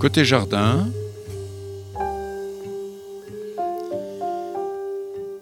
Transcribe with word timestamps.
Côté 0.00 0.24
jardin. 0.24 0.88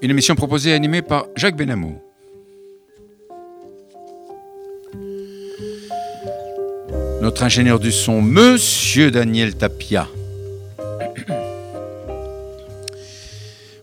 Une 0.03 0.11
émission 0.11 0.34
proposée 0.34 0.71
et 0.71 0.73
animée 0.73 1.01
par 1.01 1.27
Jacques 1.37 1.57
Benamou. 1.57 2.03
Notre 7.23 7.45
ingénieur 7.45 7.79
du 7.79 7.93
son, 7.93 8.21
Monsieur 8.21 9.12
Daniel 9.12 9.55
Tapia. 9.55 10.09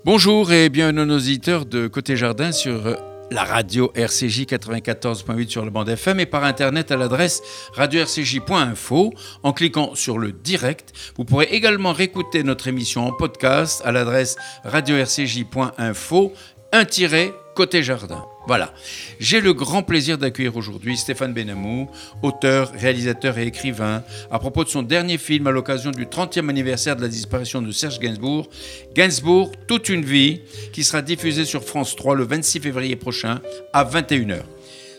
Bonjour 0.03 0.51
et 0.51 0.67
bienvenue 0.67 0.99
à 0.99 1.05
nos 1.05 1.15
auditeurs 1.15 1.65
de 1.65 1.87
Côté 1.87 2.17
Jardin 2.17 2.51
sur 2.51 2.98
la 3.31 3.43
radio 3.43 3.91
RCJ 3.95 4.41
94.8 4.43 5.49
sur 5.49 5.65
le 5.65 5.71
bande 5.71 5.90
FM 5.90 6.20
et 6.20 6.26
par 6.26 6.43
internet 6.43 6.91
à 6.91 6.98
l'adresse 6.98 7.41
radio-rcj.info. 7.73 9.13
En 9.43 9.54
cliquant 9.54 9.95
sur 9.95 10.20
le 10.20 10.31
direct, 10.31 10.93
vous 11.18 11.26
pourrez 11.26 11.48
également 11.51 11.93
réécouter 11.93 12.43
notre 12.43 12.68
émission 12.68 13.07
en 13.07 13.12
podcast 13.12 13.81
à 13.85 13.91
l'adresse 13.91 14.35
radio-rcj.info, 14.63 16.34
un-côté 16.71 17.84
jardin. 17.84 18.34
Voilà. 18.48 18.74
J'ai 19.20 19.41
le 19.41 19.54
grand 19.54 19.82
plaisir 19.82 20.18
d'accueillir 20.18 20.55
aujourd'hui 20.55 20.98
Stéphane 20.98 21.34
Benamou, 21.34 21.90
auteur, 22.21 22.71
réalisateur 22.74 23.37
et 23.37 23.48
écrivain, 23.48 24.04
à 24.29 24.40
propos 24.40 24.63
de 24.63 24.70
son 24.70 24.84
dernier 24.84 25.18
film 25.18 25.48
à 25.48 25.52
l'occasion 25.52 25.91
du 25.91 26.05
30e 26.05 26.49
anniversaire 26.49 26.96
de 26.96 27.02
la 27.02 27.07
disparition 27.07 27.62
de 27.62 27.71
Serge 27.71 27.99
Gainsbourg, 27.99 28.48
Gainsbourg, 28.93 29.52
toute 29.68 29.90
une 29.90 30.05
vie, 30.05 30.41
qui 30.74 30.84
sera 30.84 31.02
diffusé 31.02 31.46
sur 31.46 31.63
France 31.63 31.96
3 31.96 32.15
le 32.15 32.24
26 32.24 32.60
février 32.60 32.96
prochain 32.96 33.41
à 33.74 33.84
21h. 33.84 34.41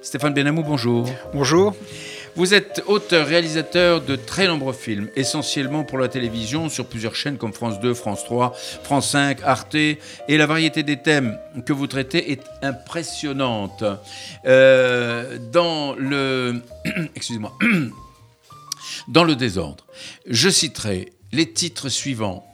Stéphane 0.03 0.35
Benamou, 0.35 0.63
bonjour. 0.63 1.09
Bonjour. 1.33 1.75
Vous 2.37 2.53
êtes 2.53 2.83
auteur-réalisateur 2.87 4.03
de 4.03 4.15
très 4.15 4.47
nombreux 4.47 4.75
films, 4.75 5.09
essentiellement 5.17 5.85
pour 5.85 5.97
la 5.97 6.09
télévision, 6.09 6.69
sur 6.69 6.87
plusieurs 6.87 7.15
chaînes 7.15 7.39
comme 7.39 7.55
France 7.55 7.81
2, 7.81 7.95
France 7.95 8.25
3, 8.25 8.53
France 8.83 9.13
5, 9.13 9.39
Arte, 9.43 9.75
et 9.75 9.99
la 10.29 10.45
variété 10.45 10.83
des 10.83 10.99
thèmes 10.99 11.39
que 11.65 11.73
vous 11.73 11.87
traitez 11.87 12.33
est 12.33 12.43
impressionnante. 12.61 13.83
Euh, 14.45 15.39
dans 15.51 15.95
le... 15.95 16.61
Excusez-moi. 17.17 17.57
Dans 19.09 19.25
le 19.25 19.35
désordre, 19.35 19.87
je 20.27 20.49
citerai 20.49 21.13
les 21.33 21.53
titres 21.53 21.89
suivants 21.89 22.47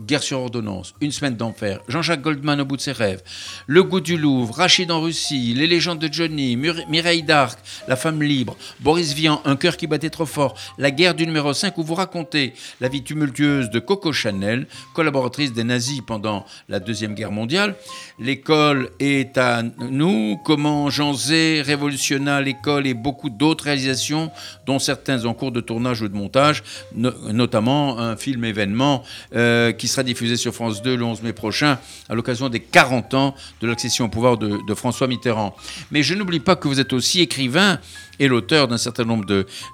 Guerre 0.00 0.22
sur 0.22 0.40
ordonnance, 0.40 0.94
Une 1.00 1.12
semaine 1.12 1.36
d'enfer, 1.36 1.80
Jean-Jacques 1.88 2.22
Goldman 2.22 2.60
au 2.60 2.64
bout 2.64 2.76
de 2.76 2.82
ses 2.82 2.92
rêves, 2.92 3.22
Le 3.66 3.82
goût 3.82 4.00
du 4.00 4.16
Louvre, 4.16 4.54
Rachid 4.54 4.90
en 4.90 5.00
Russie, 5.00 5.54
Les 5.56 5.66
légendes 5.66 5.98
de 5.98 6.12
Johnny, 6.12 6.56
Mireille 6.56 7.22
d'Arc, 7.22 7.58
La 7.88 7.96
femme 7.96 8.22
libre, 8.22 8.56
Boris 8.80 9.12
Vian, 9.12 9.42
Un 9.44 9.56
cœur 9.56 9.76
qui 9.76 9.86
battait 9.86 10.10
trop 10.10 10.26
fort, 10.26 10.54
La 10.78 10.90
guerre 10.90 11.14
du 11.14 11.26
numéro 11.26 11.52
5 11.52 11.76
où 11.78 11.82
vous 11.82 11.94
racontez 11.94 12.54
la 12.80 12.88
vie 12.88 13.02
tumultueuse 13.02 13.70
de 13.70 13.78
Coco 13.78 14.12
Chanel, 14.12 14.66
collaboratrice 14.94 15.52
des 15.52 15.64
nazis 15.64 16.00
pendant 16.06 16.44
la 16.68 16.80
Deuxième 16.80 17.14
Guerre 17.14 17.32
mondiale. 17.32 17.74
L'école 18.18 18.90
est 19.00 19.36
à 19.36 19.62
nous, 19.62 20.38
comment 20.44 20.90
Jean 20.90 21.12
Zé 21.12 21.62
révolutionna 21.62 22.40
l'école 22.40 22.86
et 22.86 22.94
beaucoup 22.94 23.30
d'autres 23.30 23.64
réalisations, 23.64 24.30
dont 24.66 24.78
certains 24.78 25.24
en 25.24 25.34
cours 25.34 25.52
de 25.52 25.60
tournage 25.60 26.02
ou 26.02 26.08
de 26.08 26.16
montage, 26.16 26.62
notamment 26.94 27.98
un 27.98 28.16
film 28.16 28.44
événement 28.44 29.02
euh, 29.34 29.72
qui 29.72 29.87
sera 29.88 30.02
diffusé 30.02 30.36
sur 30.36 30.54
France 30.54 30.82
2 30.82 30.96
le 30.96 31.04
11 31.04 31.22
mai 31.22 31.32
prochain 31.32 31.78
à 32.08 32.14
l'occasion 32.14 32.48
des 32.48 32.60
40 32.60 33.14
ans 33.14 33.34
de 33.60 33.66
l'accession 33.66 34.06
au 34.06 34.08
pouvoir 34.08 34.36
de, 34.36 34.74
François 34.74 35.06
Mitterrand. 35.06 35.56
Mais 35.90 36.02
je 36.02 36.14
n'oublie 36.14 36.40
pas 36.40 36.56
que 36.56 36.68
vous 36.68 36.80
êtes 36.80 36.92
aussi 36.92 37.20
écrivain 37.20 37.78
et 38.20 38.28
l'auteur 38.28 38.68
d'un 38.68 38.78
certain 38.78 39.04
nombre 39.04 39.24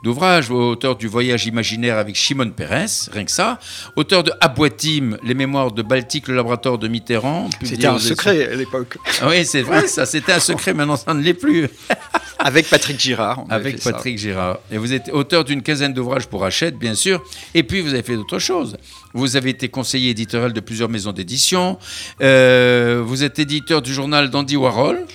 d'ouvrages, 0.02 0.50
auteur 0.50 0.96
du 0.96 1.08
Voyage 1.08 1.46
imaginaire 1.46 1.98
avec 1.98 2.14
Shimon 2.14 2.50
Peres, 2.50 3.08
rien 3.12 3.24
que 3.24 3.30
ça, 3.30 3.58
auteur 3.96 4.22
de 4.22 4.32
Aboitim, 4.40 5.16
les 5.24 5.34
mémoires 5.34 5.72
de 5.72 5.82
Baltique, 5.82 6.28
le 6.28 6.36
laboratoire 6.36 6.78
de 6.78 6.88
Mitterrand. 6.88 7.48
C'était 7.62 7.86
un 7.86 7.98
secret 7.98 8.52
à 8.52 8.54
l'époque. 8.54 8.98
Ah 9.20 9.28
oui, 9.28 9.44
c'est 9.44 9.62
vrai, 9.62 9.86
ça, 9.86 10.06
c'était 10.06 10.32
un 10.32 10.40
secret, 10.40 10.74
maintenant 10.74 10.96
ça 10.96 11.14
ne 11.14 11.22
l'est 11.22 11.34
plus. 11.34 11.68
avec 12.38 12.68
Patrick 12.68 13.00
Girard. 13.00 13.44
Avec 13.48 13.82
Patrick 13.82 14.18
Girard. 14.18 14.58
Et 14.70 14.76
vous 14.76 14.92
êtes 14.92 15.08
auteur 15.12 15.44
d'une 15.44 15.62
quinzaine 15.62 15.94
d'ouvrages 15.94 16.26
pour 16.26 16.44
Hachette, 16.44 16.78
bien 16.78 16.94
sûr, 16.94 17.22
et 17.54 17.62
puis 17.62 17.80
vous 17.80 17.94
avez 17.94 18.02
fait 18.02 18.16
d'autres 18.16 18.38
choses. 18.38 18.76
Vous 19.16 19.36
avez 19.36 19.50
été 19.50 19.68
conseiller 19.68 20.10
éditorial 20.10 20.52
de 20.52 20.58
plusieurs 20.58 20.88
maisons 20.88 21.12
d'édition, 21.12 21.78
euh, 22.20 23.00
vous 23.06 23.22
êtes 23.22 23.38
éditeur 23.38 23.80
du 23.80 23.94
journal 23.94 24.28
d'Andy 24.28 24.56
Warhol. 24.56 25.06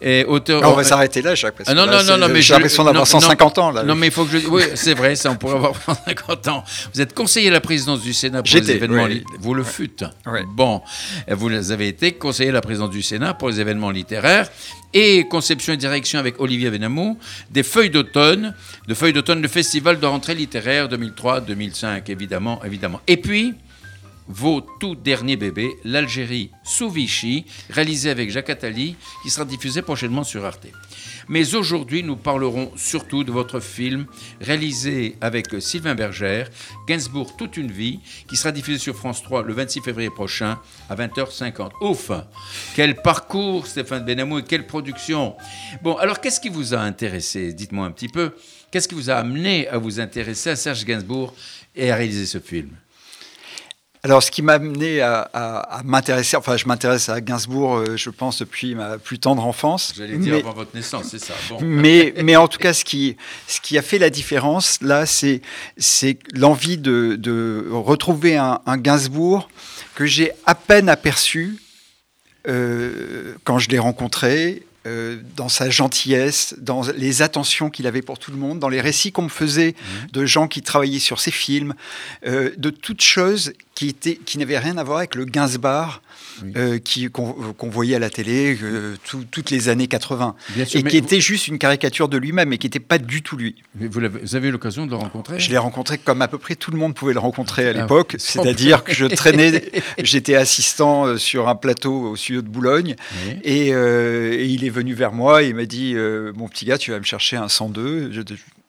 Et 0.00 0.24
auteur, 0.26 0.62
on 0.64 0.74
va 0.74 0.84
s'arrêter 0.84 1.22
là, 1.22 1.34
Jacques. 1.34 1.54
Ah 1.66 1.74
non, 1.74 1.86
non, 1.86 2.02
non, 2.04 2.18
non, 2.18 2.28
mais 2.28 2.42
j'ai 2.42 2.54
l'impression 2.54 2.84
d'avoir 2.84 3.06
150 3.06 3.58
ans 3.58 3.70
là. 3.70 3.82
Non, 3.82 3.94
mais 3.94 4.08
il 4.08 4.12
faut 4.12 4.24
que 4.24 4.38
je. 4.38 4.46
Oui, 4.46 4.62
c'est 4.74 4.94
vrai, 4.94 5.16
ça, 5.16 5.30
on 5.30 5.36
pourrait 5.36 5.56
avoir 5.56 5.74
150 5.86 6.48
ans. 6.48 6.64
Vous 6.94 7.00
êtes 7.00 7.14
conseiller 7.14 7.48
à 7.48 7.52
la 7.52 7.60
présidence 7.60 8.02
du 8.02 8.12
Sénat 8.12 8.42
pour 8.42 8.54
les 8.54 8.70
événements. 8.70 9.08
Vous 9.40 9.54
le 9.54 9.64
fûtes. 9.64 10.04
Bon, 10.54 10.82
vous 11.28 11.72
avez 11.72 11.88
été 11.88 12.12
conseiller 12.12 12.50
à 12.50 12.54
la 12.54 12.60
présidence 12.60 12.90
du 12.90 13.02
Sénat 13.02 13.34
pour 13.34 13.48
les 13.48 13.60
événements 13.60 13.90
littéraires 13.90 14.48
et 14.92 15.26
conception 15.28 15.72
et 15.72 15.76
direction 15.76 16.18
avec 16.18 16.40
Olivier 16.40 16.70
Benamou 16.70 17.18
des 17.50 17.62
feuilles 17.62 17.90
d'automne, 17.90 18.54
de 18.88 18.94
feuilles 18.94 19.12
d'automne, 19.12 19.42
le 19.42 19.48
festival 19.48 19.98
de 20.00 20.06
rentrée 20.06 20.34
littéraire 20.34 20.88
2003-2005, 20.88 22.02
évidemment, 22.08 22.60
évidemment. 22.64 23.00
Et 23.06 23.16
puis 23.16 23.54
vos 24.28 24.60
tout 24.60 24.94
derniers 24.94 25.36
bébés, 25.36 25.76
l'Algérie 25.84 26.50
sous 26.64 26.90
Vichy, 26.90 27.44
réalisé 27.70 28.10
avec 28.10 28.30
Jacques 28.30 28.50
Attali, 28.50 28.96
qui 29.22 29.30
sera 29.30 29.44
diffusé 29.44 29.82
prochainement 29.82 30.24
sur 30.24 30.44
Arte. 30.44 30.66
Mais 31.28 31.54
aujourd'hui, 31.54 32.02
nous 32.02 32.16
parlerons 32.16 32.70
surtout 32.76 33.24
de 33.24 33.32
votre 33.32 33.60
film 33.60 34.06
réalisé 34.40 35.16
avec 35.20 35.46
Sylvain 35.60 35.94
Bergère, 35.94 36.48
Gainsbourg 36.86 37.36
toute 37.36 37.56
une 37.56 37.70
vie, 37.70 38.00
qui 38.28 38.36
sera 38.36 38.52
diffusé 38.52 38.78
sur 38.78 38.96
France 38.96 39.22
3 39.22 39.42
le 39.42 39.52
26 39.52 39.80
février 39.80 40.10
prochain 40.10 40.58
à 40.88 40.94
20h50. 40.94 41.70
Ouf 41.80 42.10
Quel 42.74 42.96
parcours, 42.96 43.66
Stéphane 43.66 44.04
Benamou, 44.04 44.38
et 44.38 44.44
quelle 44.44 44.66
production 44.66 45.36
Bon, 45.82 45.94
alors 45.96 46.20
qu'est-ce 46.20 46.40
qui 46.40 46.48
vous 46.48 46.74
a 46.74 46.78
intéressé? 46.78 47.52
Dites-moi 47.52 47.86
un 47.86 47.90
petit 47.90 48.08
peu. 48.08 48.32
Qu'est-ce 48.70 48.88
qui 48.88 48.94
vous 48.94 49.10
a 49.10 49.14
amené 49.14 49.68
à 49.68 49.78
vous 49.78 50.00
intéresser 50.00 50.50
à 50.50 50.56
Serge 50.56 50.84
Gainsbourg 50.84 51.34
et 51.74 51.90
à 51.90 51.96
réaliser 51.96 52.26
ce 52.26 52.38
film? 52.38 52.70
Alors, 54.06 54.22
ce 54.22 54.30
qui 54.30 54.40
m'a 54.40 54.52
amené 54.52 55.00
à, 55.00 55.82
m'intéresser, 55.84 56.36
enfin, 56.36 56.56
je 56.56 56.66
m'intéresse 56.66 57.08
à 57.08 57.20
Gainsbourg, 57.20 57.78
euh, 57.78 57.96
je 57.96 58.08
pense, 58.10 58.38
depuis 58.38 58.76
ma 58.76 58.98
plus 58.98 59.18
tendre 59.18 59.44
enfance. 59.44 59.94
J'allais 59.96 60.16
dire 60.16 60.36
avant 60.36 60.52
votre 60.52 60.76
naissance, 60.76 61.08
c'est 61.10 61.18
ça. 61.18 61.34
Mais, 61.60 62.14
mais 62.22 62.36
en 62.36 62.46
tout 62.46 62.60
cas, 62.60 62.72
ce 62.72 62.84
qui, 62.84 63.16
ce 63.48 63.60
qui 63.60 63.76
a 63.76 63.82
fait 63.82 63.98
la 63.98 64.08
différence, 64.08 64.80
là, 64.80 65.06
c'est, 65.06 65.42
c'est 65.76 66.20
l'envie 66.32 66.78
de, 66.78 67.16
de 67.18 67.66
retrouver 67.72 68.36
un, 68.36 68.60
Gainsbourg 68.76 69.48
que 69.96 70.06
j'ai 70.06 70.30
à 70.44 70.54
peine 70.54 70.88
aperçu 70.88 71.58
euh, 72.46 73.34
quand 73.42 73.58
je 73.58 73.70
l'ai 73.70 73.80
rencontré, 73.80 74.65
euh, 74.86 75.18
dans 75.36 75.48
sa 75.48 75.68
gentillesse, 75.68 76.54
dans 76.58 76.82
les 76.96 77.22
attentions 77.22 77.68
qu'il 77.70 77.86
avait 77.86 78.02
pour 78.02 78.18
tout 78.18 78.30
le 78.30 78.36
monde, 78.36 78.58
dans 78.58 78.68
les 78.68 78.80
récits 78.80 79.12
qu'on 79.12 79.22
me 79.22 79.28
faisait 79.28 79.74
mmh. 79.74 80.12
de 80.12 80.26
gens 80.26 80.48
qui 80.48 80.62
travaillaient 80.62 80.98
sur 80.98 81.20
ses 81.20 81.30
films, 81.30 81.74
de 82.24 82.70
toutes 82.70 83.02
choses 83.02 83.52
qui, 83.74 83.94
qui 83.94 84.38
n'avait 84.38 84.58
rien 84.58 84.78
à 84.78 84.84
voir 84.84 84.98
avec 84.98 85.14
le 85.14 85.26
Euh, 86.56 86.78
qu'on 87.12 87.70
voyait 87.70 87.96
à 87.96 87.98
la 87.98 88.10
télé 88.10 88.58
euh, 88.62 88.96
toutes 89.30 89.50
les 89.50 89.68
années 89.68 89.86
80. 89.86 90.34
et 90.56 90.82
qui 90.82 90.96
était 90.96 91.20
juste 91.20 91.48
une 91.48 91.58
caricature 91.58 92.08
de 92.08 92.16
lui-même 92.18 92.52
et 92.52 92.58
qui 92.58 92.66
n'était 92.66 92.80
pas 92.80 92.98
du 92.98 93.22
tout 93.22 93.36
lui. 93.36 93.56
vous, 93.74 94.00
avez, 94.34 94.48
eu 94.48 94.50
l'occasion 94.50 94.86
de 94.86 94.90
le 94.90 94.96
rencontrer? 94.96 95.38
Je 95.38 95.50
l'ai 95.50 95.58
rencontré 95.58 95.98
comme 95.98 96.22
à 96.22 96.28
peu 96.28 96.38
près 96.38 96.54
tout 96.54 96.70
le 96.70 96.78
monde 96.78 96.94
pouvait 96.94 97.14
le 97.14 97.20
rencontrer 97.20 97.66
à 97.66 97.70
ah, 97.70 97.72
l'époque. 97.72 98.16
C'est-à-dire 98.18 98.84
que 98.84 98.92
je 98.92 99.06
traînais, 99.06 99.70
j'étais 100.02 100.34
assistant 100.34 101.06
euh, 101.06 101.16
sur 101.16 101.48
un 101.48 101.54
plateau 101.54 102.10
au 102.10 102.16
studio 102.16 102.42
de 102.42 102.48
Boulogne 102.48 102.96
et, 103.44 103.68
il 103.68 104.64
est 104.64 104.70
venu 104.70 104.94
vers 104.94 105.12
moi 105.12 105.42
et 105.42 105.48
il 105.48 105.54
m'a 105.54 105.64
dit 105.64 105.94
Mon 106.34 106.48
petit 106.48 106.64
gars, 106.64 106.78
tu 106.78 106.90
vas 106.90 106.98
me 106.98 107.04
chercher 107.04 107.36
un 107.36 107.48
102. 107.48 108.12
Je, 108.12 108.22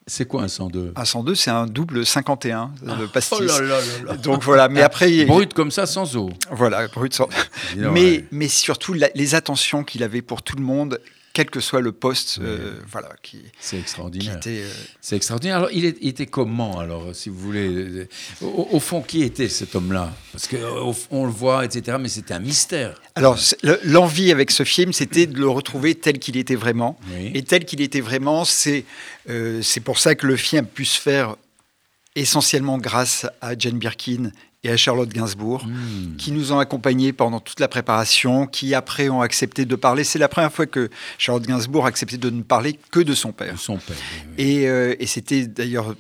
c'est 0.08 0.26
quoi 0.26 0.44
un 0.44 0.48
102 0.48 0.94
Un 0.96 1.06
102, 1.06 1.36
c'est 1.36 1.52
un 1.52 1.66
double 1.66 2.06
51 2.06 2.72
de 2.82 2.90
ah, 2.90 2.98
pastis. 3.12 3.38
Oh 3.40 3.44
là 3.44 3.60
là 3.60 3.80
là 4.06 4.18
Donc 4.18 4.42
voilà, 4.42 4.70
mais 4.70 4.82
après... 4.82 5.26
Brut 5.26 5.54
comme 5.54 5.70
ça, 5.70 5.86
sans 5.86 6.16
eau. 6.16 6.30
Voilà, 6.50 6.88
brut 6.88 7.14
sans... 7.14 7.28
mais, 7.76 8.24
mais 8.32 8.48
surtout, 8.48 8.94
les 8.94 9.36
attentions 9.36 9.84
qu'il 9.84 10.04
avait 10.04 10.22
pour 10.22 10.42
tout 10.42 10.56
le 10.56 10.64
monde 10.64 11.00
quel 11.38 11.52
que 11.52 11.60
soit 11.60 11.82
le 11.82 11.92
poste, 11.92 12.40
euh, 12.42 12.80
voilà, 12.92 13.10
qui. 13.22 13.44
C'est 13.60 13.78
extraordinaire. 13.78 14.40
Euh, 14.48 14.72
c'est 15.02 15.16
extraordinaire. 15.16 15.58
Alors, 15.58 15.70
il, 15.72 15.86
était 15.86 16.26
comment, 16.26 16.80
alors, 16.80 17.14
si 17.14 17.30
vous 17.30 17.38
voulez 17.38 18.08
au, 18.42 18.80
fond, 18.80 19.04
qui 19.04 19.22
était 19.22 19.48
cet 19.48 19.76
homme-là? 19.76 20.16
Parce 20.32 20.48
qu'on 20.48 21.26
le 21.28 21.32
voit, 21.32 21.64
etc., 21.64 21.98
mais 22.02 22.10
c'était 22.10 22.34
un 22.34 22.40
mystère. 22.40 23.00
Alors, 23.14 23.38
l'envie 23.84 24.32
avec 24.32 24.50
ce 24.50 24.64
film, 24.64 24.94
c'était 24.94 25.28
de 25.28 25.38
le 25.38 25.48
retrouver 25.48 25.94
tel 25.94 26.18
qu'il 26.18 26.38
était 26.38 26.56
vraiment. 26.56 26.98
Et 27.36 27.44
tel 27.44 27.66
qu'il 27.66 27.82
était 27.82 28.02
vraiment, 28.02 28.44
c'est 28.44 28.84
euh, 29.30 29.62
c'est 29.62 29.82
pour 29.82 30.00
ça 30.00 30.16
que 30.16 30.26
le 30.26 30.38
film 30.38 30.64
a 30.64 30.68
pu 30.68 30.86
se 30.86 31.00
faire 31.00 31.36
essentiellement 32.16 32.80
grâce 32.80 33.28
à 33.42 33.56
Jane 33.56 33.78
Birkin 33.78 34.32
et 34.68 34.72
à 34.72 34.78
Charlotte 34.78 35.10
Gainsbourg, 35.10 35.66
hmm. 35.66 36.18
qui 36.18 36.32
nous 36.32 36.52
ont 36.52 36.60
accompagnés 36.60 37.14
pendant 37.14 37.40
toute 37.40 37.60
la 37.60 37.68
préparation, 37.68 38.48
qui 38.48 38.74
après 38.74 39.10
ont 39.10 39.22
accepté 39.22 39.66
de 39.66 39.76
parler. 39.76 40.04
C'est 40.04 40.20
la 40.20 40.28
première 40.28 40.52
fois 40.52 40.66
que 40.66 40.90
Charlotte 41.18 41.46
Gainsbourg 41.46 41.86
a 41.86 41.90
accepté 41.90 42.18
de 42.18 42.30
ne 42.30 42.42
parler 42.42 42.80
que 42.92 43.00
de 43.00 43.14
son 43.14 43.32
père. 43.32 43.60
son 43.60 43.78
père. 43.78 43.96
Et, 44.38 44.68
euh, 44.68 44.96
et 45.00 45.08
c'était 45.08 45.48
d'ailleurs 45.48 45.96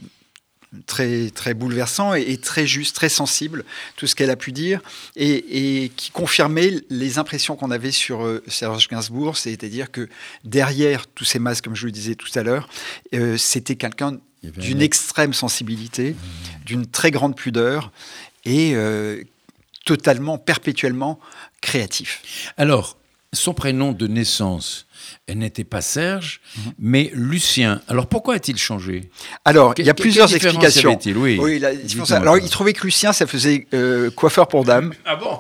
très, 0.85 1.29
très 1.29 1.53
bouleversant 1.53 2.13
et, 2.13 2.37
très 2.37 2.67
juste, 2.67 2.95
très 2.95 3.09
sensible, 3.09 3.63
tout 3.95 4.07
ce 4.07 4.15
qu'elle 4.15 4.29
a 4.29 4.35
pu 4.35 4.51
dire, 4.51 4.81
et, 5.15 5.91
qui 5.95 6.11
confirmait 6.11 6.81
les 6.89 7.17
impressions 7.17 7.55
qu'on 7.55 7.71
avait 7.71 7.91
sur 7.91 8.25
euh, 8.25 8.43
Serge 8.47 8.87
Gainsbourg, 8.89 9.37
c'est-à-dire 9.37 9.91
que 9.91 10.09
derrière 10.43 11.07
tous 11.07 11.25
ces 11.25 11.39
masques, 11.39 11.63
comme 11.63 11.75
je 11.75 11.85
le 11.85 11.91
disais 11.91 12.15
tout 12.15 12.27
à 12.35 12.43
l'heure, 12.43 12.69
euh, 13.13 13.37
c'était 13.37 13.75
quelqu'un 13.75 14.17
d'une 14.43 14.81
extrême 14.81 15.33
sensibilité, 15.33 16.11
mmh. 16.11 16.65
d'une 16.65 16.85
très 16.85 17.11
grande 17.11 17.35
pudeur, 17.35 17.91
et 18.47 18.75
totalement, 19.85 20.37
perpétuellement 20.37 21.19
créatif. 21.61 22.51
Alors, 22.57 22.97
son 23.33 23.53
prénom 23.53 23.91
de 23.91 24.07
naissance, 24.07 24.87
elle 25.27 25.39
n'était 25.39 25.63
pas 25.63 25.81
Serge, 25.81 26.41
mhm. 26.57 26.71
mais 26.79 27.11
Lucien. 27.13 27.81
Alors 27.87 28.07
pourquoi 28.07 28.35
a-t-il 28.35 28.57
changé? 28.57 29.09
Alors, 29.45 29.73
il 29.77 29.85
y 29.85 29.89
a 29.89 29.93
plusieurs 29.93 30.33
explications. 30.33 30.97
Oui, 31.15 31.37
oui 31.39 31.61
Alors, 32.11 32.37
il 32.37 32.49
trouvait 32.49 32.73
que 32.73 32.83
Lucien, 32.83 33.13
ça 33.13 33.27
faisait 33.27 33.67
euh, 33.73 34.09
coiffeur 34.11 34.47
pour 34.47 34.63
dames. 34.63 34.93
Ah 35.05 35.15
bon? 35.15 35.39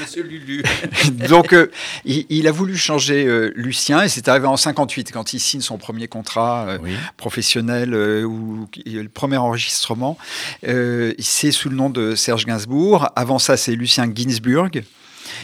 Monsieur 0.00 0.22
Lulu. 0.22 0.62
Donc, 1.28 1.52
euh, 1.52 1.70
il, 2.04 2.46
a 2.46 2.52
voulu 2.52 2.76
changer 2.76 3.26
euh, 3.26 3.52
Lucien 3.54 4.02
et 4.02 4.08
c'est 4.08 4.28
arrivé 4.28 4.46
en 4.46 4.56
58 4.56 5.12
quand 5.12 5.32
il 5.32 5.40
signe 5.40 5.60
son 5.60 5.78
premier 5.78 6.08
contrat 6.08 6.78
professionnel 7.16 7.94
ou 7.94 8.68
le 8.86 9.08
premier 9.08 9.36
enregistrement. 9.36 10.18
c'est 10.62 11.52
sous 11.52 11.68
le 11.68 11.76
nom 11.76 11.90
de 11.90 12.14
Serge 12.14 12.46
Gainsbourg. 12.46 13.08
Avant 13.16 13.38
ça, 13.38 13.56
c'est 13.56 13.74
Lucien 13.74 14.10
Ginsburg. 14.14 14.82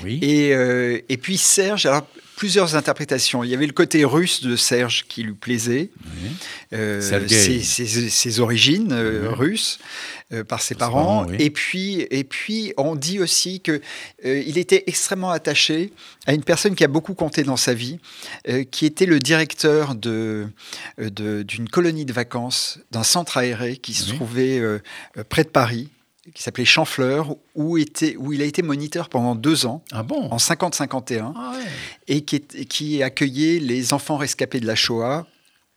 Oui. 0.03 0.19
Et, 0.23 1.05
et 1.09 1.17
puis 1.17 1.37
Serge, 1.37 1.87
alors 1.87 2.07
plusieurs 2.45 2.77
interprétations. 2.77 3.43
Il 3.43 3.49
y 3.49 3.55
avait 3.55 3.67
le 3.67 3.73
côté 3.73 4.05
russe 4.05 4.43
de 4.43 4.55
Serge 4.55 5.07
qui 5.09 5.23
lui 5.23 5.33
plaisait, 5.33 5.89
euh, 6.75 7.01
ses, 7.01 8.39
origines 8.39 8.93
euh, 8.93 9.31
russes 9.31 9.79
euh, 10.31 10.45
par 10.45 10.61
ses 10.61 10.75
parents. 10.75 11.27
et, 11.39 11.49
puis, 11.49 12.07
et 12.11 12.23
puis, 12.23 12.75
on 12.77 12.97
dit 12.97 13.19
aussi 13.19 13.61
qu'il 13.61 13.81
il 14.23 14.59
était 14.59 14.85
extrêmement 14.87 15.31
attaché 15.31 15.95
à 16.27 16.35
une 16.35 16.45
personne 16.45 16.75
qui 16.75 16.85
a 16.85 16.89
beaucoup 16.89 17.15
compté 17.15 17.45
dans 17.45 17.57
sa 17.57 17.73
vie, 17.73 17.99
qui 18.71 18.85
était 18.85 19.07
le 19.07 19.21
directeur 19.21 19.95
d'une 19.95 20.53
de, 20.99 21.71
colonie 21.73 22.05
de 22.05 22.13
vacances, 22.13 22.79
d'un 22.91 23.05
centre 23.05 23.39
aéré 23.39 23.79
qui 23.79 23.95
se 23.95 24.13
trouvait 24.13 24.61
près 25.31 25.45
de 25.45 25.49
Paris 25.49 25.89
qui 26.33 26.43
s'appelait 26.43 26.65
Champfleur, 26.65 27.37
où, 27.55 27.77
était, 27.77 28.17
où 28.17 28.33
il 28.33 28.41
a 28.41 28.45
été 28.45 28.63
moniteur 28.63 29.09
pendant 29.09 29.35
deux 29.35 29.67
ans, 29.67 29.83
ah 29.93 30.03
bon? 30.03 30.29
en 30.31 30.37
50-51, 30.37 31.33
ah 31.37 31.55
et 32.09 32.23
qui, 32.23 32.41
qui 32.41 33.03
accueillait 33.03 33.59
les 33.59 33.93
enfants 33.93 34.17
rescapés 34.17 34.61
de 34.61 34.67
la 34.67 34.75
Shoah 34.75 35.27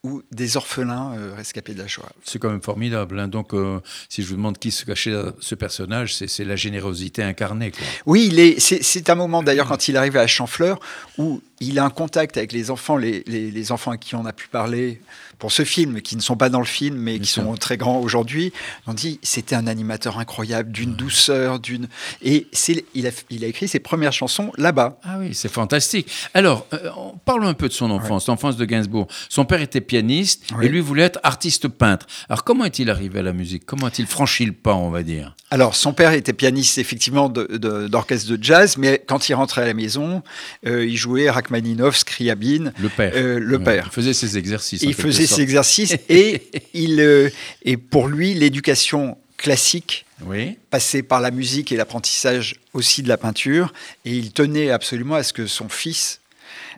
ou 0.03 0.21
des 0.31 0.55
orphelins 0.55 1.13
euh, 1.17 1.33
rescapés 1.35 1.73
de 1.73 1.79
la 1.79 1.88
Shoah. 1.88 2.11
C'est 2.23 2.39
quand 2.39 2.49
même 2.49 2.61
formidable. 2.61 3.19
Hein. 3.19 3.27
Donc, 3.27 3.53
euh, 3.53 3.81
si 4.09 4.21
je 4.21 4.29
vous 4.29 4.35
demande 4.35 4.57
qui 4.57 4.71
se 4.71 4.85
cachait 4.85 5.13
ce 5.39 5.55
personnage, 5.55 6.15
c'est 6.15 6.45
la 6.45 6.55
générosité 6.55 7.23
incarnée. 7.23 7.71
Oui, 8.05 8.55
c'est 8.59 9.09
un 9.09 9.15
moment 9.15 9.43
d'ailleurs 9.43 9.67
quand 9.67 9.88
il 9.88 9.97
arrive 9.97 10.15
à 10.15 10.27
Champfleur 10.27 10.79
où 11.17 11.41
il 11.59 11.80
a 11.80 11.86
un 11.86 11.89
contact 11.89 12.38
avec 12.38 12.51
les 12.51 12.71
enfants, 12.71 12.98
les, 12.98 13.24
les 13.25 13.71
enfants 13.71 13.92
à 13.92 13.98
qui 13.98 14.15
on 14.15 14.25
a 14.25 14.33
pu 14.33 14.48
parler 14.48 15.01
pour 15.39 15.51
ce 15.51 15.63
film, 15.63 16.01
qui 16.01 16.15
ne 16.15 16.21
sont 16.21 16.36
pas 16.36 16.50
dans 16.50 16.59
le 16.59 16.65
film, 16.65 16.95
mais 16.95 17.19
qui 17.19 17.30
sont 17.30 17.56
très 17.56 17.77
grands 17.77 18.00
aujourd'hui, 18.00 18.54
on 18.88 18.94
dit 18.94 19.19
c'était 19.21 19.56
un 19.56 19.68
animateur 19.68 20.18
incroyable, 20.18 20.71
d'une 20.71 20.95
douceur, 20.95 21.59
d'une 21.59 21.88
et 22.21 22.48
il 22.95 23.07
a, 23.07 23.12
il 23.30 23.44
a 23.44 23.48
écrit 23.48 23.68
ses 23.68 23.80
premières 23.80 24.13
chansons 24.13 24.51
là-bas. 24.57 25.00
Ah 25.04 25.18
oui, 25.19 25.33
c'est 25.33 25.51
fantastique. 25.51 26.12
Alors, 26.33 26.65
euh, 26.74 26.89
parlons 27.25 27.48
un 27.48 27.54
peu 27.54 27.68
de 27.68 27.74
son 27.74 27.92
enfance, 27.92 28.27
l'enfance 28.27 28.57
de 28.57 28.65
Gainsbourg. 28.65 29.07
Son 29.30 29.45
père 29.45 29.62
était 29.62 29.81
pianiste 29.81 30.44
et 30.62 30.68
lui 30.68 30.80
voulait 30.80 31.03
être 31.03 31.19
artiste 31.24 31.68
peintre. 31.68 32.07
Alors, 32.30 32.44
comment 32.44 32.65
est-il 32.65 32.89
arrivé 32.89 33.19
à 33.19 33.24
la 33.24 33.33
musique? 33.33 33.65
Comment 33.65 33.88
a-t-il 33.88 34.07
franchi 34.07 34.45
le 34.45 34.53
pas, 34.53 34.74
on 34.74 34.89
va 34.89 35.03
dire? 35.03 35.36
Alors, 35.51 35.75
son 35.75 35.94
père 35.94 36.13
était 36.13 36.33
pianiste 36.33 36.77
effectivement 36.77 37.30
d'orchestre 37.30 38.31
de, 38.31 38.44
jazz, 38.44 38.77
mais 38.77 39.03
quand 39.06 39.30
il 39.30 39.33
rentrait 39.36 39.62
à 39.62 39.65
la 39.65 39.74
maison, 39.74 40.24
euh, 40.65 40.86
il 40.86 40.98
jouait 40.98 41.30
Rachmaninoff, 41.47 41.97
Scriabine. 41.97 42.73
Le 42.79 42.89
père. 42.89 43.13
Euh, 43.15 43.39
le 43.39 43.59
père. 43.59 43.85
Il 43.88 43.94
faisait 43.94 44.13
ses 44.13 44.38
exercices. 44.38 44.81
Il 44.81 44.94
faisait 44.94 45.25
ses 45.25 45.41
exercices 45.41 45.97
et, 46.09 46.44
il, 46.73 46.99
euh, 46.99 47.29
et 47.63 47.77
pour 47.77 48.07
lui, 48.07 48.33
l'éducation 48.33 49.17
classique 49.38 50.05
oui. 50.25 50.57
passait 50.69 51.03
par 51.03 51.21
la 51.21 51.31
musique 51.31 51.71
et 51.71 51.77
l'apprentissage 51.77 52.55
aussi 52.73 53.03
de 53.03 53.07
la 53.07 53.17
peinture. 53.17 53.73
Et 54.05 54.11
il 54.11 54.31
tenait 54.31 54.71
absolument 54.71 55.15
à 55.15 55.23
ce 55.23 55.33
que 55.33 55.47
son 55.47 55.69
fils 55.69 56.19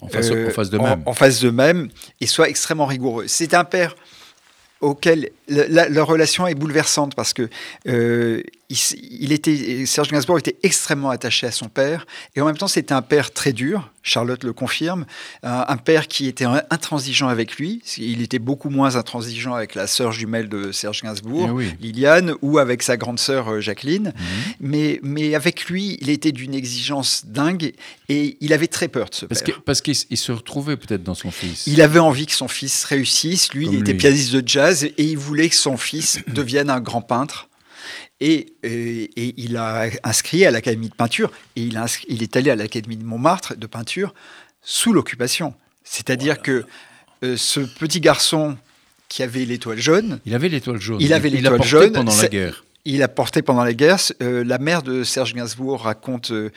en 0.01 0.07
fasse, 0.07 0.29
de 0.69 0.77
même. 0.77 1.03
En, 1.05 1.13
face 1.13 1.41
de 1.41 1.49
même 1.49 1.89
et 2.21 2.27
soit 2.27 2.49
extrêmement 2.49 2.85
rigoureux. 2.85 3.25
C'est 3.27 3.53
un 3.53 3.63
père 3.63 3.95
auquel 4.81 5.29
leur 5.49 6.07
relation 6.07 6.47
est 6.47 6.55
bouleversante 6.55 7.15
parce 7.15 7.33
que 7.33 7.49
euh, 7.87 8.41
il, 8.69 9.31
était, 9.31 9.85
Serge 9.85 10.09
Gainsbourg 10.09 10.37
était 10.37 10.57
extrêmement 10.63 11.09
attaché 11.09 11.47
à 11.47 11.51
son 11.51 11.69
père 11.69 12.05
et 12.35 12.41
en 12.41 12.45
même 12.45 12.57
temps 12.57 12.67
c'était 12.67 12.93
un 12.93 13.01
père 13.01 13.31
très 13.31 13.51
dur. 13.53 13.91
Charlotte 14.01 14.43
le 14.43 14.53
confirme, 14.53 15.05
un, 15.43 15.77
père 15.77 16.07
qui 16.07 16.27
était 16.27 16.45
intransigeant 16.45 17.27
avec 17.27 17.57
lui. 17.57 17.81
Il 17.97 18.21
était 18.21 18.39
beaucoup 18.39 18.69
moins 18.69 18.95
intransigeant 18.95 19.53
avec 19.53 19.75
la 19.75 19.87
sœur 19.87 20.11
jumelle 20.11 20.49
de 20.49 20.71
Serge 20.71 21.03
Gainsbourg, 21.03 21.59
eh 21.61 21.83
Liliane, 21.83 22.33
ou 22.41 22.57
avec 22.57 22.81
sa 22.81 22.97
grande 22.97 23.19
sœur 23.19 23.49
euh, 23.49 23.61
Jacqueline. 23.61 24.13
Mhm. 24.15 24.53
mais, 24.61 24.99
mais 25.03 25.35
avec 25.35 25.65
lui, 25.65 25.97
il 26.01 26.09
était 26.09 26.31
d'une 26.31 26.53
exigence 26.53 27.23
dingue 27.27 27.73
et 28.07 28.37
il 28.41 28.53
avait 28.53 28.67
très 28.67 28.87
peur 28.87 29.09
de 29.09 29.15
ce 29.15 29.25
parce 29.25 29.43
père. 29.43 29.61
parce 29.63 29.81
qu'il 29.81 29.95
se 29.95 30.31
retrouvait 30.31 30.77
peut-être 30.77 31.03
dans 31.03 31.13
son 31.13 31.29
fils. 31.29 31.67
Il 31.67 31.81
avait 31.81 31.99
envie 31.99 32.25
que 32.25 32.33
son 32.33 32.47
fils 32.47 32.83
réussisse. 32.85 33.53
Lui, 33.53 33.67
il 33.67 33.75
était 33.79 33.93
pianiste 33.93 34.33
de 34.33 34.47
jazz 34.47 34.85
et 34.85 34.93
il 34.97 35.17
voulait 35.17 35.38
que 35.47 35.55
son 35.55 35.77
fils 35.77 36.19
devienne 36.27 36.69
un 36.69 36.81
grand 36.81 37.01
peintre. 37.01 37.47
Et, 38.19 38.53
il 39.15 39.55
a 39.55 39.85
inscrit 40.03 40.45
à 40.45 40.51
l'Académie 40.51 40.89
de 40.89 40.93
peinture, 40.93 41.31
et 41.55 41.61
il, 41.61 41.81
il 42.09 42.21
est 42.21 42.35
allé 42.35 42.51
à 42.51 42.57
l'Académie 42.57 42.97
de 42.97 43.05
Montmartre 43.05 43.55
de 43.55 43.65
peinture 43.65 44.13
sous 44.61 44.91
l'occupation. 44.91 45.53
C'est-à-dire 45.85 46.41
que 46.41 46.65
euh, 47.23 47.35
ce 47.37 47.61
petit 47.61 47.99
garçon 47.99 48.57
qui 49.07 49.23
avait 49.23 49.45
l'étoile 49.45 49.79
jaune. 49.79 50.19
Il 50.25 50.35
avait 50.35 50.49
l'étoile 50.49 50.79
jaune. 50.79 51.01
Il 51.01 51.13
avait 51.13 51.29
l'étoile 51.29 51.63
jaune. 51.63 51.91
pendant 51.91 52.15
la 52.15 52.27
guerre. 52.27 52.63
Il 52.85 53.03
a 53.03 53.07
porté 53.07 53.41
pendant 53.41 53.63
la 53.63 53.73
guerre. 53.73 53.97
Euh, 54.21 54.43
la 54.43 54.57
mère 54.57 54.83
de 54.83 55.03
Serge 55.03 55.33
Gainsbourg 55.33 55.81
raconte 55.81 56.31
euh, 56.31 56.51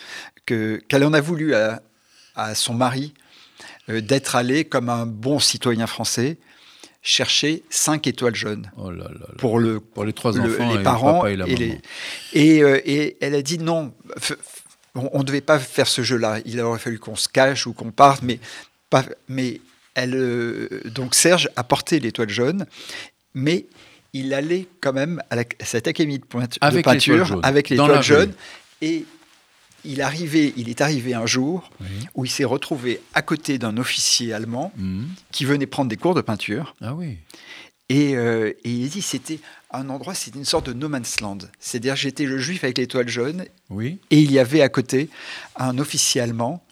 que 0.47 0.83
qu'elle 0.89 1.05
en 1.05 1.13
a 1.13 1.21
voulu 1.21 1.55
à, 1.55 1.83
à 2.35 2.55
son 2.55 2.75
mari 2.75 3.15
d'être 3.89 4.37
allé 4.37 4.65
comme 4.65 4.89
un 4.89 5.07
bon 5.07 5.41
citoyen 5.41 5.87
français 5.89 6.39
chercher 7.03 7.65
cinq 7.69 8.07
étoiles 8.07 8.35
jaunes 8.35 8.71
oh 8.79 8.91
pour 9.39 9.59
le 9.59 9.81
pour 9.81 10.05
les 10.05 10.13
trois 10.13 10.39
enfants, 10.39 10.77
les 10.77 10.83
parents 10.83 11.27
et, 11.27 11.81
et, 12.33 12.63
euh, 12.63 12.81
et, 12.85 13.17
elle 13.21 13.35
a 13.35 13.43
dit 13.43 13.59
non, 13.59 13.93
on 14.95 15.19
ne 15.19 15.25
devait 15.25 15.41
pas 15.41 15.59
faire 15.59 15.89
ce 15.89 16.03
jeu-là. 16.03 16.39
Il 16.45 16.61
aurait 16.61 16.79
fallu 16.79 16.99
qu'on 16.99 17.17
se 17.17 17.29
cache 17.29 17.67
ou 17.67 17.73
qu'on 17.73 17.91
parte, 17.91 18.23
mais 18.23 18.39
pas, 18.89 19.05
mais 19.29 19.61
elle 19.95 20.15
euh, 20.15 20.69
donc 20.85 21.15
Serge 21.15 21.51
a 21.57 21.65
porté 21.65 21.99
l'étoile 21.99 22.31
jaune, 22.31 22.67
mais 23.35 23.67
il 24.13 24.33
allait 24.33 24.69
quand 24.81 24.93
même 24.93 25.21
à, 25.31 25.37
cette 25.61 25.89
académie 25.89 26.19
de, 26.19 26.25
peinture 26.25 27.41
avec 27.43 27.69
l'étoile 27.69 28.03
jaune 28.03 28.33
et 28.81 29.07
il, 29.85 30.03
arrivait, 30.03 30.53
il 30.57 30.69
est 30.69 30.81
arrivé 30.81 31.15
un 31.15 31.27
jour 31.27 31.71
où 32.15 32.25
il 32.25 32.31
s'est 32.31 32.45
retrouvé 32.45 33.01
à 33.15 33.23
côté 33.23 33.59
d'un 33.59 33.77
officier 33.77 34.33
allemand 34.33 34.73
mhm. 34.77 35.09
qui 35.31 35.45
venait 35.45 35.67
prendre 35.67 35.89
des 35.89 35.97
cours 35.97 36.15
de 36.15 36.21
peinture. 36.21 36.75
Ah 36.81 36.95
oui. 36.95 37.19
Et, 37.89 38.17
euh, 38.17 38.53
et 38.65 38.71
il 38.71 38.89
dit 38.89 39.03
c'était 39.03 39.41
un 39.71 39.89
endroit, 39.89 40.15
c'était 40.15 40.39
une 40.39 40.45
sorte 40.45 40.67
de 40.67 40.73
no 40.73 40.89
man's 40.89 41.21
land. 41.21 41.39
C'est-à-dire 41.61 41.97
j'étais 41.97 42.25
le 42.25 42.39
juif 42.39 42.65
avec 42.65 42.79
l'étoile 42.79 43.09
jaune. 43.09 43.45
Oui. 43.71 43.99
Et 44.11 44.21
il 44.21 44.33
y 44.33 44.39
avait 44.39 44.63
à 44.63 44.69
côté 44.69 45.11
un 45.57 45.79
officier 45.79 46.21
allemand 46.21 46.65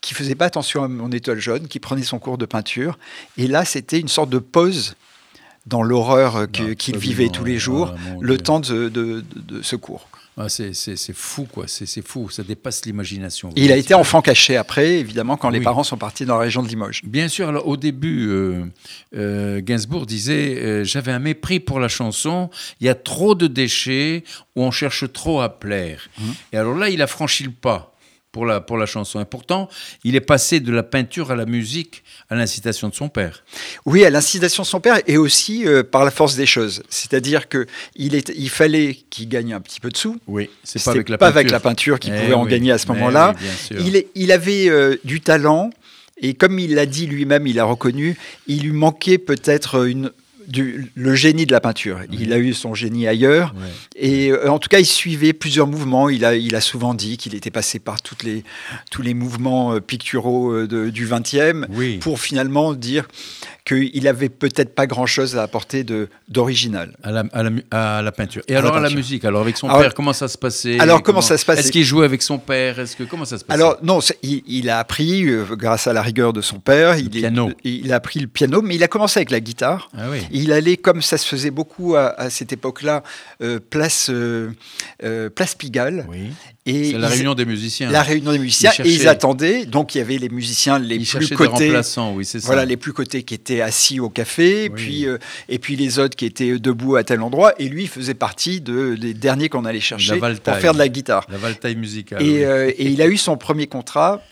qui 0.00 0.14
faisait 0.14 0.34
pas 0.34 0.46
attention 0.46 0.82
à 0.82 0.88
mon 0.88 1.10
étoile 1.10 1.38
jaune, 1.38 1.68
qui 1.68 1.78
prenait 1.78 2.02
son 2.02 2.18
cours 2.18 2.36
de 2.36 2.44
peinture. 2.44 2.98
Et 3.36 3.46
là, 3.46 3.64
c'était 3.64 4.00
une 4.00 4.08
sorte 4.08 4.30
de 4.30 4.38
pause 4.38 4.96
dans 5.66 5.82
l'horreur 5.82 6.50
qu'il 6.50 6.96
vivait 6.96 7.28
tous 7.28 7.44
les 7.44 7.58
jours, 7.58 7.94
le 8.20 8.36
temps 8.36 8.58
de, 8.58 8.88
de, 8.88 9.24
de 9.36 9.62
ce 9.62 9.76
cours. 9.76 10.08
Ah, 10.38 10.48
c'est 10.48 11.12
fou, 11.12 11.46
quoi. 11.50 11.66
C'est 11.66 12.06
fou. 12.06 12.30
Ça 12.30 12.42
dépasse 12.42 12.84
l'imagination. 12.86 13.50
Il 13.54 13.70
a 13.70 13.76
été 13.76 13.92
enfant 13.92 14.22
caché 14.22 14.56
après, 14.56 14.98
évidemment, 14.98 15.36
quand 15.36 15.50
les 15.50 15.60
parents 15.60 15.84
sont 15.84 15.98
partis 15.98 16.24
dans 16.24 16.36
la 16.36 16.42
région 16.42 16.62
de 16.62 16.68
Limoges. 16.68 17.02
Bien 17.04 17.28
sûr. 17.28 17.48
Alors, 17.48 17.68
au 17.68 17.76
début, 17.76 18.28
euh, 18.28 18.64
euh, 19.14 19.60
Gainsbourg 19.62 20.06
disait 20.06 20.58
euh, 20.58 20.84
J'avais 20.84 21.12
un 21.12 21.18
mépris 21.18 21.60
pour 21.60 21.80
la 21.80 21.88
chanson. 21.88 22.48
Il 22.80 22.86
y 22.86 22.90
a 22.90 22.94
trop 22.94 23.34
de 23.34 23.46
déchets 23.46 24.24
où 24.56 24.62
on 24.62 24.70
cherche 24.70 25.10
trop 25.12 25.40
à 25.40 25.50
plaire. 25.50 26.08
Mmh. 26.18 26.24
Et 26.52 26.56
alors 26.56 26.74
là, 26.74 26.88
il 26.88 27.02
a 27.02 27.06
franchi 27.06 27.44
le 27.44 27.50
pas 27.50 27.91
pour 28.32 28.46
la, 28.46 28.60
pour 28.60 28.78
la 28.78 28.86
chanson. 28.86 29.20
Et 29.20 29.24
pourtant, 29.26 29.68
il 30.04 30.16
est 30.16 30.20
passé 30.20 30.58
de 30.60 30.72
la 30.72 30.82
peinture 30.82 31.30
à 31.30 31.36
la 31.36 31.44
musique 31.44 32.02
à 32.30 32.34
l'incitation 32.34 32.88
de 32.88 32.94
son 32.94 33.08
père. 33.08 33.44
Oui, 33.84 34.04
à 34.04 34.10
l'incitation 34.10 34.62
de 34.62 34.68
son 34.68 34.80
père 34.80 35.00
et 35.06 35.18
aussi 35.18 35.66
euh, 35.66 35.82
par 35.82 36.04
la 36.04 36.10
force 36.10 36.34
des 36.34 36.46
choses. 36.46 36.82
C'est-à-dire 36.88 37.48
qu'il 37.48 37.66
il 37.94 38.50
fallait 38.50 38.96
qu'il 39.10 39.28
gagne 39.28 39.52
un 39.52 39.60
petit 39.60 39.80
peu 39.80 39.90
de 39.90 39.96
sous. 39.96 40.18
Oui, 40.26 40.48
c'est 40.64 40.82
pas 40.82 40.92
avec 40.92 41.10
la 41.10 41.18
pas 41.18 41.26
peinture. 41.26 41.38
avec 41.38 41.50
la 41.50 41.60
peinture 41.60 42.00
qu'il 42.00 42.14
pouvait 42.14 42.32
en 42.32 42.46
gagner 42.46 42.72
à 42.72 42.78
ce 42.78 42.88
moment-là. 42.88 43.34
il, 43.70 44.04
il, 44.14 44.32
avait 44.32 44.68
euh, 44.68 44.96
du 45.04 45.20
talent 45.20 45.70
et 46.22 46.34
comme 46.34 46.58
il 46.58 46.74
l'a 46.74 46.86
dit 46.86 47.06
lui-même, 47.06 47.46
il 47.46 47.58
a 47.58 47.64
reconnu, 47.64 48.16
il 48.46 48.62
lui 48.62 48.72
manquait 48.72 49.18
peut-être 49.18 49.86
une 49.86 50.12
du, 50.48 50.90
le 50.94 51.14
génie 51.14 51.46
de 51.46 51.52
la 51.52 51.60
peinture. 51.60 52.00
Il 52.10 52.32
a 52.32 52.38
eu 52.38 52.52
son 52.54 52.74
génie 52.74 53.06
ailleurs. 53.06 53.54
Et 53.96 54.30
euh, 54.30 54.50
en 54.50 54.58
tout 54.58 54.68
cas, 54.68 54.78
il 54.78 54.86
suivait 54.86 55.32
plusieurs 55.32 55.66
mouvements. 55.66 56.08
Il 56.08 56.24
a, 56.24 56.34
il 56.36 56.54
a 56.56 56.60
souvent 56.60 56.94
dit 56.94 57.16
qu'il 57.16 57.34
était 57.34 57.50
passé 57.50 57.78
par 57.78 58.02
toutes 58.02 58.22
les, 58.22 58.44
tous 58.90 59.02
les 59.02 59.14
mouvements 59.14 59.74
euh, 59.74 59.80
picturaux 59.80 60.50
euh, 60.52 60.66
de- 60.66 60.90
du 60.90 61.06
20e 61.06 61.66
Oui. 61.70 61.98
pour 61.98 62.20
finalement 62.20 62.72
dire 62.74 63.06
qu'il 63.64 64.08
avait 64.08 64.28
peut-être 64.28 64.74
pas 64.74 64.88
grand-chose 64.88 65.36
à 65.36 65.42
apporter 65.44 65.84
d'original. 66.28 66.96
À 67.04 67.12
la, 67.12 67.24
à 67.32 67.42
la 67.44 67.50
mu- 67.50 67.64
à 67.70 68.02
la 68.02 68.10
peinture. 68.12 68.42
Et 68.48 68.52
À 68.56 68.60
la 68.60 68.66
alors 68.66 68.76
à 68.76 68.80
la 68.80 68.90
musique, 68.90 69.24
alors 69.24 69.40
avec 69.42 69.56
son 69.56 69.68
Alors- 69.68 69.80
père, 69.82 69.94
comment 69.94 70.12
ça 70.12 70.26
se 70.28 70.36
passait? 70.36 70.80
Alors, 70.80 71.02
comment 71.02 71.20
ça 71.20 71.38
se 71.38 71.44
passait? 71.44 71.60
Est-ce 71.60 71.72
qu'il 71.72 71.84
jouait 71.84 72.04
avec 72.04 72.22
son 72.22 72.38
père? 72.38 72.80
Est-ce 72.80 72.96
que 72.96 73.04
comment 73.04 73.24
ça 73.24 73.38
se 73.38 73.44
passait? 73.44 73.60
Alors 73.60 73.76
non, 73.82 74.00
il, 74.22 74.42
il 74.48 74.68
a 74.68 74.78
appris 74.80 75.24
grâce 75.52 75.86
à 75.86 75.92
la 75.92 76.02
rigueur 76.02 76.32
de 76.32 76.40
son 76.40 76.58
père. 76.58 76.96
Il, 76.98 77.16
est- 77.16 77.20
piano. 77.20 77.50
il 77.62 77.92
a 77.92 77.96
appris 77.96 78.18
le 78.20 78.26
piano, 78.26 78.62
mais 78.62 78.74
il 78.74 78.82
a 78.82 78.88
commencé 78.88 79.18
avec 79.20 79.30
la 79.30 79.38
guitare. 79.40 79.90
Ah 79.96 80.06
oui. 80.10 80.18
Il 80.32 80.52
allait, 80.52 80.76
comme 80.76 81.02
ça 81.02 81.18
se 81.18 81.26
faisait 81.26 81.50
beaucoup 81.50 81.94
à, 81.94 82.08
à 82.18 82.30
cette 82.30 82.52
époque-là, 82.52 83.02
euh, 83.42 83.60
place, 83.70 84.08
euh, 84.10 84.50
euh, 85.04 85.28
place 85.30 85.54
Pigalle. 85.54 86.06
Oui. 86.08 86.30
Et 86.64 86.92
C'est 86.92 86.98
la 86.98 87.08
ils- 87.08 87.12
réunion 87.12 87.34
des 87.34 87.44
musiciens. 87.44 87.90
la 87.90 88.02
réunion 88.02 88.32
des 88.32 88.38
musiciens. 88.38 88.70
Ils 88.78 88.86
et 88.86 88.94
ils 88.94 89.08
attendaient. 89.08 89.66
Donc 89.66 89.94
il 89.94 89.98
y 89.98 90.00
avait 90.00 90.18
les 90.18 90.28
musiciens 90.28 90.78
les 90.78 90.96
Ils 90.96 91.06
plus 91.06 91.28
cotés. 91.30 91.66
remplaçants, 91.66 92.14
oui, 92.14 92.24
c'est 92.24 92.38
ça. 92.40 92.46
Voilà, 92.46 92.64
les 92.64 92.76
plus 92.76 92.92
cotés 92.92 93.24
qui 93.24 93.34
étaient 93.34 93.60
assis 93.60 93.98
au 94.00 94.08
café, 94.10 94.64
Oui. 94.64 94.70
puis, 94.74 95.06
euh, 95.06 95.18
et 95.48 95.58
puis 95.58 95.74
les 95.76 95.98
autres 95.98 96.16
qui 96.16 96.24
étaient 96.24 96.58
debout 96.58 96.96
à 96.96 97.02
tel 97.04 97.20
endroit. 97.20 97.52
Et 97.58 97.68
lui, 97.68 97.82
il 97.82 97.88
faisait 97.88 98.14
partie 98.14 98.60
de, 98.60 98.94
des 98.94 99.12
derniers 99.14 99.48
qu'on 99.48 99.64
allait 99.64 99.80
chercher 99.80 100.18
pour 100.18 100.56
faire 100.56 100.72
de 100.72 100.78
la 100.78 100.88
guitare. 100.88 101.26
La 101.30 101.38
valtaille 101.38 101.76
musicale. 101.76 102.22
Et, 102.22 102.30
oui. 102.30 102.44
euh, 102.44 102.68
et 102.78 102.86
il 102.90 103.02
a 103.02 103.08
eu 103.08 103.16
son 103.16 103.36
premier 103.36 103.66
contrat 103.66 104.22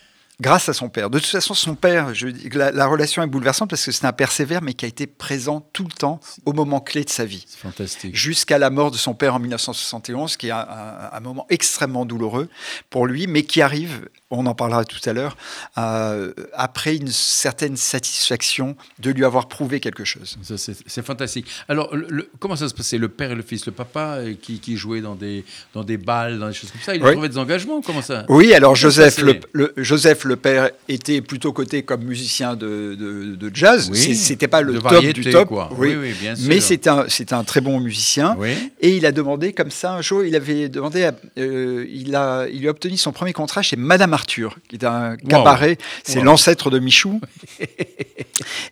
grâce 0.41 0.67
à 0.69 0.73
son 0.73 0.89
père. 0.89 1.09
De 1.09 1.19
toute 1.19 1.27
façon, 1.29 1.53
son 1.53 1.75
père, 1.75 2.13
je, 2.13 2.27
la, 2.53 2.71
la 2.71 2.87
relation 2.87 3.21
est 3.23 3.27
bouleversante 3.27 3.69
parce 3.69 3.85
que 3.85 3.91
c'est 3.91 4.05
un 4.05 4.11
père 4.11 4.31
sévère, 4.31 4.61
mais 4.61 4.73
qui 4.73 4.85
a 4.85 4.87
été 4.87 5.07
présent 5.07 5.61
tout 5.71 5.83
le 5.83 5.91
temps 5.91 6.19
au 6.45 6.53
moment 6.53 6.79
clé 6.81 7.03
de 7.03 7.09
sa 7.09 7.25
vie. 7.25 7.45
C'est 7.47 7.59
fantastique. 7.59 8.15
Jusqu'à 8.15 8.57
la 8.57 8.69
mort 8.69 8.91
de 8.91 8.97
son 8.97 9.13
père 9.13 9.35
en 9.35 9.39
1971, 9.39 10.35
qui 10.37 10.47
est 10.47 10.51
un, 10.51 10.57
un- 10.57 11.09
un 11.13 11.19
moment 11.19 11.45
extrêmement 11.49 12.05
douloureux 12.05 12.49
pour 12.89 13.05
lui, 13.07 13.27
mais 13.27 13.43
qui 13.43 13.61
arrive, 13.61 14.09
on 14.31 14.45
en 14.47 14.55
parlera 14.55 14.83
tout 14.83 14.99
à 15.09 15.13
l'heure, 15.13 15.37
euh, 15.77 16.33
après 16.53 16.95
une 16.95 17.07
certaine 17.09 17.77
satisfaction 17.77 18.75
de 18.99 19.11
lui 19.11 19.23
avoir 19.25 19.47
prouvé 19.47 19.79
quelque 19.79 20.03
chose. 20.05 20.37
Ça, 20.41 20.57
C'est 20.57 20.75
c'est 20.87 21.05
fantastique. 21.05 21.45
Alors, 21.67 21.95
le- 21.95 22.07
le- 22.09 22.29
comment 22.39 22.55
ça 22.55 22.67
se 22.67 22.73
passait 22.73 22.97
Le 22.97 23.09
père 23.09 23.31
et 23.31 23.35
le 23.35 23.43
fils, 23.43 23.65
le 23.65 23.71
papa 23.71 24.15
euh, 24.17 24.33
qui, 24.41 24.59
qui 24.59 24.75
jouait 24.77 25.01
dans 25.01 25.15
des, 25.15 25.45
dans 25.73 25.83
des 25.83 25.97
balles, 25.97 26.39
dans 26.39 26.47
des 26.47 26.53
choses 26.53 26.71
comme 26.71 26.81
ça, 26.81 26.95
il 26.95 27.03
Oui. 27.03 27.11
trouvé 27.11 27.29
des 27.29 27.37
engagements? 27.37 27.81
Comment 27.81 28.01
ça? 28.01 28.25
Oui, 28.29 28.53
alors 28.53 28.75
Joseph 28.75 29.19
le, 29.19 29.39
le- 29.53 29.73
Joseph 29.77 30.23
le 30.31 30.37
père 30.37 30.69
était 30.87 31.19
plutôt 31.21 31.51
coté 31.51 31.83
comme 31.83 32.03
musicien 32.03 32.55
de, 32.55 32.95
de- 32.97 33.35
de 33.35 33.51
jazz. 33.53 33.89
Oui, 33.91 33.97
C'est- 33.97 34.13
C'était 34.13 34.47
pas 34.47 34.61
le 34.61 34.73
top 34.75 34.83
variété, 34.83 35.21
du 35.21 35.29
top, 35.29 35.49
quoi. 35.49 35.69
Oui. 35.77 35.89
Oui, 35.89 35.95
oui, 36.01 36.13
bien 36.19 36.35
sûr. 36.35 36.47
mais 36.47 36.59
c'était 36.61 36.89
un, 36.89 37.05
un 37.31 37.43
très 37.43 37.59
bon 37.61 37.79
musicien. 37.79 38.37
Et 38.79 38.95
il 38.95 39.05
a 39.05 39.11
demandé 39.11 39.51
comme 39.53 39.71
ça 39.71 39.93
un 39.93 40.01
jour, 40.01 40.23
il 40.23 40.35
avait 40.35 40.69
demandé, 40.69 41.03
à- 41.03 41.15
euh, 41.37 41.85
il 41.91 42.15
a, 42.15 42.47
il 42.51 42.65
a 42.67 42.69
obtenu 42.71 42.95
son 42.97 43.11
premier 43.11 43.33
contrat 43.33 43.61
chez 43.61 43.75
Madame 43.75 44.13
Arthur, 44.13 44.57
qui 44.69 44.75
est 44.77 44.85
un 44.85 45.17
cabaret, 45.17 45.77
c'est 46.03 46.19
Wow. 46.19 46.25
l'ancêtre 46.25 46.69
de 46.69 46.79
Michou. 46.79 47.19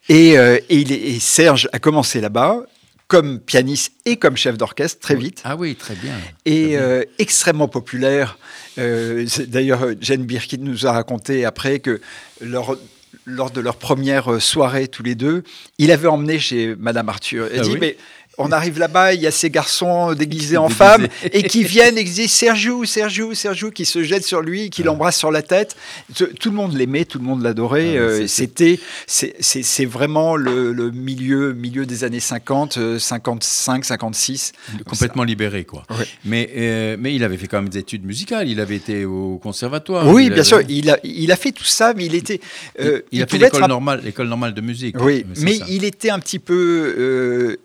et, 0.10 0.38
euh, 0.38 0.58
et 0.70 0.78
il 0.78 0.92
est- 0.92 0.96
et 1.16 1.20
Serge 1.20 1.68
a 1.74 1.80
commencé 1.80 2.22
là-bas 2.22 2.62
comme 3.10 3.40
pianiste 3.40 3.92
et 4.06 4.16
comme 4.18 4.38
chef 4.38 4.56
d'orchestre 4.58 5.00
très 5.02 5.16
vite 5.16 5.42
Ah 5.44 5.58
oui, 5.58 5.76
très 5.76 5.96
bien. 5.96 6.14
et 6.46 6.78
euh, 6.78 7.04
extrêmement 7.18 7.68
populaire. 7.68 8.38
Euh, 8.78 9.26
D'ailleurs, 9.48 9.82
Jane 10.00 10.24
Birkin 10.24 10.60
nous 10.62 10.86
a 10.88 10.92
raconté 10.94 11.44
après 11.44 11.80
que 11.80 12.00
leur- 12.40 12.78
lors 13.26 13.50
de 13.52 13.62
leur 13.62 13.76
première 13.78 14.32
euh, 14.34 14.40
soirée 14.40 14.88
tous 14.88 15.04
les 15.04 15.16
deux, 15.16 15.44
il 15.80 15.92
avait 15.92 16.08
emmené 16.08 16.40
chez 16.40 16.76
Madame 16.78 17.10
Arthur. 17.10 17.48
Elle 17.52 17.60
Ah 17.60 17.64
dit 17.64 17.72
oui 17.72 17.78
mais 17.82 17.98
on 18.40 18.52
arrive 18.52 18.80
là-bas, 18.80 19.14
il 19.14 19.22
y 19.22 19.28
a 19.28 19.32
ces 19.32 19.50
garçons 19.50 20.14
déguisés 20.14 20.58
en 20.58 20.70
femmes 20.70 21.08
et 21.34 21.44
qui 21.44 21.64
viennent 21.64 21.98
et 21.98 22.04
qui 22.06 22.12
disent 22.12 22.32
Sergio, 22.32 22.86
Sergio, 22.86 23.34
Sergio, 23.34 23.70
qui 23.72 23.86
se 23.86 24.02
jettent 24.04 24.24
sur 24.26 24.42
lui, 24.42 24.70
qui 24.70 24.82
l'embrassent 24.84 25.18
sur 25.18 25.32
la 25.32 25.42
tête. 25.42 25.76
Tout 26.16 26.50
le 26.50 26.56
monde 26.56 26.74
l'aimait, 26.76 27.06
tout 27.06 27.20
le 27.20 27.26
monde 27.26 27.42
l'adorait. 27.44 27.96
Ah, 27.98 28.02
Euh, 28.02 28.28
C'était, 28.28 28.80
c'est- 29.08 29.86
vraiment 29.86 30.36
le, 30.36 30.72
le 30.72 30.92
milieu, 30.92 31.54
milieu 31.54 31.86
des 31.86 32.04
années 32.04 32.20
50, 32.20 32.78
euh, 32.78 32.98
55, 33.00 33.86
56. 33.86 34.52
Complètement 34.86 35.24
libéré, 35.24 35.66
quoi. 35.66 35.84
Ouais. 35.90 36.06
Mais, 36.26 36.50
euh, 36.56 36.96
mais 37.00 37.14
il 37.16 37.24
avait 37.24 37.38
fait 37.38 37.48
quand 37.48 37.62
même 37.62 37.70
des 37.70 37.80
études 37.80 38.06
musicales. 38.06 38.48
Il 38.48 38.60
avait 38.60 38.76
été 38.78 39.06
au 39.06 39.38
conservatoire. 39.42 40.08
Oui, 40.08 40.26
bien 40.26 40.34
avait- 40.38 40.44
sûr, 40.44 40.62
il 40.68 40.90
a, 40.90 40.98
il 41.04 41.32
a 41.32 41.36
fait 41.36 41.52
tout 41.52 41.64
ça, 41.66 41.94
mais 41.94 42.06
il 42.06 42.16
était. 42.16 42.40
Il, 42.80 42.86
euh, 42.86 43.02
il 43.12 43.22
a 43.22 43.28
fait 43.28 43.38
être 43.38 43.44
l'école 43.56 43.68
normale, 43.70 44.02
l'école 44.04 44.28
normale 44.28 44.54
de 44.54 44.62
musique. 44.62 44.96
Oui, 45.00 45.26
mais 45.42 45.60
il 45.68 45.84
était 45.84 46.10
un 46.10 46.20
petit 46.20 46.40
peu. 46.40 46.96
euh, 46.98 47.56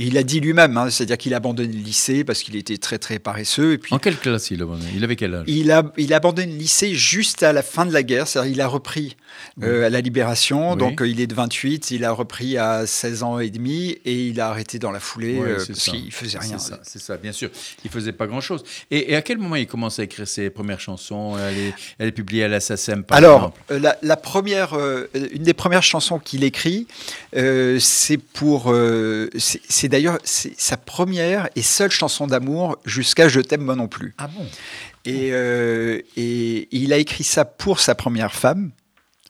il, 0.00 0.06
il 0.08 0.18
a 0.18 0.22
dit 0.22 0.40
lui-même, 0.40 0.76
hein, 0.76 0.90
c'est-à-dire 0.90 1.18
qu'il 1.18 1.34
a 1.34 1.36
abandonné 1.36 1.72
le 1.72 1.78
lycée 1.80 2.24
parce 2.24 2.42
qu'il 2.42 2.56
était 2.56 2.78
très 2.78 2.98
très 2.98 3.18
paresseux. 3.18 3.72
Et 3.74 3.78
puis 3.78 3.94
En 3.94 3.98
quelle 3.98 4.16
classe 4.16 4.50
il 4.50 4.62
avait 4.62 4.72
Il 4.94 5.04
avait 5.04 5.16
quel 5.16 5.34
âge? 5.34 5.44
Il 5.46 5.70
a, 5.70 5.92
il 5.96 6.12
a 6.12 6.16
abandonné 6.16 6.50
le 6.52 6.58
lycée 6.58 6.94
juste 6.94 7.42
à 7.42 7.52
la 7.52 7.62
fin 7.62 7.86
de 7.86 7.92
la 7.92 8.02
guerre, 8.02 8.26
c'est-à-dire 8.26 8.52
il 8.52 8.60
a 8.60 8.66
repris 8.66 9.16
euh, 9.62 9.86
à 9.86 9.90
la 9.90 10.00
Libération, 10.00 10.72
Oui. 10.72 10.78
donc 10.78 11.00
euh, 11.02 11.08
il 11.08 11.20
est 11.20 11.26
de 11.26 11.34
28, 11.34 11.90
il 11.92 12.04
a 12.04 12.12
repris 12.12 12.56
à 12.58 12.86
16 12.86 13.22
ans 13.22 13.38
et 13.38 13.50
demi 13.50 13.96
et 14.04 14.26
il 14.28 14.40
a 14.40 14.48
arrêté 14.48 14.78
dans 14.78 14.90
la 14.90 15.00
foulée 15.00 15.38
Ouais, 15.38 15.48
euh, 15.50 15.64
parce 15.66 15.84
qu'il 15.90 16.10
faisait 16.12 16.38
rien. 16.38 16.56
C'est 16.82 16.98
ça, 17.00 17.16
bien 17.16 17.32
sûr. 17.32 17.50
Il 17.84 17.90
faisait 17.90 18.12
pas 18.12 18.26
grand-chose. 18.26 18.64
Et, 18.90 19.12
et 19.12 19.16
à 19.16 19.22
quel 19.22 19.38
moment 19.38 19.56
il 19.56 19.66
commence 19.66 19.98
à 19.98 20.04
écrire 20.04 20.26
ses 20.26 20.50
premières 20.50 20.80
chansons? 20.80 21.36
Elle 21.38 21.58
est, 21.58 21.74
elle 21.98 22.08
est 22.08 22.12
publiée 22.12 22.44
à 22.44 22.48
la 22.48 22.60
SACEM, 22.60 23.04
par 23.04 23.18
Alors, 23.18 23.36
exemple. 23.40 23.60
euh, 23.72 23.78
la, 23.78 23.96
la 24.02 24.16
première, 24.16 24.76
une 25.14 25.42
des 25.42 25.54
premières 25.54 25.82
chansons 25.82 26.18
qu'il 26.18 26.42
écrit, 26.44 26.86
c'est 27.32 28.18
pour, 28.18 28.74
c'est 29.38 29.88
d'ailleurs 29.90 30.18
c'est 30.24 30.58
sa 30.58 30.76
première 30.78 31.48
et 31.56 31.62
seule 31.62 31.90
chanson 31.90 32.26
d'amour 32.26 32.78
jusqu'à 32.86 33.28
Je 33.28 33.40
t'aime 33.40 33.62
moi 33.62 33.76
non 33.76 33.88
plus. 33.88 34.14
Ah 34.18 34.28
bon? 34.28 34.46
Et, 35.04 35.30
euh, 35.32 36.00
et 36.16 36.68
il 36.72 36.92
a 36.92 36.96
écrit 36.98 37.24
ça 37.24 37.44
pour 37.44 37.80
sa 37.80 37.94
première 37.94 38.32
femme, 38.34 38.70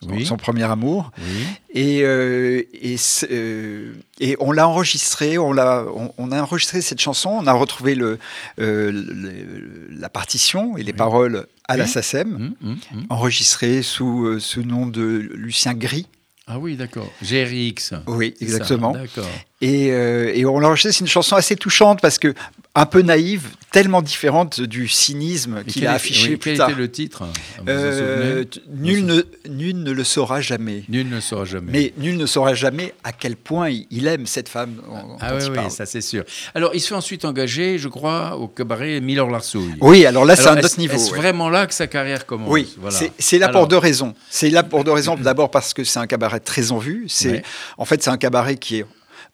son- 0.02 0.09
Oui. 0.11 0.26
son 0.26 0.37
premier 0.37 0.64
amour. 0.64 1.12
Oui. 1.19 1.45
Et, 1.75 2.00
euh, 2.02 2.62
et, 2.73 2.97
euh, 3.31 3.93
et 4.19 4.37
on 4.40 4.50
l'a 4.50 4.67
enregistré, 4.67 5.38
on, 5.38 5.52
l'a, 5.52 5.85
on, 5.95 6.12
on 6.19 6.33
a 6.33 6.40
enregistré 6.43 6.81
cette 6.81 7.00
chanson, 7.00 7.31
on 7.31 7.47
a 7.47 7.52
retrouvé 7.52 7.95
le, 7.95 8.19
le- 8.59 9.88
la 9.90 10.09
partition 10.09 10.76
et 10.76 10.83
les 10.83 10.93
Oui. 10.93 10.99
paroles 10.99 11.47
à 11.69 11.76
la. 11.76 11.87
SACEM 11.87 12.35
Hum, 12.35 12.55
hum, 12.64 12.79
hum. 12.93 13.07
enregistré 13.11 13.83
sous 13.83 14.38
ce 14.40 14.59
nom 14.61 14.87
de 14.87 15.31
Lucien 15.35 15.75
Gris. 15.75 16.07
Ah 16.52 16.59
oui, 16.59 16.75
d'accord. 16.75 17.07
GRX. 17.23 17.95
Oui, 18.09 18.35
ça, 18.37 18.45
exactement. 18.45 18.90
D'accord. 18.90 19.28
Et, 19.61 19.92
euh, 19.92 20.33
et 20.35 20.45
on 20.45 20.59
l'a 20.59 20.66
enregistré, 20.66 20.90
c'est 20.90 21.00
une 21.00 21.07
chanson 21.07 21.37
assez 21.37 21.54
touchante 21.54 22.00
parce 22.00 22.19
que 22.19 22.35
un 22.77 22.87
peu 22.87 23.03
naïve, 23.03 23.49
tellement 23.73 24.00
différente 24.00 24.61
du 24.61 24.87
cynisme 24.87 25.65
qu'il 25.65 25.83
quel 25.83 25.87
a 25.89 25.95
affiché 25.95 26.31
oui, 26.31 26.37
plus 26.37 26.50
quel 26.53 26.59
tard. 26.59 26.71
était 26.71 26.79
le 26.79 26.91
titre 26.91 27.25
Vous 27.59 27.62
en 27.65 27.69
Euh, 27.69 28.45
nul, 28.73 29.05
ne, 29.07 29.23
nul 29.49 29.83
ne 29.83 29.91
le 29.91 30.05
saura 30.05 30.41
jamais. 30.41 30.85
Nul 30.89 31.09
ne 31.09 31.19
saura 31.19 31.45
jamais. 31.45 31.73
Mais 31.73 31.93
nul 31.99 32.17
ne 32.17 32.27
saura 32.27 32.55
jamais 32.55 32.95
à 33.03 33.12
quel 33.12 33.35
point 33.37 33.71
il, 33.91 34.07
aime 34.07 34.25
cette 34.27 34.49
femme. 34.49 34.77
ah 35.21 35.35
oui, 35.35 35.71
ça 35.71 35.85
c'est 35.85 36.00
sûr. 36.00 36.23
Alors, 36.55 36.71
il 36.75 36.81
se 36.81 36.89
fait 36.89 36.95
ensuite 36.95 37.25
engager, 37.25 37.77
je 37.79 37.89
crois, 37.89 38.37
au 38.37 38.47
cabaret 38.47 39.00
Miller 39.00 39.29
Larsouille. 39.29 39.75
Oui, 39.81 40.07
alors 40.07 40.25
là, 40.25 40.37
c'est 40.37 40.47
un 40.49 40.57
autre 40.59 40.79
niveau. 40.79 40.97
Ouais. 40.97 41.17
vraiment 41.19 41.49
là 41.50 41.67
que 41.67 41.75
sa 41.75 41.89
carrière 41.89 42.25
commence 42.25 42.49
Oui, 42.50 42.73
Voilà. 42.79 42.97
c'est- 42.97 43.12
c'est 43.19 43.39
là 43.39 43.47
Alors, 43.49 43.62
pour 43.62 43.69
deux 43.69 43.79
raisons. 43.79 44.15
C'est 44.31 44.49
là 44.50 44.62
pour 44.62 44.85
deux 44.85 44.93
raisons. 44.93 45.17
D'abord 45.17 45.50
parce 45.50 45.75
que 45.75 45.83
c'est 45.83 45.99
un 45.99 46.07
cabaret 46.07 46.39
très 46.41 46.71
en 46.71 46.79
vue. 46.79 47.07
C'est 47.09 47.31
Ouais. 47.31 47.43
en 47.79 47.85
fait 47.85 48.00
c'est 48.03 48.11
un 48.11 48.17
cabaret 48.17 48.57
qui 48.57 48.79
est 48.79 48.87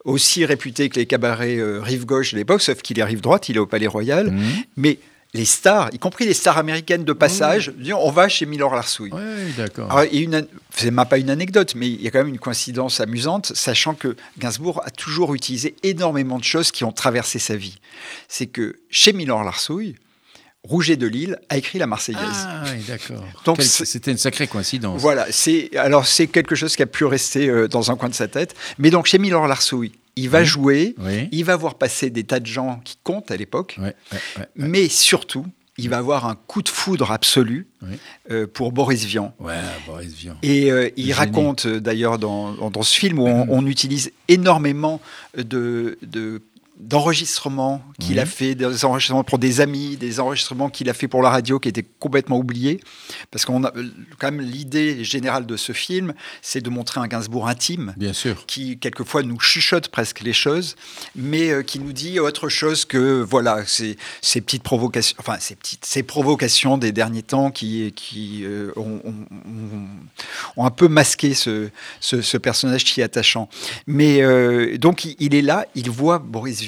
aussi 0.07 0.45
réputé 0.45 0.89
que 0.89 0.99
les 0.99 1.05
cabarets 1.05 1.57
euh, 1.57 1.81
rive 1.81 2.05
gauche 2.05 2.31
de 2.31 2.37
l'époque, 2.37 2.61
sauf 2.61 2.81
qu'il 2.81 2.97
est 2.97 3.03
rive 3.03 3.21
droite, 3.21 3.49
il 3.49 3.57
est 3.57 3.59
au 3.59 3.67
Palais 3.67 3.87
Royal. 3.87 4.31
Mhm. 4.31 4.41
Mais 4.77 4.99
les 5.33 5.45
stars, 5.45 5.89
y 5.93 5.99
compris 5.99 6.25
les 6.25 6.33
stars 6.33 6.57
américaines 6.57 7.03
de 7.03 7.11
passage, 7.13 7.73
disent, 7.77 7.93
on 7.93 8.09
va 8.09 8.29
chez 8.29 8.45
Miller 8.45 8.73
Larsouille. 8.73 9.11
Oui, 9.13 9.53
d'accord. 9.57 9.93
C'est 10.73 10.89
même 10.89 11.05
pas 11.05 11.17
une 11.17 11.29
anecdote, 11.29 11.73
mais 11.75 11.89
il 11.89 12.01
y 12.01 12.07
a 12.07 12.11
quand 12.11 12.19
même 12.19 12.29
une 12.29 12.39
coïncidence 12.39 13.01
amusante, 13.01 13.51
sachant 13.53 13.93
que 13.93 14.15
Gainsbourg 14.39 14.81
a 14.85 14.89
toujours 14.89 15.35
utilisé 15.35 15.75
énormément 15.83 16.39
de 16.39 16.43
choses 16.45 16.71
qui 16.71 16.85
ont 16.85 16.93
traversé 16.93 17.37
sa 17.37 17.57
vie. 17.57 17.77
C'est 18.29 18.47
que 18.47 18.77
chez 18.89 19.11
Miller 19.11 19.43
Larsouille, 19.43 19.95
Rouget 20.63 20.97
de 20.97 21.07
Lille 21.07 21.39
a 21.49 21.57
écrit 21.57 21.79
la 21.79 21.87
Marseillaise. 21.87 22.21
Ah, 22.23 22.63
oui, 22.65 22.83
d'accord. 22.87 23.23
Donc, 23.45 23.61
C'était 23.61 24.11
une 24.11 24.17
sacrée 24.17 24.47
coïncidence. 24.47 24.99
Voilà, 24.99 25.27
c'est 25.29 25.75
alors 25.77 26.05
c'est 26.05 26.27
quelque 26.27 26.55
chose 26.55 26.75
qui 26.75 26.83
a 26.83 26.87
pu 26.87 27.05
rester 27.05 27.47
euh, 27.47 27.67
dans 27.69 27.89
un 27.89 27.95
coin 27.95 28.09
de 28.09 28.13
sa 28.13 28.27
tête. 28.27 28.53
Mais 28.77 28.89
donc 28.89 29.05
chez 29.05 29.17
Miller 29.17 29.47
Larsouille, 29.47 29.93
il 30.17 30.29
va 30.29 30.39
Oui. 30.39 30.45
jouer, 30.45 30.95
Oui. 30.99 31.29
il 31.31 31.45
va 31.45 31.55
voir 31.55 31.75
passer 31.75 32.09
des 32.09 32.23
tas 32.25 32.39
de 32.41 32.45
gens 32.45 32.81
qui 32.83 32.97
comptent 33.03 33.31
à 33.31 33.37
l'époque, 33.37 33.79
mais 34.55 34.89
surtout, 34.89 35.45
il 35.79 35.89
va 35.89 35.97
avoir 35.99 36.25
un 36.25 36.33
coup 36.35 36.63
de 36.63 36.69
foudre 36.69 37.11
absolu 37.11 37.67
Oui. 37.83 37.97
euh, 38.31 38.47
pour 38.47 38.71
Boris 38.71 39.05
Vian. 39.05 39.33
Ouais, 39.39 39.53
Boris 39.85 40.11
Vian. 40.13 40.35
Et 40.41 40.71
euh, 40.71 40.89
il 40.97 41.03
Génie. 41.03 41.13
raconte 41.13 41.67
euh, 41.67 41.79
d'ailleurs 41.79 42.17
dans, 42.17 42.51
dans- 42.53 42.71
dans 42.71 42.81
ce 42.81 42.97
film 42.97 43.19
où 43.19 43.27
on, 43.27 43.45
on 43.49 43.65
utilise 43.67 44.11
énormément 44.27 44.99
de, 45.37 45.99
de, 46.01 46.41
d'enregistrements 46.79 47.81
qu'il 47.99 48.19
a 48.19 48.25
fait, 48.25 48.55
des 48.55 48.85
enregistrements 48.85 49.23
pour 49.23 49.39
des 49.39 49.61
amis, 49.61 49.97
des 49.97 50.19
enregistrements 50.19 50.69
qu'il 50.69 50.89
a 50.89 50.93
fait 50.93 51.07
pour 51.07 51.21
la 51.21 51.29
radio 51.29 51.59
qui 51.59 51.69
étaient 51.69 51.85
complètement 51.99 52.37
oubliés. 52.37 52.79
Parce 53.31 53.45
qu'on 53.45 53.63
a 53.63 53.75
euh, 53.75 53.89
quand 54.19 54.31
même 54.31 54.41
l'idée 54.41 55.03
générale 55.03 55.45
de 55.45 55.57
ce 55.57 55.71
film, 55.73 56.13
c'est 56.41 56.61
de 56.61 56.69
montrer 56.69 56.99
un 56.99 57.07
Gainsbourg 57.07 57.47
intime 57.47 57.93
Bien 57.97 58.13
sûr. 58.13 58.45
qui 58.45 58.77
quelquefois 58.77 59.23
nous 59.23 59.39
chuchote 59.39 59.87
presque 59.89 60.21
les 60.21 60.33
choses, 60.33 60.75
mais 61.15 61.49
euh, 61.49 61.63
qui 61.63 61.79
nous 61.79 61.93
dit 61.93 62.19
autre 62.19 62.49
chose 62.49 62.85
que 62.85 63.21
voilà 63.21 63.65
ces, 63.65 63.97
ces 64.21 64.41
petites 64.41 64.63
provocations, 64.63 65.15
enfin 65.19 65.37
ces 65.39 65.55
petites 65.55 65.85
ces 65.85 66.03
provocations 66.03 66.77
des 66.77 66.91
derniers 66.91 67.23
temps 67.23 67.51
qui 67.51 67.91
qui 67.95 68.43
euh, 68.43 68.71
ont, 68.75 69.01
ont- 69.03 69.25
ont- 69.31 69.87
ont 70.57 70.65
un 70.65 70.71
peu 70.71 70.87
masqué 70.87 71.33
ce, 71.33 71.69
ce, 71.99 72.21
ce 72.21 72.37
personnage 72.37 72.83
si 72.85 73.01
attachant. 73.01 73.49
Mais 73.87 74.21
euh, 74.21 74.77
donc 74.77 75.05
il, 75.05 75.15
il 75.19 75.33
est 75.35 75.41
là, 75.41 75.65
il 75.75 75.89
voit 75.89 76.19
Boris 76.19 76.61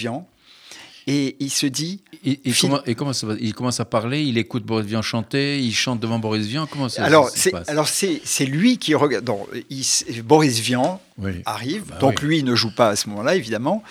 Et 1.08 1.38
il 1.39 1.50
se 1.50 1.65
dit 1.65 2.01
Et, 2.24 2.39
comment, 2.60 2.84
et 2.86 2.94
comment 2.94 3.13
ça 3.13 3.25
va 3.25 3.34
Il 3.39 3.53
commence 3.56 3.79
à 3.79 3.86
parler, 3.86 4.22
il 4.22 4.38
écoute 4.38 4.63
Boris 4.63 4.86
Vian 4.86 5.01
chanter, 5.01 5.60
il 5.60 5.74
chante 5.74 6.00
devant 6.00 6.20
Boris 6.20 6.46
Vian. 6.46 6.68
Comment 6.68 6.88
ça, 6.89 7.03
alors 7.03 7.29
c'est 7.34 7.50
passe 7.51 7.68
alors 7.70 7.88
c'est 7.88 8.22
c'est 8.24 8.46
lui 8.46 8.77
qui 8.77 8.94
regarde 8.94 9.25
non, 9.27 9.48
il 9.72 9.84
Boris 10.24 10.60
Vian 10.60 11.01
Oui. 11.18 11.41
arrive. 11.46 11.86
Bah 11.88 11.98
Donc 12.00 12.20
oui. 12.22 12.27
lui, 12.27 12.38
il 12.39 12.46
ne 12.46 12.53
joue 12.53 12.70
pas 12.75 12.89
à 12.89 12.96
ce 12.96 13.10
moment-là, 13.10 13.36
évidemment. 13.36 13.82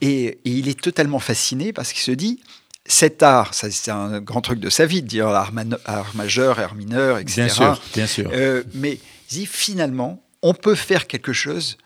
Et, 0.00 0.24
et 0.44 0.50
il 0.50 0.66
est 0.68 0.80
totalement 0.80 1.20
fasciné 1.20 1.72
parce 1.72 1.92
qu'il 1.92 2.02
se 2.02 2.10
dit, 2.10 2.40
cet 2.86 3.22
art, 3.22 3.54
ça 3.54 3.70
c'est 3.70 3.90
un 3.92 4.20
grand 4.20 4.40
truc 4.40 4.58
de 4.58 4.70
sa 4.70 4.84
vie, 4.86 5.02
de 5.02 5.06
dire 5.06 5.28
art, 5.28 5.52
mano- 5.52 5.76
art 5.84 6.16
majeur, 6.16 6.58
art 6.58 6.74
mineur, 6.74 7.18
etc. 7.18 7.42
Bien 7.42 7.48
sûr, 7.54 7.82
bien 7.94 8.06
sûr. 8.08 8.30
Euh, 8.32 8.64
mais 8.74 8.98
il 9.30 9.38
dit, 9.38 9.46
finalement, 9.46 10.20
on 10.42 10.54
peut 10.54 10.74
faire 10.74 11.06
quelque 11.06 11.32
chose 11.32 11.76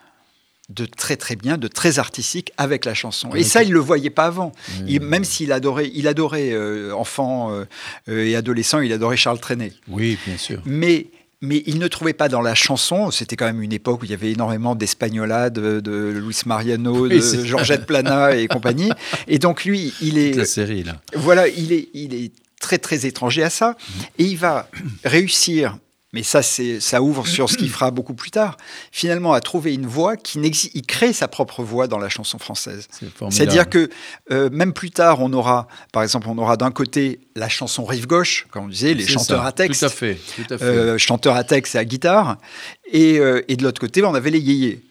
de 0.69 0.85
très 0.85 1.17
très 1.17 1.35
bien, 1.35 1.57
de 1.57 1.67
très 1.69 1.99
artistique 1.99 2.53
avec 2.59 2.85
la 2.85 2.93
chanson. 2.95 3.31
Et 3.35 3.43
ça, 3.43 3.63
il 3.63 3.73
le 3.73 3.79
voyait 3.81 4.11
pas 4.11 4.27
avant. 4.27 4.53
Il- 4.87 5.01
même 5.01 5.25
s'il 5.25 5.51
adorait, 5.53 5.91
il 5.95 6.07
adorait 6.07 6.51
euh, 6.53 6.93
enfant 6.95 7.51
euh, 7.53 7.65
euh, 8.09 8.27
et 8.27 8.37
adolescent, 8.37 8.81
il 8.81 8.93
adorait 8.93 9.17
Charles 9.17 9.41
Trenet. 9.41 9.73
Oui, 9.89 10.19
bien 10.27 10.37
sûr. 10.37 10.61
Mais, 10.67 11.07
mais 11.41 11.63
il 11.67 11.79
ne 11.79 11.89
trouvait 11.89 12.13
pas 12.13 12.29
dans 12.29 12.43
la 12.43 12.55
chanson, 12.55 13.11
c'était 13.11 13.35
quand 13.37 13.47
même 13.47 13.63
une 13.63 13.73
époque 13.73 14.03
où 14.03 14.05
il 14.05 14.11
y 14.11 14.15
avait 14.15 14.31
énormément 14.33 14.75
d'espagnolades, 14.75 15.55
de, 15.55 15.81
de 15.81 16.11
Luis 16.23 16.37
Mariano, 16.45 17.09
de 17.09 17.19
Georgette 17.45 17.87
Plana 17.87 18.37
et 18.37 18.47
compagnie. 18.49 18.91
Et 19.27 19.39
donc 19.39 19.65
lui, 19.65 19.95
il 20.03 20.15
Toute 20.27 20.37
la 20.37 20.43
est, 20.43 20.47
série, 20.47 20.83
là. 20.83 21.01
voilà, 21.15 21.49
il 21.49 21.73
est, 21.73 21.89
il 21.95 22.13
est 22.15 22.31
très 22.61 22.77
très 22.77 23.07
étranger 23.07 23.43
à 23.43 23.49
ça. 23.51 23.75
Et 24.19 24.25
il 24.25 24.37
va 24.37 24.69
réussir, 25.05 25.79
mais 26.13 26.23
ça, 26.23 26.41
ça 26.43 27.03
ouvre 27.03 27.27
sur 27.27 27.51
ce 27.51 27.57
qu'il 27.57 27.69
fera 27.71 27.91
beaucoup 27.91 28.15
plus 28.15 28.31
tard, 28.31 28.57
finalement 28.93 29.33
à 29.35 29.41
trouver 29.41 29.75
une 29.75 29.87
voix 29.87 30.17
qui 30.17 30.39
n'existe. 30.39 30.75
Il 30.75 30.87
crée 30.87 31.13
sa 31.13 31.29
propre 31.29 31.63
voix 31.63 31.87
dans 31.87 31.99
la 31.99 32.09
chanson 32.09 32.39
française. 32.39 32.89
C'est-à-dire 33.31 33.69
que 33.69 33.91
euh, 34.31 34.49
même 34.51 34.73
plus 34.73 34.91
tard, 34.91 35.21
on 35.21 35.33
aura, 35.33 35.69
par 35.93 36.03
exemple, 36.03 36.29
on 36.29 36.39
aura 36.39 36.57
d'un 36.57 36.71
côté 36.71 37.21
la 37.37 37.49
chanson 37.49 37.85
rive 37.85 38.07
gauche, 38.07 38.47
comme 38.51 38.65
on 38.65 38.69
disait, 38.69 38.95
les 38.95 39.07
chanteurs 39.07 39.43
ça, 39.43 39.49
à 39.49 39.53
texte, 39.53 39.81
Tout 39.81 39.87
à 39.87 39.91
fait, 39.91 40.19
tout 40.37 40.55
à 40.55 40.59
fait. 40.59 40.65
euh, 40.65 40.99
chanteur 40.99 41.37
à 41.37 41.45
texte 41.45 41.75
et 41.75 41.79
à 41.79 41.85
guitare, 41.85 42.39
et, 42.91 43.19
euh, 43.19 43.43
et 43.49 43.57
de 43.57 43.63
l'autre 43.63 43.81
côté, 43.81 44.03
on 44.03 44.15
avait 44.15 44.31
les 44.31 44.41
yéyés. 44.41 44.83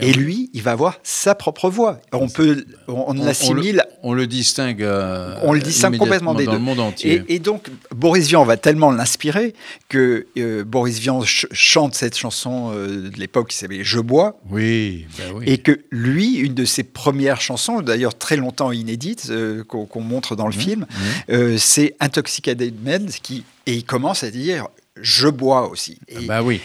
Eh 0.00 0.08
Et 0.08 0.12
lui, 0.12 0.50
il 0.54 0.62
va 0.62 0.72
avoir 0.72 0.98
sa 1.02 1.34
propre 1.34 1.70
voix. 1.70 2.00
On 2.12 2.28
peut, 2.28 2.64
on, 2.88 2.92
on 3.08 3.18
On- 3.18 3.24
l'assimile 3.24 3.84
On 4.02 4.12
le 4.14 4.26
distingue. 4.26 4.82
euh, 4.82 5.36
on 5.42 5.52
le 5.52 5.60
distingue 5.60 5.96
complètement 5.98 6.34
des 6.34 6.44
dans 6.44 6.52
deux. 6.52 6.58
le 6.58 6.64
monde 6.64 6.80
entier. 6.80 7.22
Et, 7.28 7.34
et 7.34 7.38
donc, 7.38 7.68
Boris 7.94 8.26
Vian 8.28 8.44
va 8.44 8.56
tellement 8.56 8.90
l'inspirer 8.90 9.54
que 9.88 10.26
euh, 10.38 10.64
Boris 10.64 10.98
Vian 10.98 11.20
ch- 11.20 11.46
chante 11.52 11.94
cette 11.94 12.16
chanson 12.16 12.70
euh, 12.74 13.10
de 13.10 13.16
l'époque 13.18 13.48
qui 13.50 13.56
s'appelait 13.56 13.84
Je 13.84 14.00
bois. 14.00 14.38
Oui, 14.50 15.06
ben 15.18 15.32
oui. 15.34 15.44
Et 15.46 15.58
que 15.58 15.80
lui, 15.90 16.36
une 16.36 16.54
de 16.54 16.64
ses 16.64 16.82
premières 16.84 17.40
chansons, 17.40 17.80
d'ailleurs 17.82 18.16
très 18.16 18.36
longtemps 18.36 18.72
inédite, 18.72 19.28
euh, 19.30 19.62
qu'on 19.64 20.00
montre 20.00 20.36
dans 20.36 20.46
le 20.46 20.52
film, 20.52 20.80
Mmh. 20.82 21.32
euh, 21.32 21.56
c'est 21.58 21.94
Intoxicated 22.00 22.74
Men, 22.82 23.06
qui, 23.22 23.44
et 23.66 23.74
il 23.74 23.84
commence 23.84 24.22
à 24.24 24.30
dire 24.30 24.66
Je 25.00 25.28
bois 25.28 25.68
aussi. 25.68 25.98
Et- 26.08 26.16
Ah 26.18 26.20
bah 26.26 26.42
oui. 26.42 26.60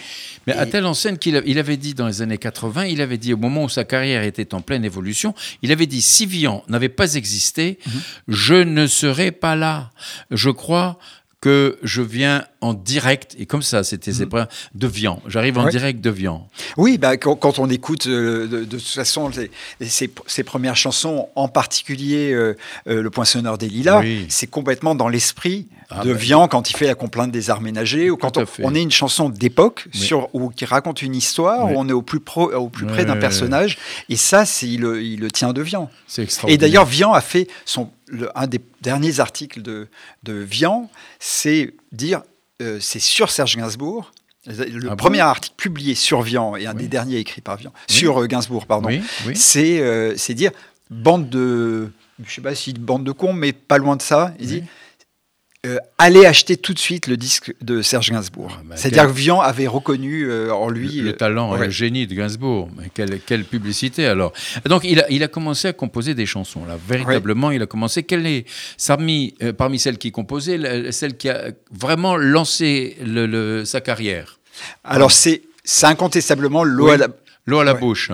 Mais 0.47 0.53
à 0.53 0.65
telle 0.65 0.85
enseigne 0.85 1.17
qu'il 1.17 1.41
il 1.45 1.59
avait 1.59 1.77
dit 1.77 1.93
dans 1.93 2.07
les 2.07 2.21
années 2.21 2.37
80, 2.37 2.85
il 2.85 3.01
avait 3.01 3.17
dit 3.17 3.33
au 3.33 3.37
moment 3.37 3.65
où 3.65 3.69
sa 3.69 3.83
carrière 3.83 4.23
était 4.23 4.53
en 4.55 4.61
pleine 4.61 4.85
évolution, 4.85 5.35
il 5.61 5.71
avait 5.71 5.85
dit 5.87 6.01
si 6.01 6.25
Vian 6.25 6.63
n'avait 6.69 6.89
pas 6.89 7.13
existé, 7.15 7.77
Mhm. 7.85 8.01
je 8.29 8.53
ne 8.55 8.87
serais 8.87 9.31
pas 9.31 9.55
là. 9.55 9.91
Je 10.31 10.49
crois 10.49 10.97
que 11.41 11.77
je 11.83 12.01
viens 12.01 12.45
en 12.61 12.73
direct, 12.73 13.35
et 13.37 13.45
comme 13.45 13.61
ça, 13.61 13.83
c'était 13.83 14.11
ses 14.11 14.25
premières- 14.25 14.47
de 14.73 14.87
Vian. 14.87 15.21
J'arrive 15.27 15.57
en 15.59 15.67
direct 15.67 16.01
de 16.01 16.09
Vian. 16.09 16.47
Oui, 16.75 16.97
bah, 16.97 17.15
quand, 17.17 17.35
quand 17.35 17.59
on 17.59 17.69
écoute 17.69 18.07
euh, 18.07 18.47
de, 18.47 18.65
de 18.65 18.77
toute 18.77 18.87
façon 18.87 19.29
ses, 19.81 20.43
premières 20.43 20.75
chansons, 20.75 21.29
en 21.35 21.47
particulier 21.47 22.31
euh, 22.33 22.55
euh, 22.87 23.01
Le 23.03 23.09
Poinçonneur 23.09 23.57
des 23.57 23.69
Lilas, 23.69 23.99
Oui. 23.99 24.25
c'est 24.29 24.47
complètement 24.47 24.95
dans 24.95 25.07
l'esprit 25.07 25.67
Ah 25.89 26.03
de 26.03 26.13
bah. 26.13 26.17
Vian 26.19 26.47
quand 26.47 26.69
il 26.71 26.75
fait 26.75 26.87
la 26.87 26.95
complainte 26.95 27.31
des 27.31 27.49
arts 27.49 27.61
ménagers, 27.61 28.09
ou 28.09 28.17
quand 28.17 28.37
on, 28.37 28.45
on 28.63 28.73
est 28.73 28.81
une 28.81 28.91
chanson 28.91 29.29
d'époque 29.29 29.85
Oui. 29.93 29.99
sur 29.99 30.29
ou 30.33 30.49
qui 30.49 30.65
raconte 30.65 31.01
une 31.03 31.15
histoire, 31.15 31.71
où 31.71 31.75
on 31.77 31.87
est 31.87 31.93
au 31.93 32.01
plus, 32.01 32.19
pro, 32.19 32.51
au 32.53 32.69
plus 32.69 32.85
près 32.87 33.05
d'un 33.05 33.17
personnage, 33.17 33.77
et 34.09 34.15
ça, 34.15 34.45
c'est 34.45 34.67
il, 34.67 34.81
le- 34.81 35.03
il 35.03 35.19
le 35.19 35.29
tient 35.29 35.53
de 35.53 35.61
Vian. 35.61 35.89
C'est 36.07 36.21
Et 36.21 36.25
extraordinaire. 36.25 36.59
d'ailleurs, 36.59 36.85
Vian 36.85 37.13
a 37.13 37.21
fait 37.21 37.47
son, 37.65 37.89
le- 38.07 38.29
un 38.35 38.47
des 38.47 38.59
derniers 38.81 39.19
articles 39.19 39.61
de, 39.61 39.87
de 40.23 40.33
Vian, 40.33 40.89
c'est 41.19 41.73
dire, 41.91 42.21
euh, 42.61 42.79
c'est 42.79 42.99
sur 42.99 43.29
Serge 43.31 43.55
Gainsbourg. 43.57 44.11
Le 44.45 44.53
Ah 44.85 44.89
bon 44.91 44.95
premier 44.95 45.19
article 45.19 45.55
publié 45.57 45.93
sur 45.93 46.21
Vian 46.21 46.55
et 46.55 46.65
un 46.67 46.73
Oui. 46.73 46.83
des 46.83 46.87
derniers 46.87 47.17
écrit 47.17 47.41
par 47.41 47.57
Vian, 47.57 47.71
Oui. 47.89 47.95
sur 47.95 48.21
euh, 48.21 48.27
Gainsbourg, 48.27 48.65
pardon, 48.65 48.87
Oui, 48.87 49.01
oui. 49.25 49.35
c'est 49.35 49.81
euh, 49.81 50.15
c'est 50.15 50.33
dire 50.33 50.51
bande 50.89 51.29
de, 51.29 51.91
je 52.23 52.33
sais 52.33 52.41
pas 52.41 52.55
si 52.55 52.71
bande 52.73 53.03
de 53.03 53.11
cons, 53.11 53.33
mais 53.33 53.51
pas 53.51 53.77
loin 53.77 53.97
de 53.97 54.01
ça. 54.01 54.33
Il 54.39 54.47
dit 54.47 54.63
euh, 55.67 55.77
allez 55.97 56.25
acheter 56.25 56.57
tout 56.57 56.73
de 56.73 56.79
suite 56.79 57.07
le 57.07 57.17
disque 57.17 57.53
de 57.61 57.81
Serge 57.81 58.09
Gainsbourg. 58.11 58.51
Ah, 58.71 58.73
C'est-à-dire 58.75 59.03
quel- 59.03 59.11
que 59.11 59.17
Vian 59.17 59.39
avait 59.41 59.67
reconnu 59.67 60.23
euh, 60.25 60.51
en 60.51 60.69
lui 60.69 60.89
le, 60.97 61.03
le 61.03 61.09
euh, 61.09 61.13
talent 61.13 61.55
et 61.55 61.65
le 61.65 61.69
génie 61.69 62.07
de 62.07 62.15
Gainsbourg. 62.15 62.69
Mais 62.77 62.89
quelle, 62.93 63.19
quelle 63.19 63.43
publicité 63.45 64.05
alors. 64.07 64.33
Donc 64.65 64.83
il 64.85 64.99
a, 65.01 65.09
il 65.11 65.21
a 65.23 65.27
commencé 65.27 65.67
à 65.67 65.73
composer 65.73 66.13
des 66.15 66.25
chansons. 66.25 66.65
Là, 66.65 66.77
véritablement, 66.87 67.51
il 67.51 67.61
a 67.61 67.65
commencé. 67.65 68.03
Quelle 68.03 68.25
est 68.25 68.45
parmi, 68.87 69.33
euh, 69.43 69.53
parmi 69.53 69.77
celles 69.79 69.97
qui 69.97 70.11
composait, 70.11 70.91
celle 70.91 71.17
qui 71.17 71.29
a 71.29 71.51
vraiment 71.71 72.15
lancé 72.17 72.97
le- 73.05 73.25
le- 73.27 73.65
sa 73.65 73.81
carrière? 73.81 74.39
Alors 74.83 75.11
c'est 75.11 75.41
c'est 75.63 75.85
incontestablement 75.85 76.63
l'eau 76.63 76.85
Oui. 76.87 76.93
à 76.93 76.97
la 76.97 77.07
L'eau 77.47 77.59
à 77.59 77.63
la 77.63 77.73
Ouais. 77.73 77.79
bouche. 77.79 78.11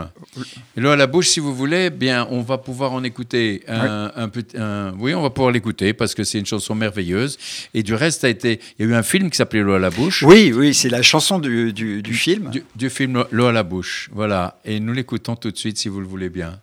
L'eau 0.78 0.89
à 0.91 0.96
la 0.96 1.08
bouche, 1.08 1.28
si 1.28 1.39
vous 1.39 1.54
voulez, 1.56 1.89
bien, 1.89 2.28
on 2.30 2.41
va 2.41 2.58
pouvoir 2.60 2.93
en 2.93 3.04
écouter 3.04 3.63
un, 3.67 4.12
un- 4.15 4.93
oui, 5.00 5.13
on 5.15 5.22
va 5.24 5.32
pouvoir 5.32 5.52
l'écouter 5.52 5.93
parce 5.93 6.13
que 6.13 6.24
c'est 6.24 6.38
une 6.39 6.46
chanson 6.46 6.76
merveilleuse. 6.76 7.38
Et 7.74 7.82
du 7.84 7.96
reste, 7.96 8.24
a 8.24 8.30
été, 8.30 8.60
il 8.78 8.86
y 8.86 8.88
a 8.88 8.91
eu 8.91 8.96
un 8.96 9.02
film 9.04 9.30
qui 9.32 9.38
s'appelait 9.38 9.62
L'eau 9.62 9.74
à 9.74 9.80
la 9.80 9.89
bouche. 9.89 10.24
Oui, 10.24 10.54
oui, 10.56 10.74
c'est 10.76 10.89
la 10.89 11.02
chanson 11.02 11.39
du, 11.39 11.74
du- 11.74 12.02
du 12.04 12.13
film. 12.13 12.52
Du, 12.52 12.63
du 12.76 12.89
film 12.91 13.26
L'eau 13.32 13.46
à 13.48 13.52
la 13.52 13.63
bouche. 13.63 14.10
Voilà. 14.13 14.60
Et 14.65 14.80
nous 14.80 14.93
l'écoutons 14.93 15.36
tout 15.36 15.50
de 15.52 15.58
suite, 15.58 15.78
si 15.80 15.89
vous 15.89 16.00
le 16.00 16.08
voulez 16.08 16.30
bien. 16.30 16.60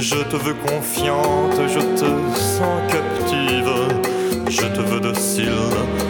Je 0.00 0.14
te 0.14 0.36
veux 0.36 0.54
confiante, 0.54 1.60
je 1.68 1.78
te 1.78 2.38
sens 2.38 2.80
captive, 2.88 3.70
je 4.48 4.62
te 4.62 4.80
veux 4.80 5.00
docile, 5.00 5.52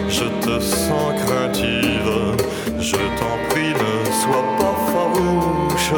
je 0.08 0.24
te 0.46 0.60
sens 0.60 1.12
craintive. 1.26 2.36
Je 2.78 2.96
t'en 2.96 3.48
prie, 3.48 3.72
ne 3.72 4.12
sois 4.12 4.44
pas 4.58 4.76
farouche 4.92 5.92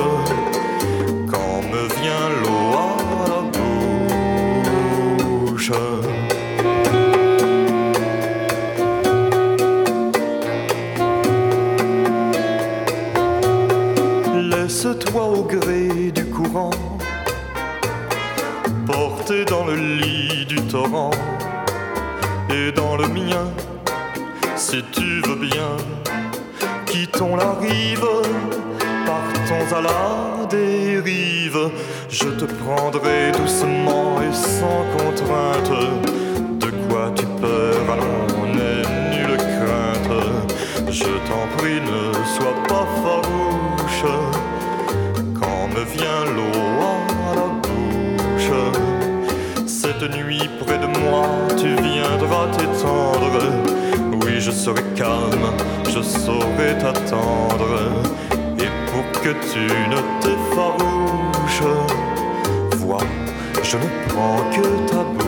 et 22.48 22.72
dans 22.72 22.96
le 22.96 23.06
mien, 23.08 23.46
si 24.56 24.82
tu 24.90 25.20
veux 25.26 25.36
bien, 25.36 25.76
quittons 26.86 27.36
la 27.36 27.52
rive, 27.60 28.06
partons 29.04 29.76
à 29.76 29.80
la 29.82 30.46
dérive. 30.46 31.70
Je 32.08 32.24
te 32.24 32.46
prendrai 32.46 33.32
doucement 33.32 34.16
et 34.22 34.32
sans 34.32 34.84
contrainte. 34.96 35.72
De 36.60 36.70
quoi 36.88 37.12
tu 37.16 37.26
peur, 37.26 37.82
allons, 37.92 38.54
n'aie 38.54 38.88
nulle 39.14 39.36
crainte. 39.36 40.90
Je 40.90 41.04
t'en 41.28 41.46
prie, 41.58 41.82
ne 41.82 42.14
sois 42.34 42.62
pas 42.66 42.86
farouche. 43.02 44.10
Quand 45.38 45.68
me 45.68 45.84
vient 45.84 46.24
l'eau 46.34 47.11
cette 50.02 50.16
nuit 50.16 50.48
près 50.58 50.78
de 50.78 50.86
moi, 50.86 51.28
tu 51.50 51.76
viendras 51.80 52.48
t'étendre. 52.56 53.38
Oui, 54.24 54.40
je 54.40 54.50
serai 54.50 54.82
calme, 54.96 55.52
je 55.86 56.02
saurai 56.02 56.76
t'attendre. 56.80 58.02
Et 58.58 58.66
pour 58.90 59.04
que 59.22 59.30
tu 59.52 59.64
ne 59.92 60.00
t'effarouches, 60.20 61.70
vois, 62.78 63.06
je 63.62 63.76
ne 63.76 63.88
prends 64.08 64.42
que 64.50 64.66
ta 64.90 65.04
bouche. 65.04 65.22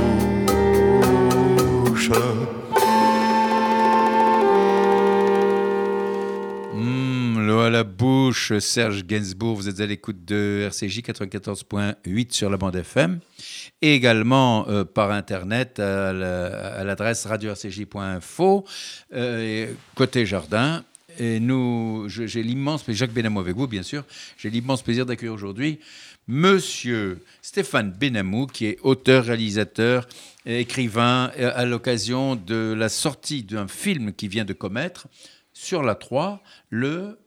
L'eau 7.47 7.61
à 7.61 7.71
la 7.71 7.85
bouche, 7.85 8.59
Serge 8.59 9.05
Gainsbourg, 9.05 9.55
vous 9.55 9.69
êtes 9.69 9.81
à 9.81 9.87
l'écoute 9.87 10.25
de 10.25 10.63
RCJ 10.67 10.99
94.8 11.01 12.33
sur 12.33 12.51
la 12.51 12.57
bande 12.57 12.75
FM 12.75 13.21
également 13.93 14.67
euh, 14.69 14.85
par 14.85 15.11
internet 15.11 15.79
à 15.79 16.13
la- 16.13 16.75
à 16.79 16.85
l'adresse 16.85 17.27
radio-rcj.info 17.27 18.65
euh, 19.15 19.73
côté 19.95 20.25
jardin. 20.27 20.85
Et 21.19 21.39
nous, 21.39 22.07
j'ai 22.09 22.43
l'immense 22.43 22.83
plaisir, 22.83 23.01
Jacques 23.07 23.15
Benamou 23.15 23.39
avec 23.41 23.55
vous, 23.55 23.69
bien 23.69 23.85
sûr, 23.85 24.03
j'ai 24.37 24.51
l'immense 24.51 24.83
plaisir 24.83 25.07
d'accueillir 25.07 25.33
aujourd'hui 25.35 25.79
Monsieur 26.27 27.23
Stéphane 27.43 27.93
Benamou, 27.93 28.47
qui 28.47 28.67
est 28.67 28.79
auteur, 28.83 29.27
réalisateur, 29.27 30.09
écrivain, 30.47 31.31
euh, 31.39 31.53
à 31.55 31.67
l'occasion 31.67 32.35
de 32.35 32.73
la 32.77 32.89
sortie 32.89 33.43
d'un 33.43 33.69
film 33.69 34.13
qui 34.13 34.27
vient 34.27 34.45
de 34.47 34.55
commettre 34.55 35.07
sur 35.53 35.83
la 35.83 35.95
3 35.95 36.43
le, 36.71 37.19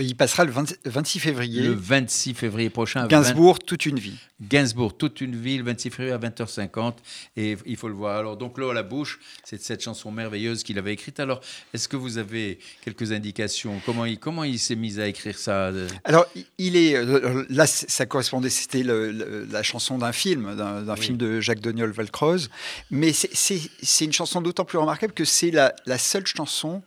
Il 0.00 0.16
passera 0.16 0.44
le 0.44 0.50
20 0.50 0.74
26 0.86 1.18
février. 1.20 1.62
le 1.62 1.72
26 1.74 2.34
février 2.34 2.70
prochain. 2.70 3.06
Gainsbourg, 3.06 3.58
toute 3.58 3.84
une 3.86 3.98
vie. 3.98 4.16
20 4.40 4.48
Gainsbourg, 4.48 4.96
toute 4.96 5.20
une 5.20 5.36
ville, 5.36 5.62
26 5.62 5.90
février 5.90 6.12
à 6.12 6.18
20h50. 6.18 6.94
Et 7.36 7.56
il 7.66 7.76
faut 7.76 7.88
le 7.88 7.94
voir. 7.94 8.16
Alors, 8.16 8.36
donc, 8.38 8.56
l'eau 8.56 8.70
à 8.70 8.74
la 8.74 8.82
bouche, 8.82 9.20
c'est 9.44 9.60
cette 9.60 9.82
chanson 9.82 10.10
merveilleuse 10.10 10.62
qu'il 10.62 10.78
avait 10.78 10.92
écrite. 10.94 11.20
Alors, 11.20 11.40
est-ce 11.74 11.86
que 11.86 11.96
vous 11.96 12.16
avez 12.18 12.58
quelques 12.82 13.12
indications? 13.12 13.80
Comment 13.84 14.06
il, 14.06 14.18
comment 14.18 14.44
il 14.44 14.58
s'est 14.58 14.76
mis 14.76 14.98
à 14.98 15.06
écrire 15.06 15.36
ça 15.38 15.66
euh, 15.68 15.86
Alors, 16.04 16.24
il- 16.58 16.76
est 16.76 16.96
euh, 16.96 17.44
là, 17.50 17.66
c- 17.66 17.86
ça 17.88 18.06
correspondait, 18.06 18.48
c'était 18.50 18.82
le- 18.82 19.12
le- 19.12 19.46
la 19.50 19.62
chanson 19.62 19.98
d'un 19.98 20.12
film, 20.12 20.56
d'un 20.56 20.88
Oui. 20.94 21.00
film 21.00 21.16
de 21.18 21.40
Jacques 21.40 21.60
Doniol 21.60 21.90
Valcroze. 21.90 22.48
Mais 22.90 23.12
c'est- 23.12 24.04
une 24.04 24.12
chanson 24.12 24.40
d'autant 24.40 24.64
plus 24.64 24.78
remarquable 24.78 25.12
que 25.12 25.26
c'est 25.26 25.50
la, 25.50 25.74
la 25.84 25.98
seule 25.98 26.26
chanson 26.26 26.82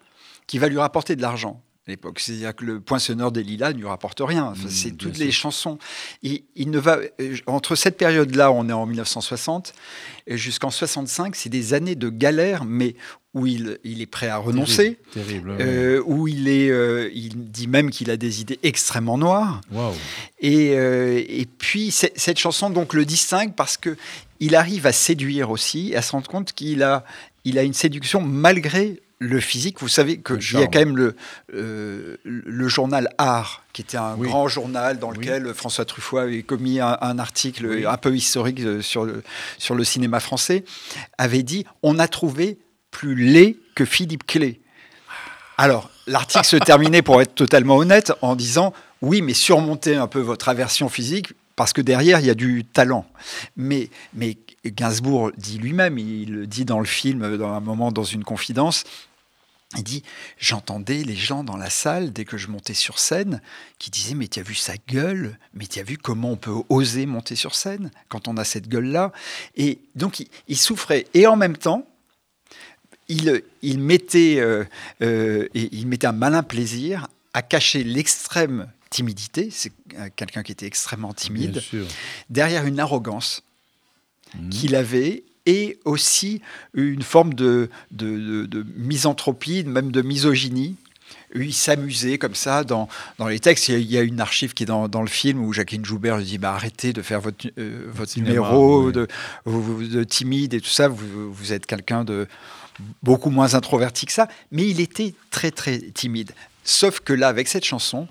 qui 0.47 0.58
va 0.58 0.67
lui 0.67 0.80
rapporter 0.80 1.15
de 1.15 1.21
l'argent. 1.21 1.62
À 1.86 1.91
l'époque, 1.91 2.22
c'est-à-dire 2.22 2.56
que 2.56 2.63
le 2.63 2.80
poinçonneur 2.80 3.34
des 3.34 3.43
lilas 3.43 3.74
ne 3.74 3.80
lui 3.80 3.88
rapporte 3.88 4.22
rien. 4.24 4.46
Enfin, 4.46 4.67
Mm, 4.67 4.72
c'est 4.72 4.91
toutes 4.91 5.15
sûr. 5.15 5.26
les 5.26 5.32
chansons. 5.34 5.78
Il, 6.22 6.43
il 6.56 6.72
ne 6.72 6.80
va 6.80 7.00
euh, 7.19 7.36
entre 7.46 7.76
cette 7.76 7.98
période-là, 7.98 8.54
on 8.54 8.69
est 8.69 8.74
en 8.74 8.86
1960, 8.86 9.74
et 10.28 10.38
jusqu'en 10.38 10.69
65, 10.69 11.36
c'est 11.36 11.50
des 11.50 11.74
années 11.74 11.96
de 11.96 12.08
galère, 12.08 12.63
mais 12.63 12.96
où 13.34 13.48
il, 13.48 13.80
il 13.84 14.02
est 14.02 14.06
prêt 14.06 14.30
à 14.30 14.38
renoncer. 14.38 14.98
Terrible. 15.12 15.58
Euh, 15.60 16.02
où 16.06 16.30
il 16.30 16.48
est, 16.48 16.69
euh, 16.69 17.10
il 17.13 17.52
dit 17.52 17.67
même 17.67 17.89
qu'il 17.89 18.10
a 18.12 18.15
des 18.15 18.39
idées 18.39 18.60
extrêmement 18.63 19.17
noires. 19.17 19.60
Waouh. 19.72 19.91
Et, 20.39 20.78
euh, 20.78 21.22
et 21.28 21.46
puis 21.46 21.91
cette 21.91 22.38
chanson 22.39 22.69
donc 22.69 22.93
le 22.93 23.04
distingue 23.06 23.56
parce 23.56 23.76
que 23.76 23.98
il 24.39 24.56
arrive 24.56 24.86
à 24.88 24.93
séduire 24.93 25.50
aussi, 25.50 25.96
à 25.96 26.02
se 26.02 26.12
rendre 26.13 26.30
compte 26.30 26.54
qu'il 26.54 26.82
a, 26.84 27.04
il 27.43 27.58
a 27.58 27.63
une 27.63 27.74
séduction 27.74 28.22
malgré 28.22 29.02
le 29.24 29.40
physique. 29.40 29.80
Vous 29.80 29.88
savez 29.88 30.20
qu'il 30.22 30.60
y 30.60 30.64
a 30.64 30.68
quand 30.68 30.80
même 30.80 30.98
le, 30.98 31.16
euh, 31.54 32.18
le 32.24 32.68
journal 32.68 33.10
Art, 33.18 33.64
qui 33.74 33.82
était 33.82 33.98
un 33.98 34.16
Oui. 34.18 34.28
grand 34.28 34.48
journal 34.48 35.00
dans 35.00 35.10
Oui. 35.12 35.18
lequel 35.20 35.54
François 35.54 35.86
Truffaut 35.86 36.18
avait 36.18 36.44
commis 36.44 36.80
un, 36.80 36.98
un 37.02 37.20
article 37.20 37.66
Oui. 37.68 37.86
un 37.86 37.98
peu 37.98 38.16
historique 38.16 38.60
euh, 38.62 38.82
sur 38.82 39.06
le, 39.06 39.24
sur 39.58 39.76
le 39.76 39.84
cinéma 39.84 40.20
français, 40.20 40.66
avait 41.18 41.44
dit 41.44 41.66
on 41.82 42.00
a 42.00 42.08
trouvé 42.08 42.58
plus 42.92 43.16
laid 43.16 43.58
que 43.76 43.86
Philippe 43.86 44.28
Clé. 44.28 44.60
Alors, 45.58 45.90
l'article 46.08 46.46
se 46.46 46.58
terminait, 46.58 47.02
pour 47.02 47.22
être 47.22 47.36
totalement 47.36 47.78
honnête, 47.78 48.12
en 48.22 48.36
disant 48.36 48.74
oui, 49.02 49.22
mais 49.22 49.34
surmontez 49.34 49.96
un 49.96 50.08
peu 50.08 50.20
votre 50.20 50.50
aversion 50.50 50.90
physique, 50.90 51.34
parce 51.56 51.74
que 51.74 51.82
derrière, 51.82 52.20
il 52.20 52.26
y 52.26 52.30
a 52.30 52.36
du 52.36 52.64
talent. 52.66 53.06
Mais, 53.56 53.90
mais 54.16 54.38
Gainsbourg 54.66 55.32
dit 55.38 55.60
lui-même, 55.60 55.98
il 56.00 56.32
le 56.34 56.48
dit 56.48 56.66
dans 56.66 56.80
le 56.80 56.86
film, 56.86 57.38
dans 57.38 57.54
un 57.54 57.60
moment, 57.60 57.92
dans 57.92 58.04
une 58.04 58.24
confidence, 58.24 58.84
il 59.78 59.84
dit 59.84 60.04
J'entendais 60.38 61.04
les 61.04 61.16
gens 61.16 61.44
dans 61.44 61.58
la 61.58 61.70
salle, 61.70 62.12
dès 62.14 62.26
que 62.26 62.38
je 62.38 62.48
montais 62.48 62.74
sur 62.74 63.00
scène, 63.00 63.42
qui 63.80 63.90
disaient 63.92 64.16
Mais 64.16 64.28
tu 64.28 64.40
as 64.40 64.44
vu 64.44 64.56
sa 64.56 64.74
gueule? 64.88 65.38
Mais 65.54 65.68
tu 65.68 65.80
as 65.80 65.84
vu 65.84 65.98
comment 65.98 66.32
on 66.32 66.36
peut 66.38 66.54
oser 66.70 67.06
monter 67.06 67.36
sur 67.36 67.56
scène 67.56 67.92
quand 68.10 68.28
on 68.28 68.38
a 68.38 68.44
cette 68.44 68.68
gueule-là? 68.68 69.12
Et 69.56 69.80
donc, 69.96 70.20
il, 70.20 70.28
il 70.48 70.58
souffrait. 70.58 71.08
Et 71.14 71.28
en 71.28 71.36
même 71.36 71.58
temps, 71.58 71.88
il, 73.08 73.44
il 73.62 73.80
mettait, 73.80 74.38
euh, 74.40 74.64
euh, 75.02 75.48
il 75.54 75.88
mettait 75.88 76.08
un 76.08 76.14
malin 76.14 76.44
plaisir 76.44 77.08
à 77.34 77.42
cacher 77.42 77.84
l'extrême 77.84 78.72
timidité, 78.90 79.50
c'est 79.52 79.72
quelqu'un 80.16 80.44
qui 80.44 80.52
était 80.52 80.68
extrêmement 80.68 81.14
timide, 81.14 81.64
derrière 82.30 82.66
une 82.66 82.80
arrogance 82.80 83.44
Mhm. 84.36 84.50
qu'il 84.50 84.76
avait 84.76 85.24
et 85.45 85.79
aussi 85.86 86.41
une 86.73 87.01
forme 87.01 87.34
de, 87.34 87.69
de, 87.91 88.17
de- 88.17 88.45
de 88.45 88.65
misanthropie, 88.77 89.63
même 89.63 89.91
de 89.91 90.01
misogynie. 90.01 90.75
Il 91.36 91.53
s'amusait 91.53 92.19
comme 92.19 92.36
ça 92.36 92.63
dans, 92.63 92.88
dans 93.17 93.27
les 93.27 93.39
textes. 93.39 93.67
Il 93.69 93.91
y, 93.91 93.97
a, 93.97 94.01
une 94.01 94.21
archive 94.21 94.53
qui 94.53 94.63
est 94.63 94.65
dans, 94.67 94.88
dans 94.88 95.01
le 95.01 95.08
film 95.08 95.43
où 95.43 95.51
Jacqueline 95.51 95.84
Joubert 95.84 96.17
lui 96.17 96.25
dit 96.25 96.38
bah, 96.38 96.53
arrêtez 96.53 96.93
de 96.93 97.01
faire 97.01 97.21
votre, 97.21 97.47
euh, 97.58 97.88
votre 97.91 98.12
Cinéma, 98.12 98.29
numéro 98.36 98.91
oui. 98.91 98.93
de, 99.89 100.03
timide 100.03 100.53
et 100.53 100.62
tout 100.62 100.69
ça. 100.69 100.88
Vous, 100.88 101.34
vous 101.34 101.51
êtes 101.53 101.65
quelqu'un 101.65 102.03
de 102.03 102.27
beaucoup 103.01 103.32
moins 103.32 103.56
introverti 103.56 104.06
que 104.06 104.12
ça. 104.12 104.27
Mais 104.51 104.67
il 104.67 104.79
était 104.79 105.15
très 105.32 105.49
très 105.49 105.79
timide. 105.79 106.32
Sauf 106.63 106.99
que 106.99 107.13
là, 107.13 107.27
avec 107.29 107.47
cette 107.47 107.65
chanson, 107.65 108.08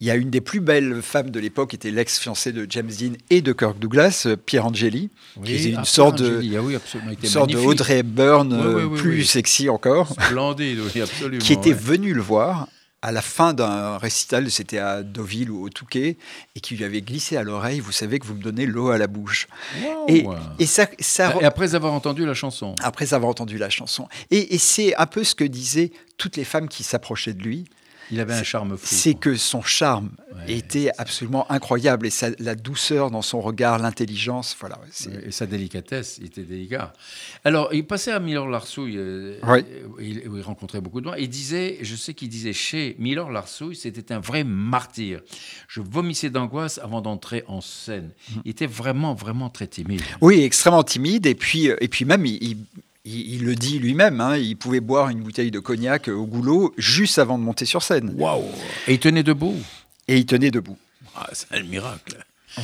il 0.00 0.06
y 0.06 0.10
a 0.10 0.14
une 0.14 0.28
des 0.28 0.42
plus 0.42 0.60
belles 0.60 1.00
femmes 1.00 1.30
de 1.30 1.40
l'époque, 1.40 1.70
qui 1.70 1.76
était 1.76 1.90
l'ex-fiancée 1.90 2.52
de 2.52 2.66
James 2.68 2.90
Dean 2.90 3.12
et 3.30 3.40
de 3.40 3.52
Kirk 3.52 3.78
Douglas, 3.78 4.24
euh, 4.26 4.36
Pierre 4.36 4.66
Angeli, 4.66 5.10
qui 5.42 5.54
était 5.54 5.70
une 5.70 5.78
ah, 5.78 5.84
sorte 5.84 6.18
de, 6.20 6.38
ah 6.56 6.62
oui, 6.62 6.76
une 7.22 7.28
sorte 7.28 7.50
de. 7.50 7.56
Audrey 7.56 8.02
Oui, 8.04 8.20
euh, 8.20 8.88
plus 8.88 9.24
sexy 9.24 9.70
encore, 9.70 10.12
Splendide, 10.12 10.80
oui, 10.94 11.00
absolument. 11.00 11.42
qui 11.42 11.52
était 11.54 11.70
ouais. 11.70 11.74
venu 11.74 12.12
le 12.12 12.20
voir 12.20 12.68
à 13.00 13.12
la 13.12 13.22
fin 13.22 13.54
d'un 13.54 13.98
récital, 13.98 14.50
c'était 14.50 14.78
à 14.78 15.02
Deauville 15.02 15.50
ou 15.50 15.64
au 15.64 15.68
Touquet, 15.70 16.16
et 16.56 16.60
qui 16.60 16.76
lui 16.76 16.84
avait 16.84 17.02
glissé 17.02 17.36
à 17.36 17.42
l'oreille, 17.42 17.78
vous 17.80 17.92
savez 17.92 18.18
que 18.18 18.26
vous 18.26 18.34
me 18.34 18.42
donnez 18.42 18.66
l'eau 18.66 18.88
à 18.88 18.98
la 18.98 19.06
bouche. 19.06 19.46
Et, 20.08 20.26
et 20.58 20.66
ça, 20.66 20.88
ça 20.98 21.34
Et 21.40 21.44
après 21.44 21.74
avoir 21.74 21.92
entendu 21.92 22.26
la 22.26 22.34
chanson. 22.34 22.74
après 22.82 23.14
avoir 23.14 23.30
entendu 23.30 23.58
la 23.58 23.70
chanson. 23.70 24.08
Et, 24.30 24.54
et 24.54 24.58
c'est 24.58 24.96
un 24.96 25.06
peu 25.06 25.24
ce 25.24 25.34
que 25.34 25.44
disaient 25.44 25.92
toutes 26.18 26.36
les 26.36 26.44
femmes 26.44 26.68
qui 26.68 26.82
s'approchaient 26.82 27.34
de 27.34 27.42
lui, 27.42 27.66
Il 28.10 28.20
avait 28.20 28.34
un 28.34 28.42
charme 28.42 28.76
fou. 28.76 28.86
c'est 28.86 29.14
que 29.14 29.34
son 29.36 29.62
charme 29.62 30.10
Ouais, 30.36 30.52
était 30.58 30.90
absolument 30.98 31.50
incroyable, 31.50 32.06
et 32.06 32.10
sa- 32.10 32.28
la 32.38 32.54
douceur 32.54 33.10
dans 33.10 33.22
son 33.22 33.40
regard, 33.40 33.78
l'intelligence, 33.78 34.54
voilà. 34.60 34.78
Et 35.24 35.30
sa 35.30 35.46
délicatesse, 35.46 36.18
il 36.20 36.26
était 36.26 36.42
délicat. 36.42 36.92
Alors, 37.42 37.72
il 37.72 37.86
passait 37.86 38.12
à 38.12 38.20
Miller-Larsouille, 38.20 38.96
euh, 38.98 39.38
Ouais. 39.44 39.64
où 39.88 39.98
il, 40.00 40.42
rencontrait 40.42 40.80
beaucoup 40.82 41.00
de 41.00 41.06
gens. 41.06 41.14
Il 41.14 41.28
disait, 41.30 41.78
je 41.80 41.96
sais 41.96 42.12
qu'il 42.12 42.28
disait 42.28 42.52
chez 42.52 42.96
Miller-Larsouille, 42.98 43.76
c'était 43.76 44.12
un 44.12 44.20
vrai 44.20 44.44
martyr. 44.44 45.22
Je 45.68 45.80
vomissais 45.80 46.28
d'angoisse 46.30 46.78
avant 46.82 47.00
d'entrer 47.00 47.42
en 47.48 47.60
scène. 47.62 48.10
Mmh. 48.30 48.40
Il 48.44 48.50
était 48.50 48.66
vraiment, 48.66 49.14
vraiment 49.14 49.48
très 49.48 49.66
timide. 49.66 50.02
Oui, 50.20 50.42
extrêmement 50.42 50.84
timide. 50.84 51.26
Et 51.26 51.34
puis, 51.34 51.66
et 51.80 51.88
puis 51.88 52.04
même, 52.04 52.26
il, 52.26 52.42
il- 52.42 52.56
il- 53.06 53.34
il 53.36 53.44
le 53.44 53.54
dit 53.54 53.78
lui-même, 53.78 54.20
hein, 54.20 54.36
il 54.36 54.56
pouvait 54.56 54.80
boire 54.80 55.08
une 55.08 55.20
bouteille 55.22 55.50
de 55.50 55.60
cognac 55.60 56.08
au 56.08 56.26
goulot 56.26 56.74
juste 56.76 57.18
avant 57.18 57.38
de 57.38 57.44
monter 57.44 57.64
sur 57.64 57.82
scène. 57.82 58.12
Waouh 58.18 58.44
Et 58.88 58.94
il 58.94 58.98
tenait 58.98 59.22
debout. 59.22 59.56
Et 60.08 60.18
il 60.18 60.26
tenait 60.26 60.50
debout. 60.50 60.76
Ah, 61.14 61.28
c'est 61.32 61.50
un 61.52 61.62
miracle. 61.62 62.16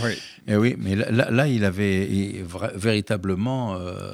Oui. 0.03 0.13
Eh 0.49 0.57
oui, 0.57 0.75
mais 0.79 0.97
là, 0.97 1.11
là- 1.11 1.31
là, 1.31 1.47
il 1.49 1.65
avait 1.67 2.07
il- 2.11 2.45
vra- 2.45 2.73
véritablement 2.75 3.75
euh, 3.77 4.13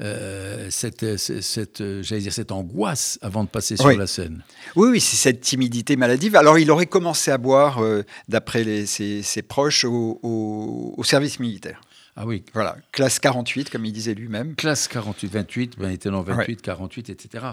euh, 0.00 0.68
cette, 0.70 1.18
cette, 1.18 1.42
cette, 1.42 1.80
euh, 1.82 2.02
j'allais 2.02 2.22
dire, 2.22 2.32
cette 2.32 2.50
angoisse 2.50 3.18
avant 3.20 3.44
de 3.44 3.48
passer 3.48 3.76
sur 3.76 3.86
Oui. 3.86 3.96
la 3.96 4.06
scène. 4.06 4.42
Oui, 4.74 4.88
oui, 4.90 5.00
c'est 5.00 5.16
cette 5.16 5.40
timidité 5.42 5.96
maladive. 5.96 6.34
Alors, 6.36 6.58
il 6.58 6.70
aurait 6.70 6.86
commencé 6.86 7.30
à 7.30 7.36
boire, 7.38 7.82
euh, 7.82 8.04
d'après 8.28 8.86
ses, 8.86 9.22
ses 9.22 9.42
proches, 9.42 9.84
au, 9.84 10.18
au- 10.22 10.94
au 10.96 11.04
service 11.04 11.38
militaire. 11.40 11.80
Ah 12.16 12.26
oui. 12.26 12.44
Voilà, 12.52 12.76
classe 12.92 13.18
48, 13.18 13.70
comme 13.70 13.86
il 13.86 13.92
disait 13.92 14.14
lui-même. 14.14 14.54
Classe 14.54 14.86
48, 14.88 15.32
28, 15.32 15.78
ben, 15.78 15.90
il 15.90 15.94
était 15.94 16.10
dans 16.10 16.22
28, 16.22 16.60
48, 16.60 17.10
etc. 17.10 17.46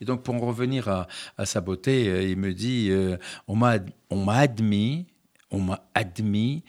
Et 0.00 0.04
donc, 0.04 0.22
pour 0.22 0.34
en 0.34 0.40
revenir 0.40 0.88
à, 0.88 1.08
à 1.36 1.46
sa 1.46 1.60
beauté, 1.60 2.08
euh, 2.08 2.22
il 2.22 2.36
me 2.36 2.54
dit 2.54 2.88
euh, 2.90 3.16
on 3.48 3.56
m'a 3.56 3.78
admis, 4.38 5.06
on 5.50 5.60
m'a 5.60 5.82
admis 5.94 6.62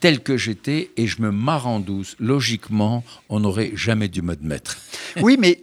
tel 0.00 0.22
que 0.22 0.36
j'étais 0.36 0.90
et 0.96 1.06
je 1.06 1.20
me 1.20 1.30
marre 1.30 1.66
en 1.66 1.80
douce. 1.80 2.16
Logiquement, 2.18 3.04
on 3.28 3.40
n'aurait 3.40 3.72
jamais 3.74 4.08
dû 4.08 4.22
m'admettre. 4.22 4.78
oui, 5.20 5.36
mais 5.38 5.62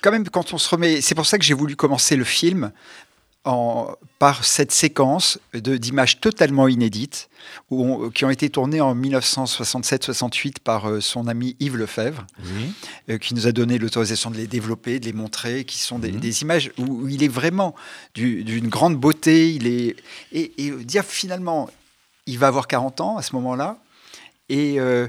quand 0.00 0.12
même 0.12 0.28
quand 0.28 0.52
on 0.52 0.58
se 0.58 0.68
remet. 0.68 1.00
C'est 1.00 1.14
pour 1.14 1.26
ça 1.26 1.38
que 1.38 1.44
j'ai 1.44 1.54
voulu 1.54 1.76
commencer 1.76 2.16
le 2.16 2.24
film 2.24 2.72
en, 3.44 3.96
par 4.18 4.44
cette 4.44 4.70
séquence 4.70 5.40
d'images 5.52 6.20
totalement 6.20 6.68
inédites 6.68 7.28
où 7.70 8.08
qui 8.10 8.24
ont 8.24 8.30
été 8.30 8.48
tournées 8.50 8.80
en 8.80 8.94
1967-68 8.94 10.60
par 10.62 10.88
euh, 10.88 11.00
son 11.00 11.26
ami 11.26 11.56
Yves 11.58 11.76
Lefebvre, 11.76 12.24
euh, 13.08 13.18
qui 13.18 13.34
nous 13.34 13.48
a 13.48 13.52
donné 13.52 13.78
l'autorisation 13.78 14.30
de 14.30 14.36
les 14.36 14.46
développer, 14.46 15.00
de 15.00 15.06
les 15.06 15.12
montrer, 15.12 15.64
qui 15.64 15.78
sont 15.78 15.98
des, 15.98 16.12
mhm. 16.12 16.32
images 16.42 16.70
où, 16.78 17.08
il 17.08 17.24
est 17.24 17.28
vraiment 17.28 17.74
d'une 18.14 18.68
grande 18.68 18.96
beauté. 18.96 19.52
Il 19.52 19.66
est, 19.66 19.96
et, 20.30 20.52
et, 20.58 20.70
dire 20.70 21.04
finalement, 21.04 21.68
il 22.26 22.38
va 22.38 22.46
avoir 22.46 22.68
40 22.68 23.00
ans 23.00 23.16
à 23.16 23.22
ce 23.22 23.34
moment-là, 23.34 23.78
et 24.48 24.78
euh, 24.78 25.08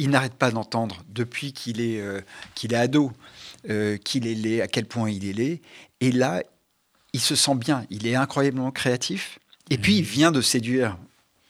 il 0.00 0.10
n'arrête 0.10 0.34
pas 0.34 0.50
d'entendre 0.50 0.96
depuis 1.08 1.52
qu'il 1.52 1.80
est, 1.80 2.02
qu'il 2.54 2.72
est 2.72 2.76
ado. 2.76 3.12
qu'il 4.04 4.26
est 4.26 4.34
laid, 4.34 4.62
à 4.62 4.68
quel 4.68 4.86
point 4.86 5.10
il 5.10 5.28
est 5.28 5.32
laid. 5.32 5.60
Et 6.00 6.12
là, 6.12 6.42
il 7.18 7.20
se 7.20 7.34
sent 7.34 7.56
bien, 7.56 7.84
il 7.90 8.06
est 8.06 8.14
incroyablement 8.14 8.70
créatif. 8.70 9.40
Et 9.70 9.76
puis, 9.76 9.96
il 9.96 10.04
vient 10.04 10.30
de 10.30 10.40
séduire 10.40 10.96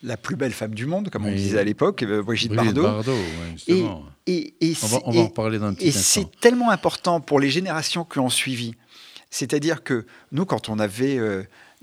la 0.02 0.16
plus 0.16 0.34
belle 0.34 0.52
femme 0.52 0.74
du 0.74 0.86
monde, 0.86 1.10
comme 1.10 1.26
on 1.26 1.30
disait 1.30 1.58
à 1.58 1.64
l'époque, 1.64 2.02
euh, 2.04 2.22
Brigitte, 2.22 2.52
Bardot. 2.52 2.88
et, 3.66 4.54
et, 4.60 4.74
on, 4.82 4.86
va, 4.86 4.98
en 5.04 5.26
parler 5.26 5.58
dans 5.58 5.66
un 5.66 5.74
petit 5.74 5.88
Et 5.88 5.92
c'est 5.92 6.26
tellement 6.40 6.70
important 6.70 7.20
pour 7.20 7.38
les 7.38 7.50
générations 7.50 8.04
qui 8.04 8.18
ont 8.18 8.30
suivi. 8.30 8.74
C'est-à-dire 9.30 9.82
que 9.82 10.06
nous, 10.32 10.46
quand 10.46 10.70
on 10.70 10.78
avait 10.78 11.18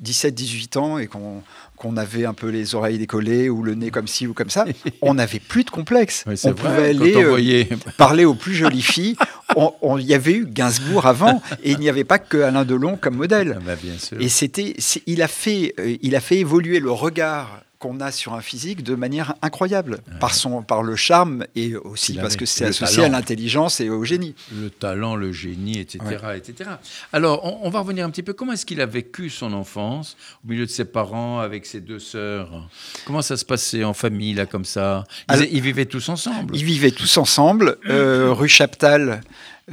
17-18 0.01 0.77
euh, 0.77 0.79
ans 0.79 0.97
et 0.97 1.07
qu'on 1.07 1.97
avait 1.97 2.25
un 2.25 2.33
peu 2.33 2.49
les 2.49 2.73
oreilles 2.73 2.97
décollées 2.97 3.49
ou 3.49 3.61
le 3.61 3.75
nez 3.75 3.91
comme 3.91 4.07
ci 4.07 4.25
ou 4.25 4.33
comme 4.33 4.49
ça, 4.49 4.65
on 5.03 5.13
n'avait 5.13 5.39
plus 5.39 5.63
de 5.63 5.69
complexe. 5.69 6.25
on 6.25 6.53
pouvait 6.53 6.89
aller 6.89 7.15
euh, 7.15 7.75
parler 7.97 8.25
aux 8.25 8.33
plus 8.33 8.55
jolies 8.55 8.81
filles. 8.81 9.15
Il 9.55 10.05
y 10.05 10.13
avait 10.13 10.33
eu 10.33 10.45
Gainsbourg 10.45 11.05
avant 11.05 11.41
et 11.63 11.71
il 11.71 11.79
n'y 11.79 11.89
avait 11.89 12.03
pas 12.03 12.19
que 12.19 12.37
Alain 12.37 12.65
Delon 12.65 12.97
comme 12.97 13.15
modèle. 13.15 13.57
Ah 13.57 13.63
bah, 13.65 13.75
bien 13.81 13.97
sûr. 13.97 14.19
Et 14.19 14.29
c'était, 14.29 14.75
il 15.05 15.21
a 15.21 15.27
fait, 15.27 15.73
euh, 15.79 15.95
il 16.01 16.15
a 16.15 16.21
fait 16.21 16.37
évoluer 16.37 16.79
le 16.79 16.91
regard 16.91 17.61
qu'on 17.79 17.99
a 17.99 18.11
sur 18.11 18.33
un 18.33 18.41
physique 18.41 18.83
de 18.83 18.95
manière 18.95 19.35
incroyable, 19.41 19.99
par, 20.19 20.33
son, 20.33 20.61
par 20.61 20.83
le 20.83 20.95
charme 20.95 21.45
et 21.55 21.75
aussi 21.75 22.13
parce 22.15 22.35
que 22.35 22.45
c'est 22.45 22.65
associé 22.65 23.03
à 23.03 23.09
l'intelligence 23.09 23.79
et 23.79 23.89
au 23.89 24.03
génie. 24.03 24.35
Le 24.53 24.69
talent, 24.69 25.15
le 25.15 25.31
génie, 25.31 25.79
etc. 25.79 25.99
etc. 26.35 26.69
Alors, 27.13 27.43
on, 27.63 27.69
va 27.69 27.79
revenir 27.79 28.05
un 28.05 28.09
petit 28.09 28.23
peu. 28.23 28.33
Comment 28.33 28.53
est-ce 28.53 28.65
qu'il 28.65 28.81
a 28.81 28.85
vécu 28.85 29.29
son 29.29 29.53
enfance 29.53 30.15
au 30.43 30.49
milieu 30.49 30.65
de 30.65 30.71
ses 30.71 30.85
parents, 30.85 31.39
avec 31.39 31.65
ses 31.65 31.81
deux 31.81 31.99
sœurs? 31.99 32.67
Comment 33.05 33.21
ça 33.21 33.37
se 33.37 33.45
passait 33.45 33.83
en 33.83 33.93
famille, 33.93 34.33
là, 34.33 34.45
comme 34.45 34.65
ça? 34.65 35.03
Ils, 35.29 35.61
vivaient 35.61 35.85
tous 35.85 36.09
ensemble 36.09 36.55
Ils 36.55 36.65
vivaient 36.65 36.91
tous 36.91 37.17
ensemble, 37.17 37.77
euh, 37.89 38.31
rue 38.31 38.49
Chaptal. 38.49 39.21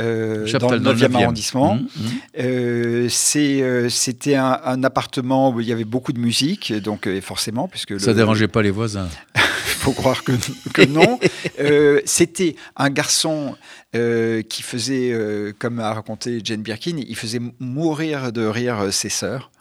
Euh, 0.00 0.50
dans 0.58 0.70
le 0.70 0.80
9e, 0.80 1.14
arrondissement. 1.14 1.74
Mmh, 1.74 1.80
mmh. 1.80 2.08
Euh, 2.38 3.08
euh, 3.36 3.88
c'était 3.90 4.36
un, 4.36 4.84
appartement 4.84 5.50
où 5.50 5.60
il 5.60 5.66
y 5.66 5.72
avait 5.72 5.84
beaucoup 5.84 6.14
de 6.14 6.18
musique, 6.18 6.72
donc 6.72 7.08
forcément, 7.20 7.68
puisque... 7.68 8.00
Ça 8.00 8.12
ne 8.12 8.16
dérangeait 8.16 8.48
pas 8.48 8.62
les 8.62 8.70
voisins 8.70 9.08
Il 9.36 9.40
faut 9.64 9.92
croire 9.92 10.24
que, 10.24 10.32
que 10.72 10.86
non. 10.86 11.18
c'était 12.06 12.56
un 12.76 12.88
garçon 12.88 13.54
qui 13.92 14.62
faisait, 14.62 15.54
comme 15.58 15.78
a 15.78 15.92
raconté 15.92 16.40
Jane 16.42 16.62
Birkin, 16.62 16.96
il 16.96 17.16
faisait 17.16 17.40
mourir 17.60 18.32
de 18.32 18.46
rire 18.46 18.92
ses 18.92 19.10
sœurs. 19.10 19.51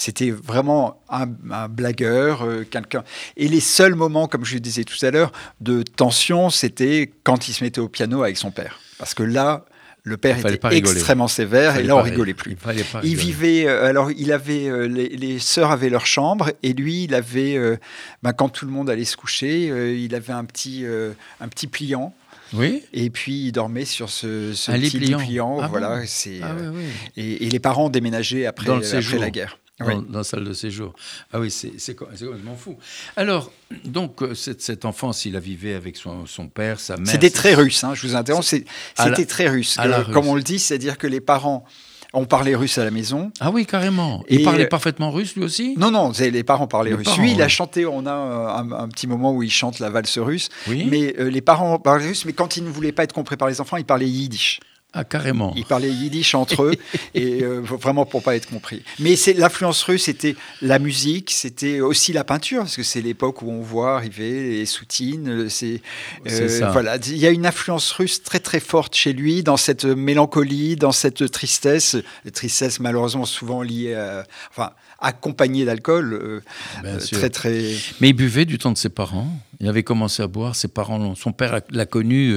C'était 0.00 0.30
vraiment 0.30 1.02
un, 1.10 1.28
un 1.50 1.68
blagueur, 1.68 2.46
quelqu'un. 2.70 3.04
Et 3.36 3.48
les 3.48 3.60
seuls 3.60 3.94
moments, 3.94 4.28
comme 4.28 4.46
je 4.46 4.54
le 4.54 4.60
disais 4.60 4.84
tout 4.84 5.04
à 5.04 5.10
l'heure, 5.10 5.30
de 5.60 5.82
tension, 5.82 6.48
c'était 6.48 7.12
quand 7.22 7.48
il 7.48 7.52
se 7.52 7.62
mettait 7.62 7.80
au 7.80 7.88
piano 7.88 8.22
avec 8.22 8.38
son 8.38 8.50
père. 8.50 8.80
Parce 8.98 9.12
que 9.12 9.22
là, 9.22 9.66
le 10.02 10.16
père 10.16 10.38
était 10.38 10.76
extrêmement 10.76 11.28
sévère 11.28 11.76
et 11.76 11.82
là 11.82 11.96
on 11.96 12.02
rigolait 12.02 12.34
plus. 12.34 12.56
Il, 13.02 13.16
vivait, 13.16 13.66
euh, 13.66 13.86
alors 13.86 14.10
il 14.12 14.32
avait, 14.32 14.68
euh, 14.68 14.86
les, 14.86 15.38
sœurs 15.38 15.70
avaient 15.70 15.90
leur 15.90 16.06
chambre 16.06 16.52
et 16.62 16.72
lui 16.72 17.04
il 17.04 17.14
avait, 17.14 17.56
euh, 17.56 17.76
ben, 18.22 18.32
quand 18.32 18.48
tout 18.48 18.66
le 18.66 18.72
monde 18.72 18.88
allait 18.88 19.04
se 19.04 19.16
coucher, 19.16 19.66
il 19.96 20.14
avait 20.14 20.32
un 20.32 20.44
petit, 20.44 20.84
un 21.40 21.48
petit 21.48 21.66
pliant. 21.66 22.14
Oui. 22.52 22.82
Et 22.92 23.10
puis 23.10 23.46
il 23.46 23.52
dormait 23.52 23.84
sur 23.84 24.10
ce, 24.10 24.52
petit 24.72 24.98
pliant. 24.98 25.58
Ah 25.62 25.68
voilà, 25.68 26.00
c'est. 26.06 26.40
Ah 26.42 26.54
et, 27.16 27.48
les 27.48 27.60
parents 27.60 27.90
déménageaient 27.90 28.46
après, 28.46 28.70
après 28.70 29.18
la 29.18 29.30
guerre 29.30 29.59
dans, 29.80 30.18
la 30.18 30.24
salle 30.24 30.44
de 30.44 30.52
séjour. 30.52 30.94
Ah 31.32 31.40
oui, 31.40 31.50
c'est 31.50 31.94
complètement 31.94 32.56
fou. 32.56 32.76
Alors, 33.16 33.50
donc, 33.84 34.22
euh, 34.22 34.34
cette, 34.34 34.62
cette, 34.62 34.84
enfance, 34.84 35.24
il 35.24 35.36
a 35.36 35.40
vécu 35.40 35.72
avec 35.72 35.96
son, 35.96 36.26
son, 36.26 36.48
père, 36.48 36.80
sa 36.80 36.96
mère. 36.96 37.06
C'était 37.06 37.30
très 37.30 37.54
russe, 37.54 37.84
hein, 37.84 37.94
je 37.94 38.06
vous 38.06 38.16
interromps, 38.16 38.46
c'était 38.46 39.26
très 39.26 39.48
russe. 39.48 39.76
Euh, 39.80 40.04
comme 40.12 40.26
on 40.26 40.34
le 40.34 40.42
dit, 40.42 40.58
c'est-à-dire 40.58 40.98
que 40.98 41.06
les 41.06 41.20
parents 41.20 41.64
ont 42.12 42.24
parlé 42.24 42.54
russe 42.54 42.78
à 42.78 42.84
la 42.84 42.90
maison. 42.90 43.30
Ah 43.40 43.50
oui, 43.50 43.66
carrément. 43.66 44.24
Il 44.28 44.42
parlait 44.42 44.66
parfaitement 44.66 45.10
russe 45.10 45.36
lui 45.36 45.44
aussi? 45.44 45.74
Non, 45.76 45.90
non, 45.90 46.12
les 46.18 46.44
parents 46.44 46.66
parlaient 46.66 46.94
russe. 46.94 47.16
lui, 47.18 47.32
il 47.32 47.42
a 47.42 47.48
chanté, 47.48 47.86
on 47.86 48.06
a 48.06 48.12
un, 48.12 48.88
petit 48.88 49.06
moment 49.06 49.32
où 49.32 49.42
il 49.42 49.50
chante 49.50 49.78
la 49.78 49.90
valse 49.90 50.18
russe. 50.18 50.48
Oui. 50.68 50.86
Mais 50.90 51.14
euh, 51.18 51.30
les 51.30 51.40
parents 51.40 51.78
parlaient 51.78 52.08
russe, 52.08 52.24
mais 52.24 52.32
quand 52.32 52.56
il 52.56 52.64
ne 52.64 52.70
voulait 52.70 52.92
pas 52.92 53.04
être 53.04 53.12
compris 53.12 53.36
par 53.36 53.48
les 53.48 53.60
enfants, 53.60 53.76
il 53.76 53.84
parlait 53.84 54.08
yiddish. 54.08 54.60
Ah, 54.92 55.04
carrément. 55.04 55.52
Ils 55.56 55.64
parlaient 55.64 55.90
yiddish 55.90 56.34
entre 56.34 56.64
eux, 56.64 56.74
et 57.14 57.44
euh, 57.44 57.60
vraiment 57.60 58.06
pour 58.06 58.24
pas 58.24 58.34
être 58.34 58.48
compris. 58.48 58.82
Mais 58.98 59.14
c'est 59.14 59.34
l'influence 59.34 59.82
russe, 59.84 60.04
c'était 60.04 60.34
la 60.62 60.80
musique, 60.80 61.30
c'était 61.30 61.80
aussi 61.80 62.12
la 62.12 62.24
peinture, 62.24 62.62
parce 62.62 62.74
que 62.74 62.82
c'est 62.82 63.00
l'époque 63.00 63.42
où 63.42 63.50
on 63.50 63.60
voit 63.60 63.94
arriver 63.94 64.50
les 64.50 64.66
soutines. 64.66 65.28
Euh, 65.28 65.48
c'est 65.48 65.80
euh, 66.26 66.70
voilà, 66.72 66.96
il 67.06 67.18
y 67.18 67.26
a 67.26 67.30
une 67.30 67.46
influence 67.46 67.92
russe 67.92 68.22
très 68.24 68.40
très 68.40 68.58
forte 68.58 68.96
chez 68.96 69.12
lui 69.12 69.44
dans 69.44 69.56
cette 69.56 69.84
mélancolie, 69.84 70.74
dans 70.74 70.92
cette 70.92 71.30
tristesse, 71.30 71.96
tristesse 72.32 72.80
malheureusement 72.80 73.26
souvent 73.26 73.62
liée, 73.62 73.94
à, 73.94 74.24
enfin 74.50 74.72
accompagnée 74.98 75.64
d'alcool, 75.64 76.42
très 77.12 77.30
très. 77.30 77.62
Mais 78.00 78.08
il 78.08 78.12
buvait 78.12 78.44
du 78.44 78.58
temps 78.58 78.72
de 78.72 78.78
ses 78.78 78.88
parents. 78.88 79.28
Il 79.60 79.68
avait 79.68 79.82
commencé 79.82 80.22
à 80.22 80.26
boire. 80.26 80.56
Ses 80.56 80.68
parents, 80.68 81.14
son 81.14 81.32
père 81.32 81.60
l'a 81.70 81.86
connu 81.86 82.34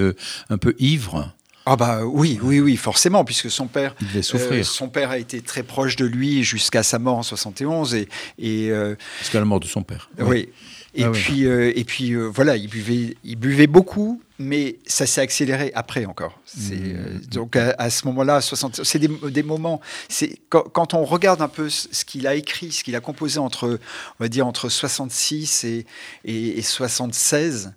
un 0.49 0.57
peu 0.57 0.75
ivre. 0.77 1.33
Ah 1.65 1.77
bah 1.77 2.01
oui, 2.03 2.39
oui, 2.41 2.59
oui, 2.59 2.75
forcément, 2.75 3.23
puisque 3.23 3.49
son 3.49 3.67
père, 3.67 3.95
euh, 4.15 4.63
son 4.63 4.89
père 4.89 5.11
a 5.11 5.17
été 5.17 5.41
très 5.41 5.63
proche 5.63 5.95
de 5.95 6.05
lui 6.05 6.43
jusqu'à 6.43 6.83
sa 6.83 6.99
mort 6.99 7.17
en 7.17 7.23
71 7.23 7.95
et, 7.95 8.09
et 8.37 8.69
euh, 8.69 8.95
jusqu'à 9.19 9.39
la 9.39 9.45
mort 9.45 9.61
de 9.61 9.67
son 9.67 9.81
père. 9.81 10.09
Oui. 10.19 10.49
Et, 10.95 11.05
ah 11.05 11.09
puis, 11.11 11.45
euh, 11.45 11.71
et 11.75 11.85
puis 11.85 12.13
voilà, 12.13 12.55
il 12.57 12.67
buvait, 12.67 13.15
il 13.23 13.35
buvait 13.37 13.65
beaucoup, 13.65 14.21
mais 14.37 14.77
ça 14.85 15.07
s'est 15.07 15.21
accéléré 15.21 15.71
après 15.73 16.05
encore. 16.05 16.39
Mmh. 16.55 17.19
donc 17.31 17.55
à, 17.55 17.89
ce 17.89 18.05
moment-là, 18.07 18.41
c'est 18.41 18.99
des, 18.99 19.07
des, 19.07 19.41
moments. 19.41 19.81
C'est 20.07 20.37
quand, 20.49 20.63
quand, 20.71 20.93
on 20.93 21.03
regarde 21.03 21.41
un 21.41 21.47
peu 21.47 21.69
ce 21.69 22.05
qu'il 22.05 22.27
a 22.27 22.35
écrit, 22.35 22.71
ce 22.71 22.83
qu'il 22.83 22.95
a 22.95 22.99
composé 22.99 23.39
entre, 23.39 23.79
on 24.19 24.23
va 24.23 24.27
dire 24.27 24.45
entre 24.45 24.69
66 24.69 25.63
et, 25.63 25.85
et, 26.25 26.59
et 26.59 26.61
76 26.61 27.71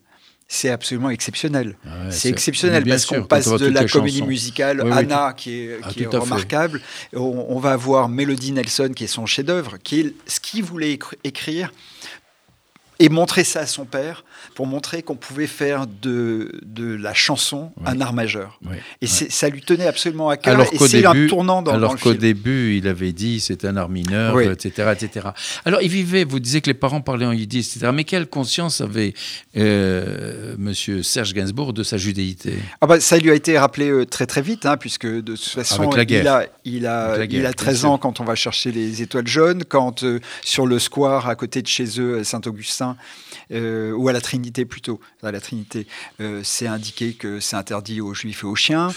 c'est 0.49 0.71
absolument 0.71 1.11
exceptionnel. 1.11 1.77
Ah 1.85 2.11
c'est 2.11 2.29
exceptionnel 2.29 2.85
parce 2.85 3.07
qu'on 3.07 3.25
passe 3.25 3.49
de 3.49 3.67
la 3.67 3.85
comédie 3.87 4.23
musicale 4.23 4.81
Anna, 4.93 5.35
qui 5.37 5.61
est, 5.61 5.81
ah, 5.83 5.91
est 5.97 6.07
remarquable, 6.07 6.81
on, 7.13 7.59
va 7.59 7.73
avoir 7.73 8.09
Melody 8.09 8.53
Nelson, 8.53 8.93
qui 8.95 9.05
est 9.05 9.09
son 9.09 9.27
chef-d'œuvre, 9.27 9.79
qui 9.83 10.01
est 10.01 10.15
ce 10.27 10.39
qu'il 10.39 10.63
voulait 10.63 10.99
écrire 11.25 11.73
et 12.99 13.09
montrer 13.09 13.45
ça 13.45 13.61
à 13.61 13.67
son 13.67 13.85
père 13.85 14.25
pour 14.55 14.67
montrer 14.67 15.03
qu'on 15.03 15.17
pouvait 15.17 15.47
faire 15.47 15.87
de, 15.87 16.61
de 16.65 16.95
la 16.95 17.15
chanson 17.15 17.73
un 17.85 18.01
art 18.01 18.13
majeur. 18.13 18.61
Et 19.01 19.07
ça 19.07 19.49
lui 19.49 19.63
tenait 19.63 19.87
absolument 19.87 20.29
à 20.29 20.37
cœur. 20.37 20.55
Alors 20.55 20.67
et 20.73 20.79
c'est 20.79 21.05
un 21.05 21.27
tournant 21.27 21.63
dans, 21.63 21.73
alors 21.73 21.97
qu'au 21.97 22.15
début, 22.15 22.77
il 22.77 22.89
avait 22.89 23.13
dit 23.13 23.41
c'est 23.41 23.65
un 23.65 23.77
art 23.77 23.89
mineur, 23.89 24.41
etc., 24.41 24.93
etc. 24.93 25.29
Alors 25.65 25.83
il 25.83 25.89
vivait, 25.89 26.25
vous 26.25 26.41
disiez 26.41 26.61
que 26.61 26.71
les 26.71 26.75
parents 26.75 27.01
parlaient 27.01 27.27
en 27.27 27.33
yiddish, 27.33 27.77
etc. 27.77 27.91
Mais 27.95 28.05
quelle 28.05 28.27
conscience 28.27 28.81
avait 28.81 29.15
euh, 29.57 30.55
Monsieur 30.59 31.03
Serge 31.03 31.33
Gainsbourg 31.35 31.73
de 31.73 31.83
sa 31.83 31.97
judéité? 31.97 32.55
Ah 32.81 32.87
bah, 32.87 33.01
Ça 33.01 33.19
lui 33.19 33.31
a 33.31 33.35
été 33.35 33.59
rappelé 33.59 33.89
euh, 33.89 34.07
très 34.07 34.27
très 34.27 34.43
vite, 34.43 34.67
hein, 34.67 34.77
puisque 34.77 35.07
de 35.07 35.21
toute 35.21 35.41
façon, 35.41 35.91
il 35.91 36.29
a, 36.29 36.47
il 36.65 36.87
a, 36.87 37.25
il 37.25 37.47
a 37.47 37.53
13 37.53 37.85
ans 37.85 37.99
quand 37.99 38.21
on 38.21 38.25
va 38.25 38.35
chercher 38.35 38.73
les 38.73 39.03
étoiles 39.03 39.27
jaunes, 39.27 39.65
quand 39.69 40.05
euh, 40.05 40.21
sur 40.43 40.67
le 40.67 40.79
square 40.79 41.29
à 41.29 41.35
côté 41.35 41.63
de 41.63 41.67
chez 41.67 42.01
eux, 42.01 42.19
à 42.19 42.25
Saint-Augustin, 42.25 42.97
euh, 43.53 43.93
ou 43.93 44.09
à 44.09 44.13
la 44.13 44.21
Trinité 44.21 44.36
plutôt. 44.69 45.01
À 45.23 45.33
la 45.33 45.41
Trinité, 45.41 45.87
euh, 46.21 46.41
c'est 46.45 46.67
indiqué 46.67 47.15
que 47.15 47.41
c'est 47.41 47.57
interdit 47.57 48.01
aux 48.01 48.15
Juifs 48.15 48.43
et 48.43 48.47
aux 48.47 48.55
chiens. 48.55 48.93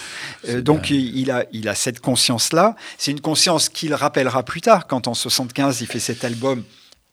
Euh, 0.47 0.61
donc 0.61 0.89
il, 0.89 1.31
a, 1.31 1.45
il 1.51 1.67
a 1.67 1.75
cette 1.75 1.99
conscience-là. 1.99 2.75
C'est 2.97 3.11
une 3.11 3.21
conscience 3.21 3.69
qu'il 3.69 3.93
rappellera 3.93 4.43
plus 4.43 4.61
tard, 4.61 4.87
quand 4.87 5.07
en 5.07 5.13
75 5.13 5.81
il 5.81 5.87
fait 5.87 5.99
cet 5.99 6.23
album 6.23 6.63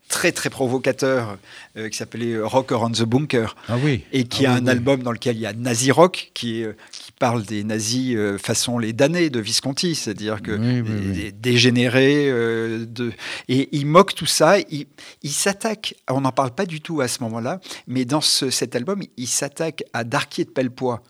très 0.09 0.31
très 0.31 0.51
provocateur 0.51 1.37
euh, 1.77 1.89
qui 1.89 1.97
s'appelait 1.97 2.39
Rock 2.39 2.71
Around 2.71 2.97
the 2.97 3.03
Bunker 3.03 3.57
Ah 3.69 3.77
oui. 3.83 4.05
et 4.13 4.23
qui 4.25 4.47
Ah 4.47 4.51
a 4.51 4.55
oui, 4.55 4.61
un 4.61 4.65
oui. 4.65 4.71
album 4.71 5.03
dans 5.03 5.11
lequel 5.11 5.37
il 5.37 5.41
y 5.41 5.47
a 5.47 5.53
Nazi 5.53 5.91
Rock 5.91 6.31
qui, 6.33 6.61
est, 6.61 6.65
euh, 6.65 6.77
parle 7.19 7.45
des 7.45 7.65
nazis 7.65 8.15
euh, 8.17 8.37
façon 8.39 8.79
les 8.79 8.93
damnés 8.93 9.31
de 9.31 9.41
Visconti, 9.41 9.95
c'est-à-dire 9.95 10.43
que 10.43 10.53
Oui, 10.53 10.81
oui, 10.81 10.91
oui. 11.07 11.13
des- 11.13 11.33
dégénérés 11.33 12.29
euh, 12.31 12.85
de 12.87 13.13
et 13.49 13.69
il 13.73 13.87
moque 13.87 14.15
tout 14.15 14.27
ça, 14.27 14.59
il, 14.59 14.87
il 15.23 15.31
s'attaque, 15.33 15.95
on 16.11 16.21
n'en 16.21 16.33
parle 16.33 16.51
pas 16.55 16.67
du 16.67 16.81
tout 16.81 17.01
à 17.01 17.09
ce 17.09 17.23
moment-là, 17.23 17.61
mais 17.87 18.05
dans 18.05 18.21
ce- 18.21 18.51
cet 18.51 18.77
album, 18.77 19.03
il 19.17 19.27
s'attaque 19.29 19.83
à 19.93 20.05
Darquier 20.05 20.45
de 20.45 20.51
Pellepoix, 20.51 21.03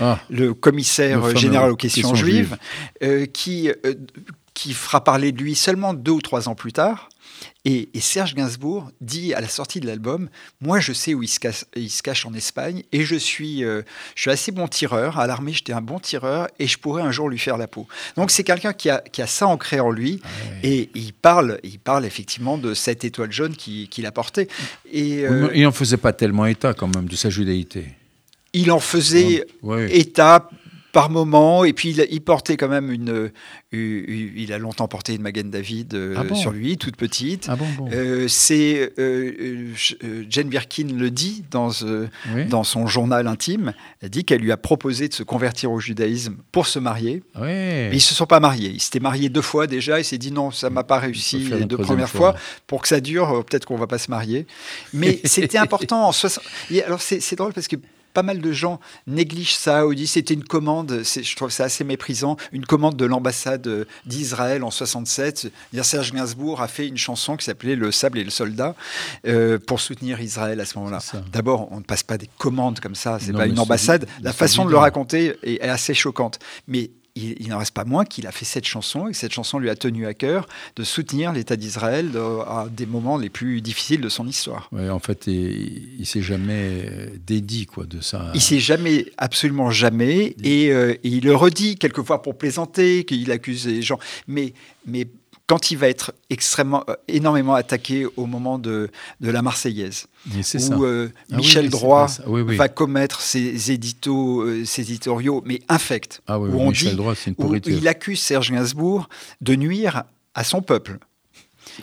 Ah, 0.00 0.18
le 0.28 0.54
commissaire 0.54 1.20
Le 1.26 1.36
général 1.36 1.70
aux 1.70 1.76
questions, 1.76 2.10
questions 2.10 2.26
juives, 2.26 2.56
euh, 3.02 3.26
qui, 3.26 3.68
euh, 3.70 3.94
qui 4.52 4.72
fera 4.74 5.02
parler 5.02 5.32
de 5.32 5.40
lui 5.42 5.54
seulement 5.54 5.94
deux 5.94 6.12
ou 6.12 6.20
trois 6.20 6.48
ans 6.48 6.54
plus 6.54 6.72
tard. 6.72 7.08
Et, 7.64 7.88
et 7.94 8.00
Serge 8.00 8.34
Gainsbourg 8.34 8.90
dit 9.00 9.34
à 9.34 9.40
la 9.40 9.48
sortie 9.48 9.80
de 9.80 9.86
l'album, 9.86 10.28
moi 10.60 10.80
je 10.80 10.92
sais 10.92 11.14
où 11.14 11.22
il 11.22 11.28
se, 11.28 11.40
cache, 11.40 11.64
il 11.76 11.90
se 11.90 12.02
cache 12.02 12.26
en 12.26 12.34
Espagne 12.34 12.82
et 12.92 13.04
je 13.04 13.16
suis, 13.16 13.64
euh, 13.64 13.82
je 14.14 14.22
suis 14.22 14.30
assez 14.30 14.52
bon 14.52 14.68
tireur. 14.68 15.18
À 15.18 15.26
l'armée 15.26 15.52
j'étais 15.52 15.72
un 15.72 15.80
bon 15.80 15.98
tireur 15.98 16.48
et 16.58 16.66
je 16.66 16.78
pourrais 16.78 17.02
un 17.02 17.10
jour 17.10 17.28
lui 17.28 17.38
faire 17.38 17.56
la 17.56 17.66
peau. 17.66 17.86
Donc 18.16 18.30
c'est 18.30 18.44
quelqu'un 18.44 18.72
qui 18.72 18.90
a, 18.90 18.98
qui 18.98 19.22
a 19.22 19.26
ça 19.26 19.46
ancré 19.46 19.80
en 19.80 19.90
lui 19.90 20.20
et 20.62 20.90
il 20.94 21.12
parle, 21.12 21.58
il 21.62 21.78
parle 21.78 22.04
effectivement 22.04 22.58
de 22.58 22.74
cette 22.74 23.04
étoile 23.04 23.32
jaune 23.32 23.56
qui- 23.56 23.88
qu'il 23.88 24.06
a 24.06 24.12
portée. 24.12 24.48
Et 24.92 25.24
euh, 25.26 25.50
il 25.54 25.62
n'en 25.62 25.72
faisait 25.72 25.96
pas 25.96 26.12
tellement 26.12 26.46
état 26.46 26.74
quand 26.74 26.94
même 26.94 27.08
de 27.08 27.16
sa 27.16 27.30
judaïté. 27.30 27.86
il 28.52 28.70
en 28.70 28.80
faisait 28.80 29.44
Oui. 29.62 29.84
état 29.90 30.48
par 30.94 31.10
moment, 31.10 31.64
et 31.64 31.74
puis 31.74 31.90
il, 31.90 32.06
il 32.10 32.20
portait 32.22 32.56
quand 32.56 32.68
même 32.68 32.90
une, 32.90 33.30
une- 33.72 34.32
Il 34.36 34.52
a 34.52 34.58
longtemps 34.58 34.88
porté 34.88 35.14
une 35.14 35.20
Magen 35.22 35.50
David 35.50 35.92
euh, 35.94 36.14
Ah 36.16 36.24
bon? 36.24 36.34
sur 36.34 36.52
lui, 36.52 36.78
toute 36.78 36.96
petite. 36.96 37.46
Ah 37.50 37.56
bon, 37.56 37.66
bon. 37.76 37.90
Euh, 37.92 38.26
c'est 38.28 38.92
euh, 38.98 39.32
euh, 39.38 39.72
euh, 40.04 40.24
Jane 40.30 40.48
Birkin 40.48 40.86
le 40.96 41.10
dit 41.10 41.44
dans, 41.50 41.70
euh, 41.82 42.06
oui. 42.34 42.46
dans 42.46 42.64
son 42.64 42.86
journal 42.86 43.26
intime. 43.26 43.74
Elle 44.00 44.10
dit 44.10 44.24
qu'elle 44.24 44.40
lui 44.40 44.52
a 44.52 44.56
proposé 44.56 45.08
de 45.08 45.14
se 45.14 45.22
convertir 45.22 45.70
au 45.72 45.80
judaïsme 45.80 46.36
pour 46.52 46.66
se 46.66 46.78
marier. 46.78 47.22
Oui. 47.36 47.42
Mais 47.48 47.90
ils 47.92 48.00
se 48.00 48.14
sont 48.14 48.26
pas 48.26 48.40
mariés. 48.40 48.70
Il 48.72 48.80
s'était 48.80 49.00
marié 49.00 49.28
deux 49.28 49.42
fois 49.42 49.66
déjà. 49.66 49.98
Il 50.00 50.04
s'est 50.04 50.18
dit 50.18 50.30
non, 50.32 50.50
ça 50.50 50.70
m'a 50.70 50.84
pas 50.84 50.98
réussi 50.98 51.38
les 51.38 51.64
deux 51.64 51.76
premières 51.78 52.08
fois. 52.08 52.32
fois. 52.32 52.40
Pour 52.66 52.82
que 52.82 52.88
ça 52.88 53.00
dure, 53.00 53.30
euh, 53.38 53.42
peut-être 53.42 53.64
qu'on 53.66 53.76
va 53.76 53.86
pas 53.88 53.98
se 53.98 54.10
marier. 54.10 54.46
Mais 54.92 55.20
c'était 55.24 55.58
important 55.58 56.06
en 56.06 56.12
60. 56.12 56.42
Et 56.70 56.82
alors 56.84 57.02
c'est 57.02 57.34
drôle 57.36 57.52
parce 57.52 57.66
que 57.68 57.76
pas 58.14 58.22
mal 58.22 58.40
de 58.40 58.52
gens 58.52 58.80
négligent 59.06 59.56
ça 59.56 59.86
ou 59.86 59.94
disent 59.94 60.12
c'était 60.12 60.34
une 60.34 60.44
commande. 60.44 61.02
Je 61.02 61.36
trouve 61.36 61.50
ça 61.50 61.64
assez 61.64 61.84
méprisant. 61.84 62.36
Une 62.52 62.64
commande 62.64 62.96
de 62.96 63.04
l'ambassade 63.04 63.66
euh, 63.66 63.84
d'Israël 64.06 64.62
en 64.62 64.70
67. 64.70 65.52
Dire 65.72 65.84
Serge 65.84 66.12
Gainsbourg 66.12 66.62
a 66.62 66.68
fait 66.68 66.86
une 66.86 66.96
chanson 66.96 67.36
qui 67.36 67.44
s'appelait 67.44 67.74
Le 67.74 67.92
sable 67.92 68.18
et 68.18 68.24
le 68.24 68.30
soldat 68.30 68.74
euh, 69.26 69.58
pour 69.58 69.80
soutenir 69.80 70.20
Israël 70.20 70.60
à 70.60 70.64
ce 70.64 70.78
moment-là. 70.78 71.00
D'abord, 71.32 71.70
on 71.72 71.78
ne 71.78 71.84
passe 71.84 72.04
pas 72.04 72.16
des 72.16 72.30
commandes 72.38 72.80
comme 72.80 72.94
ça. 72.94 73.18
C'est 73.20 73.32
pas 73.32 73.46
une 73.46 73.58
ambassade. 73.58 74.06
La 74.22 74.32
façon 74.32 74.62
de 74.64 74.68
le 74.68 74.74
évident. 74.74 74.82
raconter 74.82 75.36
est, 75.42 75.64
est 75.64 75.68
assez 75.68 75.94
choquante. 75.94 76.38
Mais 76.68 76.90
il, 77.16 77.36
il 77.40 77.48
n'en 77.48 77.58
reste 77.58 77.74
pas 77.74 77.84
moins 77.84 78.04
qu'il 78.04 78.26
a 78.26 78.32
fait 78.32 78.44
cette 78.44 78.66
chanson 78.66 79.08
et 79.08 79.12
que 79.12 79.16
cette 79.16 79.32
chanson 79.32 79.58
lui 79.58 79.70
a 79.70 79.76
tenu 79.76 80.06
à 80.06 80.14
cœur 80.14 80.46
de 80.76 80.84
soutenir 80.84 81.32
l'État 81.32 81.56
d'Israël 81.56 82.10
à 82.46 82.66
des 82.70 82.86
moments 82.86 83.16
les 83.16 83.30
plus 83.30 83.60
difficiles 83.60 84.00
de 84.00 84.08
son 84.08 84.26
histoire. 84.26 84.68
Ouais, 84.72 84.90
en 84.90 84.98
fait, 84.98 85.26
il, 85.26 86.00
il 86.00 86.06
s'est 86.06 86.22
jamais 86.22 87.10
dédié 87.26 87.66
quoi 87.66 87.84
de 87.86 88.00
ça. 88.00 88.30
Il 88.34 88.40
s'est 88.40 88.60
jamais, 88.60 89.06
absolument 89.18 89.70
jamais, 89.70 90.34
et, 90.42 90.72
euh, 90.72 90.92
et 90.92 91.08
il 91.08 91.24
le 91.24 91.34
redit 91.34 91.76
quelquefois 91.76 92.22
pour 92.22 92.36
plaisanter, 92.36 93.04
qu'il 93.04 93.30
accuse 93.30 93.66
les 93.66 93.82
gens, 93.82 93.98
mais, 94.26 94.54
mais 94.86 95.06
quand 95.46 95.70
il 95.70 95.76
va 95.76 95.88
être 95.88 96.14
extrêmement, 96.30 96.84
euh, 96.88 96.94
énormément 97.08 97.54
attaqué 97.54 98.06
au 98.16 98.26
moment 98.26 98.58
de, 98.58 98.90
de 99.20 99.30
la 99.30 99.42
Marseillaise, 99.42 100.06
ça. 100.60 100.76
où 100.76 100.84
euh, 100.84 101.10
Ah 101.30 101.36
Michel 101.36 101.64
oui, 101.64 101.70
Droit. 101.70 102.06
Oui, 102.26 102.40
oui. 102.40 102.56
va 102.56 102.68
commettre 102.68 103.20
ses, 103.20 103.70
éditos, 103.70 104.42
euh, 104.42 104.64
ses 104.64 104.82
éditoriaux, 104.82 105.42
mais 105.44 105.60
infects, 105.68 106.22
Ah 106.26 106.38
oui, 106.38 106.48
où 106.48 106.52
oui, 106.54 106.60
on 106.62 106.68
Michel 106.70 106.90
dit- 106.90 106.96
Droit, 106.96 107.14
c'est 107.14 107.30
une 107.30 107.36
où 107.44 107.54
il 107.78 107.88
accuse 107.88 108.20
Serge 108.20 108.50
Gainsbourg 108.52 109.08
de 109.42 109.54
nuire 109.54 110.04
à 110.34 110.44
son 110.44 110.62
peuple. 110.62 110.98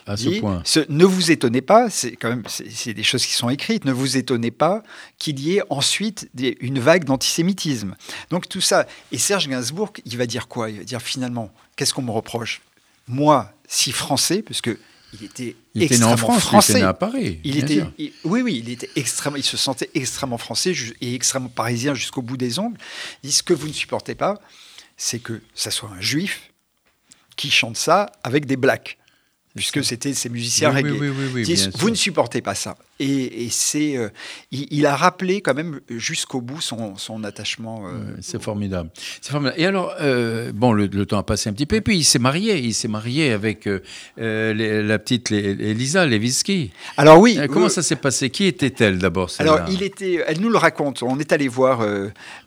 À 0.07 0.15
ce 0.15 0.29
dit, 0.29 0.39
point. 0.39 0.61
ce- 0.63 0.85
ne 0.89 1.03
vous 1.05 1.31
étonnez 1.31 1.61
pas, 1.61 1.89
c'est 1.89 2.15
quand 2.15 2.29
même 2.29 2.43
c'est 2.47 2.69
c'est 2.71 2.93
des 2.93 3.03
choses 3.03 3.25
qui 3.25 3.33
sont 3.33 3.49
écrites. 3.49 3.83
Ne 3.83 3.91
vous 3.91 4.15
étonnez 4.15 4.51
pas 4.51 4.83
qu'il 5.17 5.39
y 5.39 5.57
ait 5.57 5.63
ensuite 5.69 6.29
des- 6.33 6.55
une 6.61 6.79
vague 6.79 7.03
d'antisémitisme. 7.03 7.95
Donc 8.29 8.47
tout 8.47 8.61
ça. 8.61 8.87
Et 9.11 9.17
Serge 9.17 9.49
Gainsbourg, 9.49 9.91
il 10.05 10.17
va 10.17 10.25
dire 10.27 10.47
quoi? 10.47 10.69
Il 10.69 10.77
va 10.77 10.83
dire 10.83 11.01
finalement, 11.01 11.51
qu'est-ce 11.75 11.93
qu'on 11.93 12.03
me 12.03 12.11
reproche? 12.11 12.61
Moi, 13.11 13.53
si 13.67 13.91
français, 13.91 14.41
parce 14.41 14.61
que 14.61 14.79
il 15.13 15.25
était 15.25 15.55
Il 15.75 15.83
était 15.83 15.97
né 15.97 16.03
en 16.05 16.13
extrêmement 16.13 16.17
France, 16.17 16.37
il 16.37 16.47
français. 16.47 16.71
était 16.73 16.81
né 16.81 16.87
à 16.87 16.93
Paris. 16.93 17.39
Il 17.43 17.57
était, 17.57 17.83
il- 17.97 18.13
oui, 18.23 18.41
oui, 18.41 18.61
il 18.65 18.69
était 18.71 18.89
extrêmement, 18.95 19.37
il 19.37 19.43
se 19.43 19.57
sentait 19.57 19.89
extrêmement 19.93 20.37
français 20.37 20.73
et 21.01 21.13
extrêmement 21.13 21.49
parisien 21.49 21.93
jusqu'au 21.93 22.21
bout 22.21 22.37
des 22.37 22.59
ongles. 22.59 22.77
Il 23.23 23.31
ce 23.33 23.43
que 23.43 23.53
vous 23.53 23.67
ne 23.67 23.73
supportez 23.73 24.15
pas, 24.15 24.39
c'est 24.97 25.19
que 25.19 25.41
ça 25.53 25.69
soit 25.69 25.89
un 25.89 25.99
juif 26.01 26.51
qui 27.35 27.51
chante 27.51 27.75
ça 27.77 28.11
avec 28.23 28.45
des 28.45 28.55
blacks, 28.55 28.97
puisque 29.55 29.83
c'était 29.83 30.13
ces 30.13 30.29
musiciens 30.29 30.69
Oui, 30.73 30.75
reggae. 30.83 30.97
oui, 31.33 31.43
vous 31.43 31.55
sûr. 31.79 31.89
ne 31.89 31.95
supportez 31.95 32.41
pas 32.41 32.55
ça. 32.55 32.77
Et, 33.01 33.45
et 33.45 33.49
c'est, 33.49 33.97
euh, 33.97 34.09
il, 34.51 34.67
il 34.69 34.85
a 34.85 34.95
rappelé 34.95 35.41
quand 35.41 35.53
même 35.55 35.79
jusqu'au 35.89 36.39
bout 36.41 36.61
son, 36.61 36.95
son 36.97 37.23
attachement. 37.23 37.87
euh, 37.87 38.15
C'est 38.21 38.41
formidable. 38.41 38.89
C'est 39.21 39.31
formidable. 39.31 39.59
Et 39.59 39.65
alors, 39.65 39.93
euh, 40.01 40.51
bon, 40.53 40.71
le, 40.71 40.85
le 40.87 41.05
temps 41.05 41.17
a 41.17 41.23
passé 41.23 41.49
un 41.49 41.53
petit 41.53 41.65
peu. 41.65 41.75
Et 41.77 41.81
puis, 41.81 41.97
il 41.97 42.03
s'est 42.03 42.19
marié. 42.19 42.59
Il 42.59 42.73
s'est 42.73 42.87
marié 42.87 43.31
avec 43.31 43.67
les- 44.17 44.83
la 44.83 44.99
petite 44.99 45.31
Elisa 45.31 46.05
Levitsky. 46.05 46.71
Alors 46.97 47.19
oui. 47.19 47.39
Comment 47.51 47.69
ça 47.69 47.81
s'est 47.81 47.95
passé? 47.95 48.29
Qui 48.29 48.45
était-elle 48.45 48.97
d'abord 48.99 49.29
Alors 49.39 49.59
il 49.69 49.81
était, 49.83 50.23
elle 50.27 50.39
nous 50.39 50.49
le 50.49 50.57
raconte. 50.57 51.01
On 51.03 51.17
est 51.19 51.31
allé 51.33 51.47
voir 51.47 51.83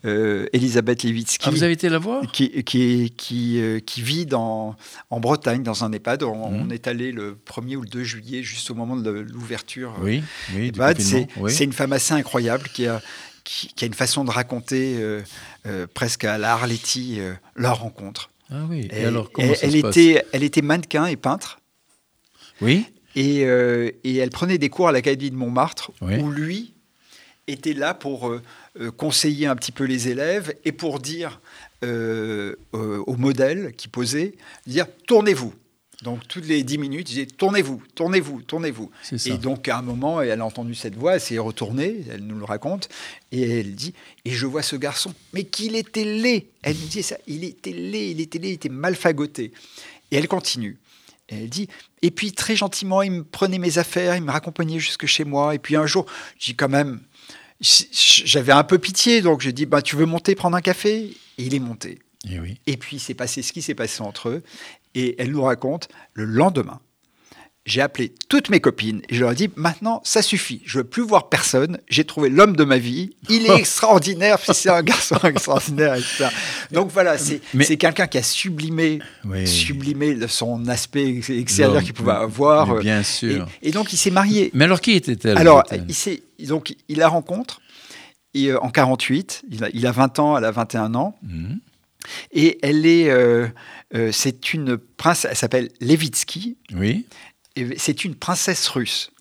Elisabeth 0.03 1.03
Levitsky. 1.03 1.45
Ah, 1.47 1.51
vous 1.51 1.63
avez 1.63 1.73
été 1.73 1.89
la 1.89 1.97
voir? 1.99 2.21
Qui, 2.31 2.63
qui, 2.63 3.13
qui, 3.15 3.61
qui 3.85 4.01
vit 4.01 4.25
dans, 4.25 4.75
en 5.09 5.19
Bretagne, 5.19 5.63
dans 5.63 5.83
un 5.83 5.91
EHPAD. 5.91 6.23
On, 6.23 6.45
Mhm. 6.51 6.65
on 6.67 6.69
est 6.69 6.87
allé 6.87 7.11
le 7.11 7.37
1er 7.45 7.75
ou 7.75 7.81
le 7.81 7.87
2 7.87 8.03
juillet, 8.03 8.43
juste 8.43 8.69
au 8.69 8.75
moment 8.75 8.95
de 8.95 9.09
l'ouverture. 9.09 9.93
Oui, 10.01 10.21
oui, 10.53 10.71
C'est 10.99 11.27
oui. 11.37 11.55
une 11.63 11.73
femme 11.73 11.93
assez 11.93 12.13
incroyable 12.13 12.67
qui 12.73 12.87
a, 12.87 13.01
qui, 13.43 13.67
qui 13.73 13.83
a 13.85 13.87
une 13.87 13.93
façon 13.93 14.23
de 14.23 14.31
raconter 14.31 14.95
euh, 14.97 15.21
euh, 15.65 15.87
presque 15.93 16.23
à 16.25 16.37
la 16.37 16.53
Arletty 16.53 17.19
euh, 17.19 17.33
leur 17.55 17.79
rencontre. 17.79 18.29
Ah 18.51 18.63
oui. 18.69 18.87
Et, 18.91 19.01
Et- 19.01 19.05
alors, 19.05 19.31
comment 19.31 19.47
elle, 19.47 19.55
ça 19.55 19.65
elle 19.67 19.71
se 19.73 19.81
passe 19.81 19.97
était, 19.97 20.25
elle 20.31 20.43
était 20.43 20.61
mannequin 20.61 21.05
et 21.07 21.15
peintre. 21.15 21.59
Oui 22.61 22.85
Et, 23.15 23.41
et 23.41 24.15
elle 24.17 24.29
prenait 24.29 24.57
des 24.57 24.69
cours 24.69 24.87
à 24.87 24.91
l'Académie 24.91 25.31
de 25.31 25.35
Montmartre, 25.35 25.91
Oui. 26.01 26.17
où 26.19 26.29
lui 26.31 26.73
était 27.47 27.73
là 27.73 27.93
pour 27.93 28.33
conseiller 28.97 29.45
un 29.47 29.55
petit 29.55 29.71
peu 29.71 29.83
les 29.85 30.07
élèves 30.09 30.53
et 30.65 30.71
pour 30.71 30.99
dire 30.99 31.39
euh, 31.83 32.55
euh, 32.73 33.03
au 33.05 33.15
modèle 33.15 33.73
qui 33.77 33.87
posait, 33.87 34.35
dire 34.67 34.85
tournez-vous. 35.07 35.53
Donc 36.05 36.27
toutes 36.27 36.45
les 36.45 36.61
dix 36.61 36.77
minutes, 36.77 37.09
il 37.09 37.15
disait 37.15 37.25
tournez-vous, 37.25 37.81
tournez-vous, 37.95 38.43
tournez-vous. 38.43 38.91
Et 39.25 39.37
donc 39.39 39.67
à 39.67 39.79
un 39.79 39.81
moment, 39.81 40.21
elle 40.21 40.39
a 40.39 40.45
entendu 40.45 40.75
cette 40.75 40.95
voix, 40.95 41.15
elle 41.15 41.19
s'est 41.19 41.39
retournée, 41.39 42.05
elle 42.11 42.21
nous 42.21 42.37
le 42.37 42.45
raconte, 42.45 42.89
et 43.31 43.59
elle 43.59 43.73
dit 43.73 43.95
Et 44.23 44.29
je 44.29 44.45
vois 44.45 44.61
ce 44.61 44.75
garçon, 44.75 45.15
mais 45.33 45.45
qu'il 45.45 45.75
était 45.75 46.05
laid 46.05 46.45
Elle 46.61 46.77
nous 46.77 46.85
disait 46.85 47.01
ça, 47.01 47.17
il 47.25 47.43
était 47.43 47.71
laid, 47.71 48.11
il 48.11 48.21
était 48.21 48.37
laid, 48.37 48.49
il 48.49 48.53
était 48.53 48.69
mal 48.69 48.95
fagoté. 48.95 49.51
Et 50.11 50.17
elle 50.17 50.27
continue. 50.27 50.77
Et 51.29 51.37
elle 51.37 51.49
dit 51.49 51.69
Et 52.03 52.11
puis 52.11 52.33
très 52.33 52.55
gentiment, 52.55 53.01
il 53.01 53.11
me 53.11 53.23
prenait 53.23 53.57
mes 53.57 53.79
affaires, 53.79 54.15
il 54.15 54.21
me 54.21 54.31
raccompagnait 54.31 54.77
jusque 54.77 55.07
chez 55.07 55.23
moi. 55.23 55.55
Et 55.55 55.59
puis 55.59 55.75
un 55.75 55.87
jour, 55.87 56.05
je 56.37 56.45
dis 56.45 56.55
quand 56.55 56.69
même 56.69 56.99
J'avais 57.59 58.53
un 58.53 58.63
peu 58.63 58.77
pitié, 58.77 59.23
donc 59.23 59.41
j'ai 59.41 59.53
dit 59.53 59.65
bah, 59.65 59.81
Tu 59.81 59.95
veux 59.95 60.05
monter 60.05 60.35
prendre 60.35 60.55
un 60.55 60.61
café? 60.61 61.17
Et 61.39 61.43
il 61.43 61.55
est 61.55 61.59
monté. 61.59 61.97
Eh 62.29 62.39
oui. 62.39 62.57
Et 62.65 62.77
puis, 62.77 62.99
c'est 62.99 63.13
passé 63.13 63.41
ce 63.41 63.53
qui 63.53 63.61
s'est 63.61 63.75
passé 63.75 64.01
entre 64.01 64.29
eux. 64.29 64.43
Et 64.95 65.15
elle 65.21 65.31
nous 65.31 65.43
raconte, 65.43 65.87
le 66.13 66.25
lendemain, 66.25 66.79
j'ai 67.65 67.81
appelé 67.81 68.13
toutes 68.29 68.49
mes 68.49 68.59
copines 68.59 69.01
et 69.09 69.15
je 69.15 69.21
leur 69.21 69.31
ai 69.31 69.35
dit, 69.35 69.49
maintenant, 69.55 69.99
ça 70.03 70.21
suffit. 70.21 70.61
Je 70.65 70.77
veux 70.77 70.83
plus 70.83 71.01
voir 71.01 71.29
personne. 71.29 71.79
J'ai 71.89 72.03
trouvé 72.05 72.29
l'homme 72.29 72.55
de 72.55 72.63
ma 72.63 72.77
vie. 72.77 73.15
Il 73.27 73.47
est 73.47 73.55
extraordinaire. 73.57 74.37
puis 74.37 74.53
C'est 74.53 74.69
un 74.69 74.83
garçon 74.83 75.15
extraordinaire. 75.23 75.95
etc. 75.95 76.27
Donc 76.71 76.91
voilà, 76.91 77.17
c'est 77.17 77.41
Mais- 77.55 77.65
quelqu'un 77.75 78.05
qui 78.05 78.19
a 78.19 78.23
sublimé, 78.23 78.99
Oui. 79.25 79.47
sublimé 79.47 80.15
son 80.27 80.67
aspect 80.67 81.21
extérieur 81.29 81.81
qu'il 81.83 81.93
pouvait 81.93 82.11
avoir. 82.11 82.75
bien 82.79 82.99
Et- 83.01 83.03
sûr. 83.03 83.47
Et, 83.63 83.71
donc, 83.71 83.91
il 83.93 83.97
s'est 83.97 84.11
marié. 84.11 84.51
Mais 84.53 84.65
alors, 84.65 84.79
qui 84.79 84.91
était-elle 84.91 85.37
Alors, 85.37 85.63
il, 86.37 86.47
donc, 86.47 86.75
il 86.87 86.97
la 86.99 87.07
rencontre 87.07 87.61
et, 88.35 88.51
euh, 88.51 88.59
en 88.61 88.69
48. 88.69 89.41
Il 89.49 89.63
a, 89.63 89.69
il 89.73 89.87
a 89.87 89.91
20 89.91 90.19
ans, 90.19 90.37
elle 90.37 90.45
a 90.45 90.51
21 90.51 90.93
ans. 90.93 91.17
Mhm. 91.23 91.59
Et 92.31 92.57
elle 92.61 92.85
est, 92.85 93.09
euh, 93.09 93.47
euh, 93.95 94.11
c'est 94.11 94.53
une 94.53 94.77
princesse, 94.77 95.29
elle 95.31 95.37
s'appelle 95.37 95.69
Levitsky, 95.81 96.57
Oui. 96.73 97.05
et 97.55 97.77
c'est 97.77 98.05
une 98.05 98.15
princesse 98.15 98.67
russe. 98.67 99.11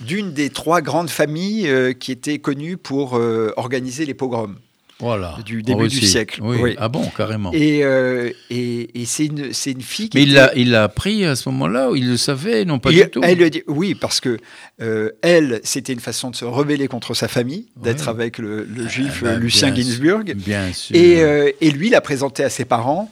D'une 0.00 0.32
des 0.32 0.48
trois 0.48 0.80
grandes 0.80 1.10
familles 1.10 1.68
euh, 1.68 1.92
qui 1.92 2.12
étaient 2.12 2.38
connues 2.38 2.78
pour 2.78 3.16
euh, 3.18 3.52
organiser 3.56 4.06
les 4.06 4.14
pogroms. 4.14 4.56
Voilà. 5.00 5.36
du 5.44 5.62
début 5.62 5.88
du 5.88 6.00
siècle. 6.00 6.40
Oui. 6.42 6.58
Oui. 6.60 6.74
Ah 6.78 6.88
bon, 6.88 7.04
carrément. 7.16 7.50
Et, 7.52 7.84
euh, 7.84 8.30
et, 8.50 9.00
et 9.00 9.04
c'est 9.04 9.26
une, 9.26 9.52
fille 9.80 10.08
qui 10.08 10.16
Mais 10.18 10.22
il 10.22 10.32
l'a, 10.34 10.52
il 10.56 10.70
l'a 10.70 10.84
appris 10.84 11.24
à 11.24 11.36
ce 11.36 11.48
moment-là, 11.48 11.90
ou 11.90 11.96
il 11.96 12.08
le 12.08 12.16
savait? 12.16 12.64
Non, 12.64 12.78
pas 12.78 12.90
Et 12.90 13.02
du 13.04 13.10
tout. 13.10 13.20
Elle, 13.22 13.38
lui 13.38 13.44
a 13.44 13.50
dit- 13.50 13.62
oui, 13.66 13.94
parce 13.94 14.20
que 14.20 14.38
euh, 14.80 15.10
elle, 15.22 15.60
c'était 15.64 15.92
une 15.92 16.00
façon 16.00 16.30
de 16.30 16.36
se 16.36 16.44
rebeller 16.44 16.88
contre 16.88 17.14
sa 17.14 17.28
famille, 17.28 17.66
d'être 17.76 18.08
avec 18.08 18.38
le, 18.38 18.64
le 18.64 18.88
juif 18.88 19.22
bah, 19.22 19.30
euh, 19.30 19.38
Lucien 19.38 19.70
bien 19.70 19.82
Ginsburg. 19.82 20.34
Bien 20.34 20.72
sûr. 20.72 20.94
Et, 20.96 21.22
euh, 21.22 21.50
et 21.60 21.70
lui 21.70 21.90
l'a 21.90 22.00
présenté 22.00 22.44
à 22.44 22.50
ses 22.50 22.64
parents. 22.64 23.10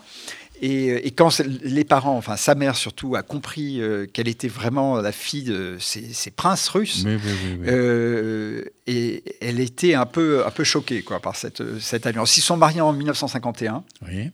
Et, 0.64 0.90
euh, 0.92 1.00
et 1.06 1.10
quand 1.10 1.40
les 1.62 1.84
parents, 1.84 2.16
enfin 2.16 2.36
sa 2.36 2.54
mère 2.54 2.76
surtout, 2.76 3.16
a 3.16 3.22
compris 3.22 3.80
euh, 3.82 4.06
qu'elle 4.06 4.28
était 4.28 4.48
vraiment 4.48 4.96
la 5.00 5.10
fille 5.12 5.42
de 5.42 5.76
ces, 5.80 6.12
ces 6.14 6.30
princes 6.30 6.68
russes, 6.68 7.02
Oui, 7.04 7.16
oui, 7.16 7.20
oui, 7.44 7.56
oui. 7.60 7.66
euh, 7.68 8.64
et 8.86 9.24
elle 9.40 9.58
était 9.60 9.94
un 9.94 10.06
peu, 10.06 10.46
un 10.46 10.50
peu 10.50 10.62
choquée 10.64 11.02
quoi, 11.02 11.20
par 11.20 11.34
cette, 11.36 11.78
cette 11.80 12.06
alliance. 12.06 12.36
Ils 12.36 12.42
sont 12.42 12.56
mariés 12.56 12.80
en 12.80 12.92
1951. 12.92 13.82
Oui. 14.08 14.30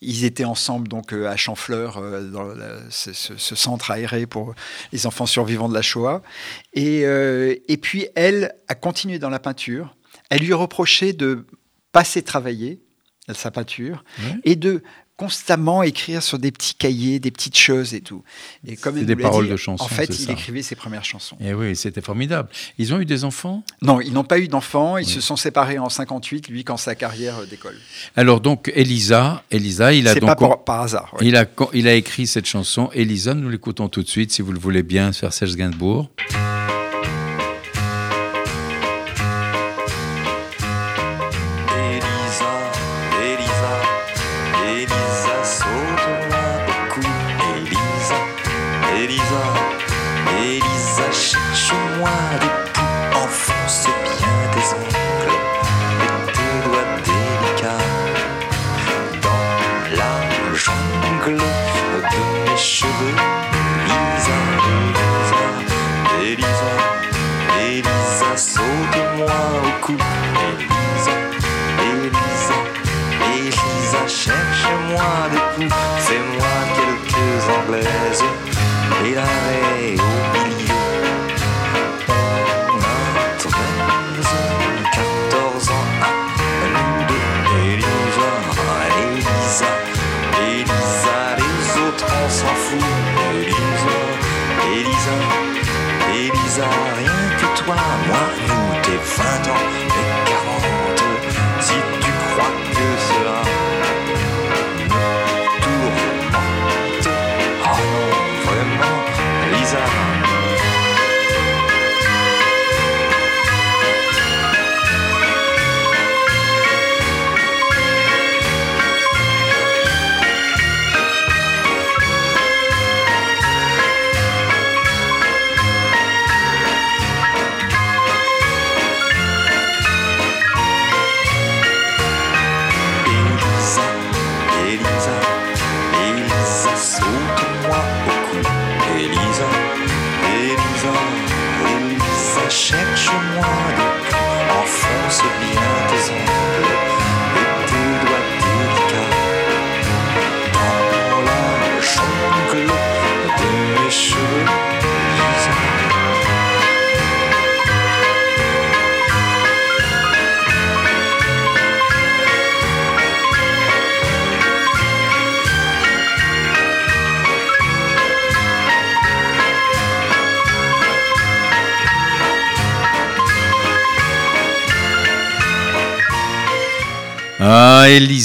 Ils 0.00 0.24
étaient 0.24 0.44
ensemble 0.44 0.86
donc 0.88 1.12
à 1.12 1.36
Champfleur, 1.36 2.00
dans 2.30 2.44
la- 2.44 2.78
ce, 2.90 3.12
ce- 3.12 3.36
ce 3.36 3.54
centre 3.56 3.90
aéré 3.90 4.24
pour 4.26 4.54
les 4.92 5.06
enfants 5.06 5.26
survivants 5.26 5.68
de 5.68 5.74
la 5.74 5.82
Shoah. 5.82 6.22
Et, 6.72 7.04
euh, 7.04 7.54
et 7.66 7.76
puis 7.76 8.06
elle 8.14 8.54
a 8.68 8.74
continué 8.76 9.18
dans 9.18 9.30
la 9.30 9.40
peinture. 9.40 9.96
Elle 10.30 10.40
lui 10.42 10.52
reprochait 10.52 11.12
de 11.12 11.46
passer 11.92 12.22
travailler 12.22 12.80
sa 13.34 13.50
peinture 13.50 14.04
et 14.44 14.54
de 14.54 14.82
constamment 15.16 15.82
écrire 15.82 16.22
sur 16.22 16.38
des 16.38 16.52
petits 16.52 16.74
cahiers, 16.74 17.18
des 17.20 17.30
petites 17.30 17.56
choses 17.56 17.94
et 17.94 18.00
tout. 18.00 18.22
Et 18.66 18.76
comme 18.76 19.02
des 19.02 19.16
paroles 19.16 19.46
dit, 19.46 19.50
de 19.50 19.56
chansons, 19.56 19.84
En 19.84 19.88
fait, 19.88 20.06
il 20.10 20.26
ça. 20.26 20.32
écrivait 20.32 20.62
ses 20.62 20.74
premières 20.76 21.04
chansons. 21.04 21.36
Et 21.40 21.54
oui, 21.54 21.74
c'était 21.74 22.02
formidable. 22.02 22.48
Ils 22.78 22.92
ont 22.92 23.00
eu 23.00 23.06
des 23.06 23.24
enfants? 23.24 23.62
Non, 23.80 24.00
ils 24.00 24.12
n'ont 24.12 24.24
pas 24.24 24.38
eu 24.38 24.48
d'enfants. 24.48 24.98
Ils 24.98 25.06
Oui. 25.06 25.12
se 25.12 25.20
sont 25.20 25.36
séparés 25.36 25.78
en 25.78 25.88
58, 25.88 26.48
lui, 26.48 26.64
quand 26.64 26.76
sa 26.76 26.94
carrière 26.94 27.38
euh, 27.38 27.46
décolle. 27.46 27.76
Alors 28.14 28.40
donc, 28.40 28.70
Elisa, 28.74 29.42
Elisa, 29.50 29.92
il 29.94 30.06
a 30.08 30.14
donc... 30.14 30.24
pas 30.26 30.36
par, 30.36 30.64
par 30.64 30.80
hasard. 30.82 31.14
ouais. 31.14 31.26
Il 31.26 31.36
a, 31.36 31.46
il 31.72 31.88
a 31.88 31.94
écrit 31.94 32.26
cette 32.26 32.46
chanson. 32.46 32.90
Elisa, 32.92 33.34
nous 33.34 33.48
l'écoutons 33.48 33.88
tout 33.88 34.02
de 34.02 34.08
suite, 34.08 34.32
si 34.32 34.42
vous 34.42 34.52
le 34.52 34.58
voulez 34.58 34.82
bien, 34.82 35.12
faire 35.12 35.32
Serge 35.32 35.56
Gainsbourg. 35.56 36.10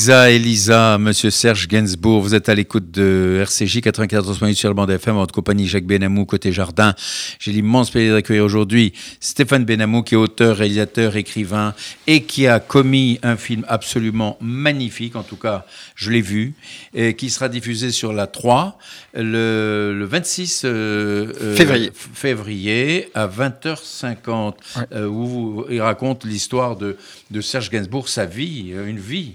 Elisa, 0.02 0.32
Elisa, 0.32 0.98
monsieur 0.98 1.30
Serge 1.30 1.68
Gainsbourg, 1.68 2.24
vous 2.24 2.34
êtes 2.34 2.50
à 2.50 2.56
l'écoute 2.56 2.90
de 2.90 3.38
RCJ 3.44 3.82
94.8 3.82 4.56
sur 4.56 4.68
le 4.70 4.74
bande 4.74 4.90
FM, 4.90 5.16
en 5.18 5.28
compagnie 5.28 5.68
Jacques 5.68 5.86
Benamou, 5.86 6.26
côté 6.26 6.52
jardin. 6.52 6.96
J'ai 7.38 7.52
l'immense 7.52 7.92
plaisir 7.92 8.16
d'accueillir 8.16 8.44
aujourd'hui 8.44 8.94
Stéphane 9.20 9.64
Benamou, 9.64 10.02
qui 10.02 10.16
est 10.16 10.18
auteur, 10.18 10.58
réalisateur, 10.58 11.18
écrivain, 11.18 11.76
et 12.08 12.24
qui 12.24 12.48
a 12.48 12.60
commis 12.60 13.20
un 13.22 13.38
film 13.38 13.64
absolument 13.68 14.40
magnifique, 14.42 15.16
en 15.16 15.22
tout 15.22 15.36
cas, 15.36 15.66
je 15.94 16.10
l'ai 16.10 16.22
vu, 16.22 16.56
et 16.96 17.16
qui 17.16 17.30
sera 17.30 17.48
diffusé 17.48 17.92
sur 17.92 18.12
la 18.12 18.26
3 18.26 18.80
le, 19.14 19.94
le 19.96 20.06
26 20.06 20.64
euh, 20.66 21.32
euh, 21.42 21.92
Février. 22.16 23.10
à 23.14 23.28
20h50, 23.28 24.54
Ouais. 24.78 24.84
euh, 24.94 25.06
où 25.06 25.64
il 25.70 25.80
raconte 25.82 26.26
l'histoire 26.26 26.76
de, 26.76 26.98
de 27.30 27.42
Serge 27.42 27.70
Gainsbourg, 27.70 28.10
sa 28.10 28.26
vie, 28.26 28.72
une 28.88 28.98
vie, 28.98 29.34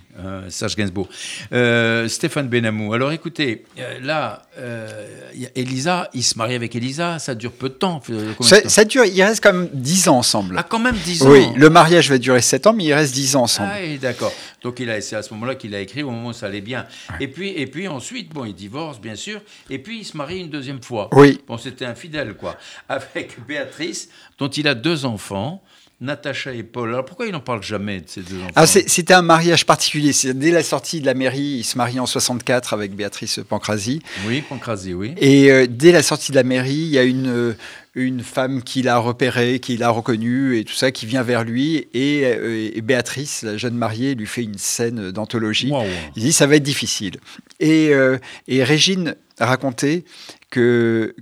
Serge 0.57 0.75
Gainsbourg. 0.77 1.09
Euh, 1.53 2.09
Stéphane 2.09 2.49
Benamou. 2.49 2.93
Alors 2.95 3.13
écoutez, 3.13 3.65
euh, 3.79 3.99
là, 4.01 4.47
euh, 4.59 5.07
Elisa, 5.55 6.09
il 6.15 6.23
se 6.23 6.39
marie 6.39 6.55
avec 6.55 6.75
Elisa, 6.75 7.19
ça 7.19 7.35
dure 7.35 7.53
peu 7.53 7.69
de 7.69 7.75
temps. 7.75 8.01
de 8.09 8.35
Ça, 8.41 8.85
dure, 8.85 9.05
il 9.05 9.23
reste 9.23 9.43
quand 9.43 9.53
même 9.53 9.69
10 9.73 10.09
ans 10.09 10.19
ensemble. 10.19 10.57
Ah, 10.59 10.63
quand 10.63 10.79
même 10.79 10.97
10 10.97 11.23
ans 11.23 11.31
oui, 11.31 11.47
le 11.57 11.69
mariage 11.69 12.11
va 12.11 12.19
durer 12.19 12.41
7 12.41 12.67
ans, 12.67 12.73
mais 12.73 12.85
il 12.85 12.95
reste 12.95 13.15
10 13.15 13.37
ans 13.37 13.43
ensemble. 13.43 13.71
Ah, 13.73 13.97
d'accord. 14.01 14.33
Donc 14.63 14.81
il 14.81 14.91
a, 14.91 15.01
c'est 15.01 15.17
à 15.17 15.23
ce 15.23 15.33
moment-là 15.35 15.55
qu'il 15.55 15.75
a 15.75 15.81
écrit 15.81 16.03
au 16.03 16.11
moment 16.11 16.29
où 16.29 16.33
ça 16.33 16.47
allait 16.47 16.61
bien. 16.61 16.87
Et 17.21 17.29
puis, 17.29 17.51
et 17.51 17.67
puis 17.67 17.87
ensuite, 17.87 18.33
bon, 18.33 18.45
il 18.45 18.55
divorce 18.55 19.01
bien 19.01 19.15
sûr, 19.15 19.41
et 19.71 19.79
puis 19.79 20.01
il 20.01 20.05
se 20.05 20.17
marie 20.17 20.41
une 20.41 20.51
deuxième 20.51 20.83
fois. 20.83 21.09
Oui. 21.13 21.41
Bon, 21.47 21.59
c'était 21.59 21.85
infidèle 21.85 22.35
quoi, 22.35 22.57
avec 22.89 23.37
Béatrice, 23.47 24.09
dont 24.39 24.49
il 24.49 24.67
a 24.67 24.75
deux 24.75 25.05
enfants, 25.05 25.63
Natacha 26.01 26.53
et 26.53 26.63
Paul. 26.63 26.91
Alors 26.91 27.05
pourquoi 27.07 27.25
il 27.27 27.33
n'en 27.33 27.41
parle 27.41 27.63
jamais 27.63 28.01
de 28.01 28.09
ces 28.09 28.21
deux 28.21 28.37
enfants 28.37 28.51
Ah, 28.55 28.67
C'était 28.67 29.15
un 29.15 29.23
mariage 29.23 29.65
particulier. 29.65 30.13
Dès 30.35 30.51
la 30.51 30.63
sortie 30.63 31.01
de 31.01 31.07
la 31.07 31.15
mairie, 31.15 31.57
il 31.61 31.65
se 31.65 31.79
marie 31.79 31.99
en 31.99 32.05
64 32.07 32.75
avec 32.75 32.95
Béatrice 32.95 33.41
Pancrazi. 33.49 34.03
Oui, 34.27 34.43
Pancrazi, 34.47 34.93
oui. 34.93 35.15
Et 35.17 35.51
euh, 35.51 35.67
dès 35.69 35.93
la 35.93 36.03
sortie 36.03 36.33
de 36.33 36.37
la 36.37 36.43
mairie, 36.43 36.75
il 36.75 36.89
y 36.89 36.99
a 36.99 37.03
une, 37.03 37.29
euh, 37.29 37.53
une 37.95 38.23
femme 38.23 38.63
qui 38.63 38.83
l'a 38.83 38.99
repéré, 38.99 39.59
qui 39.59 39.79
l'a 39.79 39.89
reconnu 39.89 40.59
et 40.59 40.65
tout 40.65 40.75
ça, 40.75 40.91
qui 40.93 41.07
vient 41.07 41.23
vers 41.23 41.45
lui. 41.45 41.89
Et, 41.95 42.25
euh, 42.27 42.71
et 42.75 42.81
Béatrice, 42.83 43.43
la 43.43 43.57
jeune 43.57 43.75
mariée, 43.75 44.15
lui 44.15 44.27
fait 44.27 44.43
une 44.43 44.59
scène 44.59 45.13
d'anthologie. 45.13 45.73
Il 46.15 46.23
dit 46.23 46.33
ça 46.35 46.47
va 46.47 46.57
être 46.57 46.63
difficile. 46.63 47.17
Et, 47.59 47.89
euh, 47.95 48.19
et 48.49 48.63
Régine 48.65 49.15
racontait 49.41 50.05
que 50.51 51.15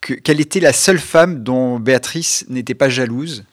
que- 0.00 0.14
qu'elle 0.14 0.40
était 0.40 0.60
la 0.60 0.72
seule 0.72 1.00
femme 1.00 1.42
dont 1.42 1.80
Béatrice 1.80 2.44
n'était 2.48 2.74
pas 2.74 2.88
jalouse. 2.88 3.44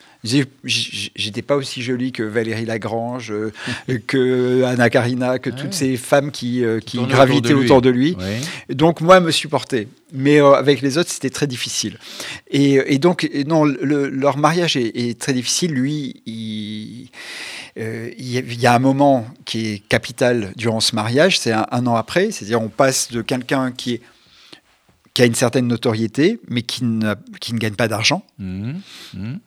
J'étais 0.63 1.41
pas 1.41 1.55
aussi 1.55 1.81
jolie 1.81 2.11
que 2.11 2.23
Valérie 2.23 2.65
Lagrange, 2.65 3.31
euh, 3.31 3.51
que 4.07 4.63
Anna 4.63 4.89
Karina, 4.89 5.39
que 5.39 5.49
toutes 5.49 5.73
ces 5.73 5.97
femmes 5.97 6.31
qui, 6.31 6.63
euh, 6.63 6.79
qui 6.79 6.97
gravitaient 7.05 7.53
autour 7.53 7.81
de 7.81 7.89
lui. 7.89 8.11
autour 8.11 8.23
de 8.23 8.25
lui. 8.25 8.39
Oui. 8.69 8.75
Donc 8.75 9.01
moi, 9.01 9.19
me 9.19 9.31
supporter. 9.31 9.87
Mais 10.13 10.41
euh, 10.41 10.53
avec 10.53 10.81
les 10.81 10.97
autres, 10.97 11.09
c'était 11.11 11.29
très 11.29 11.47
difficile. 11.47 11.97
Et, 12.49 12.75
et 12.93 12.97
donc, 12.99 13.29
non, 13.47 13.63
le- 13.65 14.07
leur 14.09 14.37
mariage 14.37 14.77
est, 14.77 14.95
est 14.97 15.19
très 15.19 15.33
difficile. 15.33 15.73
Lui, 15.73 16.21
il, 16.25 17.09
euh, 17.77 18.09
il 18.17 18.59
y 18.59 18.67
a- 18.67 18.73
un 18.73 18.79
moment 18.79 19.25
qui 19.45 19.67
est 19.67 19.79
capital 19.87 20.53
durant 20.55 20.79
ce 20.79 20.95
mariage, 20.95 21.39
c'est 21.39 21.51
un, 21.51 21.65
un 21.71 21.85
an 21.87 21.95
après. 21.95 22.31
C'est-à-dire, 22.31 22.61
on 22.61 22.69
passe 22.69 23.11
de 23.11 23.21
quelqu'un 23.21 23.71
qui, 23.71 23.93
est, 23.95 24.01
qui 25.13 25.21
a 25.21 25.25
une 25.25 25.35
certaine 25.35 25.67
notoriété, 25.67 26.39
mais 26.47 26.61
qui, 26.61 26.83
ne 26.85 27.13
gagne 27.53 27.75
pas 27.75 27.87
d'argent, 27.87 28.23
Mhm. 28.39 28.81
Mhm. 29.13 29.39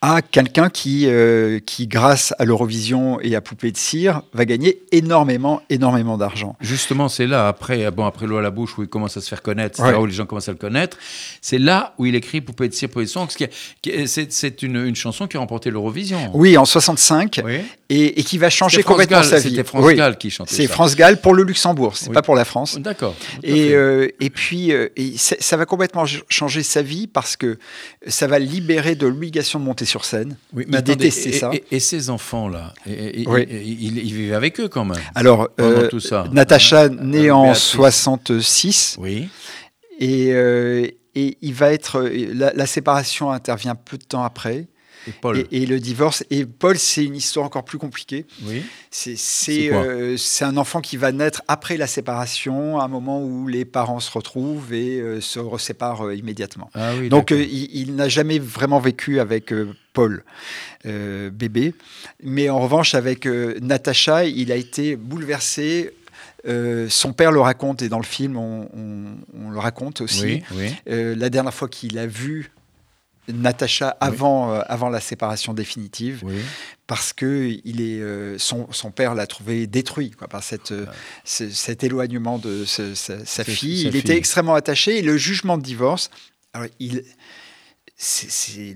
À 0.00 0.22
quelqu'un 0.22 0.68
qui, 0.70 1.06
euh, 1.06 1.58
qui, 1.64 1.86
grâce 1.86 2.34
à 2.38 2.44
l'Eurovision 2.44 3.20
et 3.20 3.34
à 3.36 3.40
Poupée 3.40 3.70
de 3.72 3.76
cire, 3.76 4.22
va 4.32 4.44
gagner 4.44 4.82
énormément, 4.92 5.60
énormément 5.70 6.16
d'argent. 6.16 6.56
Justement, 6.60 7.08
c'est 7.08 7.26
là, 7.26 7.48
après, 7.48 7.90
bon, 7.90 8.04
après 8.06 8.26
l'eau 8.26 8.36
à 8.38 8.42
la 8.42 8.50
bouche, 8.50 8.78
où 8.78 8.82
il 8.82 8.88
commence 8.88 9.16
à 9.16 9.20
se 9.20 9.28
faire 9.28 9.42
connaître, 9.42 9.76
c'est 9.76 9.82
Ouais. 9.82 9.92
là 9.92 10.00
où 10.00 10.06
les 10.06 10.12
gens 10.12 10.26
commencent 10.26 10.48
à 10.48 10.52
le 10.52 10.58
connaître. 10.58 10.96
C'est 11.40 11.58
là 11.58 11.94
où 11.98 12.06
il 12.06 12.14
écrit 12.14 12.40
Poupée 12.40 12.68
de 12.68 12.74
cire, 12.74 12.88
Poupée 12.88 13.04
de 13.06 13.90
est- 13.90 14.30
C'est 14.30 14.62
une, 14.62 14.76
une 14.76 14.96
chanson 14.96 15.26
qui 15.26 15.36
a 15.36 15.40
remporté 15.40 15.70
l'Eurovision. 15.70 16.30
Oui, 16.34 16.56
en 16.56 16.64
65, 16.64 17.40
Oui. 17.44 17.60
et, 17.88 18.20
et 18.20 18.22
qui 18.24 18.38
va 18.38 18.50
changer 18.50 18.82
complètement 18.82 19.18
Gall, 19.20 19.26
sa 19.28 19.38
vie. 19.38 19.50
C'était 19.50 19.64
France 19.64 19.84
Oui. 19.84 19.94
Gall 19.94 20.16
qui 20.18 20.30
chantait 20.30 20.54
C'est. 20.54 20.66
France 20.66 20.96
Gall 20.96 21.20
pour 21.20 21.34
le 21.34 21.42
Luxembourg, 21.42 21.96
c'est 21.96 22.08
Oui. 22.08 22.14
pas 22.14 22.22
pour 22.22 22.34
la 22.34 22.44
France. 22.44 22.78
D'accord. 22.78 23.14
Et, 23.42 23.74
euh, 23.74 24.08
et 24.20 24.30
puis, 24.30 24.72
euh, 24.72 24.88
et 24.96 25.14
ça, 25.16 25.56
va 25.56 25.66
complètement 25.66 26.06
ch- 26.06 26.22
changer 26.28 26.62
sa 26.62 26.82
vie 26.82 27.06
parce 27.06 27.36
que 27.36 27.58
ça 28.06 28.26
va 28.26 28.38
libérer 28.38 28.94
de 28.94 29.06
l'obligation 29.06 29.58
de 29.64 29.68
monter 29.68 29.84
sur 29.86 30.04
scène. 30.04 30.36
Oui, 30.52 30.64
il 30.68 30.82
détestait 30.82 31.30
et, 31.30 31.32
ça. 31.32 31.50
Et, 31.52 31.64
et 31.72 31.80
ces 31.80 32.10
enfants-là, 32.10 32.72
Oui. 32.86 33.46
il, 33.48 33.98
il 33.98 34.14
vivait 34.14 34.34
avec 34.34 34.60
eux 34.60 34.68
quand 34.68 34.84
même. 34.84 35.00
Alors, 35.14 35.48
euh, 35.60 35.88
tout 35.88 36.00
ça. 36.00 36.26
Natacha, 36.32 36.82
Hein, 36.84 36.88
née 37.00 37.28
euh, 37.28 37.34
en 37.34 37.42
Béatrice. 37.44 37.62
66, 37.64 38.96
Oui. 39.00 39.28
et, 39.98 40.32
euh, 40.32 40.86
et 41.14 41.38
il 41.42 41.54
va 41.54 41.72
être. 41.72 42.02
La, 42.32 42.52
la 42.52 42.66
séparation 42.66 43.30
intervient 43.30 43.74
peu 43.74 43.96
de 43.98 44.04
temps 44.04 44.24
après, 44.24 44.66
Et 45.08 45.12
Paul. 45.12 45.38
et, 45.38 45.62
et 45.62 45.66
le 45.66 45.80
divorce. 45.80 46.24
Et 46.30 46.44
Paul, 46.46 46.78
c'est 46.78 47.04
une 47.04 47.16
histoire 47.16 47.46
encore 47.46 47.64
plus 47.64 47.78
compliquée. 47.78 48.26
Oui. 48.44 48.62
C'est 48.90 49.16
C'est 49.16 49.72
euh, 49.72 50.16
un 50.40 50.56
enfant 50.56 50.80
qui 50.80 50.96
va 50.96 51.12
naître 51.12 51.42
après 51.48 51.76
la 51.76 51.86
séparation, 51.86 52.78
à 52.80 52.84
un 52.84 52.88
moment 52.88 53.22
où 53.22 53.46
les 53.48 53.64
parents 53.64 54.00
se 54.00 54.10
retrouvent 54.10 54.72
et 54.72 55.00
euh, 55.00 55.20
se 55.20 55.38
reséparent 55.38 56.06
euh, 56.06 56.14
immédiatement. 56.14 56.70
Ah 56.74 56.92
oui. 56.98 57.08
Donc 57.08 57.30
il, 57.30 57.70
il 57.74 57.94
n'a 57.96 58.08
jamais 58.08 58.38
vraiment 58.38 58.80
vécu 58.80 59.20
avec 59.20 59.52
Paul, 59.92 60.24
bébé. 60.84 61.74
Mais 62.22 62.48
en 62.50 62.58
revanche, 62.60 62.94
avec 62.94 63.26
Natacha, 63.26 64.24
il 64.24 64.52
a 64.52 64.56
été 64.56 64.96
bouleversé. 64.96 65.92
Euh, 66.46 66.88
son 66.90 67.14
père 67.14 67.32
le 67.32 67.40
raconte 67.40 67.80
et 67.80 67.88
dans 67.88 67.98
le 67.98 68.04
film, 68.04 68.36
on, 68.36 68.68
on- 68.76 69.16
on 69.46 69.50
le 69.50 69.58
raconte 69.58 70.02
aussi. 70.02 70.24
oui, 70.24 70.42
oui. 70.54 70.74
Euh, 70.90 71.14
la 71.16 71.30
dernière 71.30 71.54
fois 71.54 71.68
qu'il 71.68 71.96
a 71.98 72.06
vu 72.06 72.50
Natacha 73.28 73.96
avant, 74.00 74.52
euh, 74.52 74.60
avant 74.66 74.88
la 74.90 75.00
séparation 75.00 75.54
définitive, 75.54 76.20
oui. 76.24 76.36
parce 76.86 77.12
que 77.12 77.56
il 77.64 77.80
est, 77.80 78.00
euh, 78.00 78.36
son, 78.38 78.66
son 78.70 78.90
père 78.90 79.14
l'a 79.14 79.26
trouvé 79.26 79.66
détruit 79.66 80.10
quoi, 80.10 80.28
par 80.28 80.42
cette, 80.42 80.72
euh, 80.72 80.86
ce- 81.24 81.48
cet 81.50 81.84
éloignement 81.84 82.38
de 82.38 82.64
ce- 82.64 82.94
sa, 82.94 83.16
fille. 83.18 83.24
sa 83.24 83.42
il 83.88 83.90
fille. 83.92 83.96
était 84.00 84.16
extrêmement 84.16 84.54
attaché 84.54 84.98
et 84.98 85.02
le 85.02 85.16
jugement 85.16 85.56
de 85.58 85.62
divorce, 85.62 86.10
alors 86.52 86.68
il, 86.80 87.04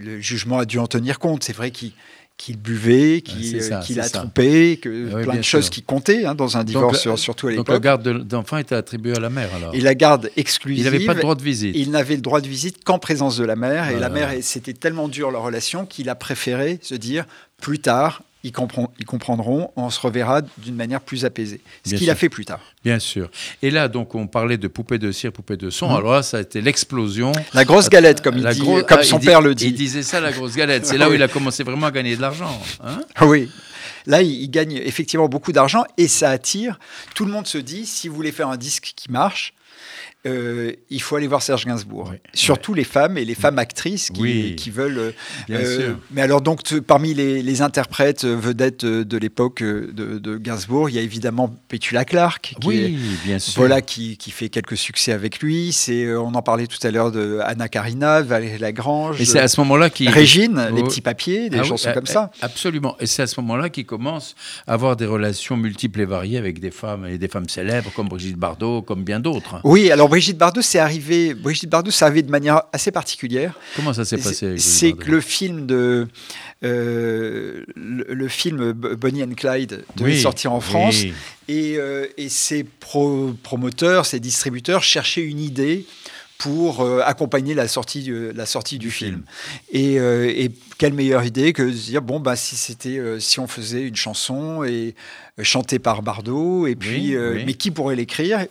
le 0.01 0.21
jugement 0.21 0.59
a 0.59 0.65
dû 0.65 0.79
en 0.79 0.87
tenir 0.87 1.19
compte. 1.19 1.43
C'est 1.45 1.53
vrai 1.53 1.71
qu'il 1.71 1.93
qu'il 2.39 2.57
buvait, 2.57 3.21
qu'il, 3.21 3.57
euh, 3.61 3.73
a 4.01 4.03
ça. 4.05 4.21
trompé, 4.21 4.79
que 4.81 4.89
Oui, 4.89 5.23
plein 5.25 5.35
de 5.37 5.43
choses 5.43 5.65
sûr. 5.65 5.71
qui 5.73 5.83
comptaient 5.83 6.25
hein, 6.25 6.35
dans 6.37 6.57
un 6.57 6.63
divorce, 6.65 7.05
le- 7.05 7.17
surtout 7.17 7.49
à 7.49 7.55
Donc 7.57 7.67
la 7.69 7.75
l'époque. 7.75 7.83
garde 7.85 8.03
de- 8.03 8.13
d'enfants 8.19 8.57
était 8.59 8.77
attribuée 8.77 9.17
à 9.17 9.21
la 9.21 9.29
mère 9.29 9.49
alors. 9.57 9.75
Et 9.75 9.81
la 9.81 9.95
garde 9.97 10.31
exclusive. 10.37 10.79
Il 10.87 10.91
n'avait 10.91 11.05
pas 11.05 11.15
de 11.15 11.21
droit 11.21 11.35
de 11.35 11.43
visite. 11.43 11.75
Il 11.77 11.91
n'avait 11.91 12.15
le 12.15 12.23
droit 12.23 12.41
de 12.41 12.47
visite 12.49 12.85
qu'en 12.85 13.01
présence 13.01 13.37
de 13.37 13.45
la 13.45 13.57
mère. 13.57 13.91
Et 13.91 13.99
la 13.99 14.09
mère, 14.09 14.31
c'était 14.41 14.73
tellement 14.73 15.09
dur 15.09 15.31
leur 15.33 15.43
relation 15.43 15.85
qu'il 15.85 16.09
a 16.09 16.15
préféré 16.15 16.79
se 16.81 16.95
dire 16.95 17.27
plus 17.61 17.81
tard, 17.81 18.23
ils, 18.45 18.53
comprend- 18.53 18.93
ils 18.99 19.05
comprendront, 19.05 19.71
on 19.77 19.91
se 19.91 20.01
reverra 20.01 20.43
d'une 20.59 20.75
manière 20.77 21.01
plus 21.01 21.25
apaisée. 21.25 21.61
Ce 21.85 21.95
qu'il 21.97 22.09
a 22.11 22.15
fait 22.15 22.29
plus 22.29 22.45
tard. 22.45 22.61
Bien 22.85 22.99
sûr. 22.99 23.31
Et 23.63 23.71
là, 23.71 23.89
donc, 23.89 24.15
on 24.15 24.27
parlait 24.27 24.57
de 24.59 24.69
poupée 24.69 24.99
de 24.99 25.11
cire, 25.13 25.33
poupée 25.33 25.57
de 25.57 25.71
son. 25.71 25.89
Mhm. 25.89 25.97
Alors 25.97 26.13
là, 26.15 26.23
ça 26.23 26.37
a 26.39 26.41
été 26.41 26.61
l'explosion. 26.61 27.33
La 27.55 27.65
grosse 27.65 27.89
galette, 27.89 28.21
comme, 28.23 28.37
il 28.37 28.43
La 28.45 28.55
dit, 28.55 28.61
gros- 28.61 28.83
comme 28.85 28.99
ah, 29.01 29.05
son 29.05 29.19
il 29.19 29.27
père 29.27 29.41
le 29.41 29.55
dit. 29.55 29.67
Il 29.67 29.75
disait 29.75 30.03
ça, 30.03 30.21
la 30.21 30.33
grosse 30.33 30.55
galette. 30.55 30.87
C'est 30.87 30.99
là 30.99 31.11
où 31.11 31.15
il 31.15 31.23
a 31.23 31.29
commencé 31.29 31.63
vraiment 31.65 31.87
à 31.87 31.91
gagner 31.91 32.17
de 32.17 32.21
l'argent. 32.21 32.51
hein. 32.85 33.01
Ah 33.17 33.27
Oui. 33.27 33.51
Là, 34.07 34.23
il, 34.23 34.31
il 34.43 34.51
gagne 34.51 34.73
effectivement 34.77 35.29
beaucoup 35.29 35.53
d'argent 35.53 35.85
et 35.99 36.09
ça 36.09 36.31
attire. 36.31 36.79
Tout 37.15 37.25
le 37.27 37.33
monde 37.33 37.47
se 37.47 37.59
dit, 37.59 37.85
si 37.85 38.09
vous 38.09 38.15
voulez 38.15 38.33
faire 38.33 38.49
un 38.49 38.57
disque 38.57 38.93
qui 38.97 39.11
marche, 39.11 39.53
euh, 40.27 40.73
il 40.91 41.01
faut 41.01 41.17
aller 41.17 41.27
voir 41.29 41.43
Serge 41.43 41.65
Gainsbourg. 41.65 42.09
Oui, 42.11 42.17
Surtout 42.35 42.75
les 42.75 42.85
femmes 42.85 43.17
et 43.19 43.25
les 43.25 43.35
femmes 43.37 43.59
actrices 43.59 44.11
qui, 44.11 44.21
Oui. 44.21 44.57
qui 44.57 44.71
veulent. 44.71 44.99
euh, 44.99 45.11
Bien 45.49 45.59
euh, 45.61 45.79
sûr. 45.79 45.99
Mais 46.11 46.23
alors 46.23 46.41
donc 46.43 46.61
parmi 46.81 47.15
les, 47.15 47.41
les 47.43 47.63
interprètes 47.63 48.25
vedettes 48.25 48.85
de 48.85 49.17
l'époque 49.19 49.63
de, 49.63 50.19
de 50.19 50.37
Gainsbourg, 50.37 50.91
il 50.91 50.97
y 50.97 50.99
a 50.99 51.03
évidemment 51.03 51.55
Petula 51.69 52.05
Clark, 52.05 52.55
qui 52.61 52.67
est- 52.67 52.67
Oui, 52.67 52.99
bien 53.25 53.39
sûr. 53.39 53.55
voilà 53.61 53.81
qui, 53.81 54.17
qui 54.17 54.31
fait 54.33 54.49
quelques 54.49 54.77
succès 54.77 55.13
avec 55.13 55.41
lui. 55.41 55.73
C'est 55.73 56.15
on 56.17 56.35
en 56.35 56.43
parlait 56.43 56.67
tout 56.67 56.85
à 56.87 56.91
l'heure 56.91 57.13
de 57.13 57.39
Anna 57.45 57.69
Karina, 57.69 58.21
Valérie 58.23 58.59
Lagrange, 58.59 59.21
Et 59.21 59.25
c'est 59.25 59.39
à 59.41 59.49
ce 59.49 59.61
moment-là 59.61 59.89
qu'il. 59.91 60.09
Régine, 60.09 60.67
Oh. 60.71 60.75
les 60.75 60.83
petits 60.83 61.01
papiers, 61.01 61.49
des 61.49 61.59
Ah 61.61 61.63
chansons 61.63 61.89
euh, 61.91 61.93
comme 61.95 62.07
ça. 62.07 62.31
euh, 62.35 62.39
Absolument. 62.47 62.97
Et 63.01 63.07
c'est 63.07 63.23
à 63.23 63.27
ce 63.27 63.41
moment-là 63.41 63.69
qu'il 63.71 63.87
commence 63.87 64.35
à 64.67 64.73
avoir 64.75 64.97
des 64.97 65.07
relations 65.07 65.57
multiples 65.57 66.01
et 66.01 66.05
variées 66.07 66.39
avec 66.39 66.59
des 66.61 66.71
femmes 66.71 67.07
et 67.07 67.19
des 67.19 67.29
femmes 67.29 67.49
célèbres 67.49 67.91
comme 67.95 68.09
Brigitte 68.09 68.37
Bardot, 68.37 68.83
comme 68.83 69.05
bien 69.05 69.21
d'autres. 69.21 69.61
Oui, 69.65 69.91
alors 69.91 70.08
Brigitte 70.09 70.39
Bardot, 70.39 70.63
c'est 70.63 70.79
arrivé. 70.79 71.35
Brigitte 71.35 71.71
Bardot, 71.71 71.91
ça 71.91 72.07
arrivé 72.07 72.23
de 72.23 72.31
manière 72.31 72.63
assez 72.73 72.91
particulière. 72.91 73.59
Comment 73.77 73.93
ça 73.93 74.05
s'est 74.05 74.19
passé 74.19 74.59
C'est 74.59 74.93
que 74.93 75.11
le 75.11 75.21
film 75.21 75.67
de 75.67 76.09
euh, 76.65 77.65
le, 77.77 78.05
le 78.13 78.29
film 78.29 78.73
Bonnie 78.73 79.23
and 79.23 79.35
Clyde 79.37 79.85
devait 79.97 80.13
Oui, 80.13 80.21
sortir 80.21 80.53
en 80.53 80.61
France 80.61 81.03
oui. 81.03 81.13
et, 81.49 81.77
euh, 81.79 82.07
et 82.17 82.29
ses 82.29 82.65
pro- 82.65 83.35
promoteurs, 83.43 84.07
ses 84.07 84.21
distributeurs 84.21 84.83
cherchaient 84.83 85.23
une 85.23 85.41
idée 85.41 85.87
pour 86.37 86.83
euh, 86.83 87.01
accompagner 87.05 87.55
la 87.55 87.67
sortie 87.67 88.03
du, 88.03 88.33
la 88.33 88.47
sortie 88.47 88.79
du 88.79 88.91
film. 88.93 89.23
Et, 89.73 89.99
euh, 89.99 90.29
et 90.29 90.51
quelle 90.79 90.93
meilleure 90.95 91.25
idée 91.25 91.53
que 91.53 91.63
de 91.65 91.73
se 91.73 91.87
dire 91.87 92.01
bon 92.03 92.21
bah 92.21 92.37
si 92.37 92.55
c'était 92.55 93.01
si 93.19 93.41
on 93.41 93.49
faisait 93.49 93.83
une 93.83 93.97
chanson 93.97 94.63
et 94.63 94.95
chantée 95.43 95.81
par 95.81 96.03
Bardot 96.03 96.67
et 96.69 96.77
puis 96.77 97.17
Oui, 97.17 97.19
oui. 97.39 97.43
mais 97.45 97.55
qui 97.55 97.73
pourrait 97.73 97.97
l'écrire? 97.97 98.47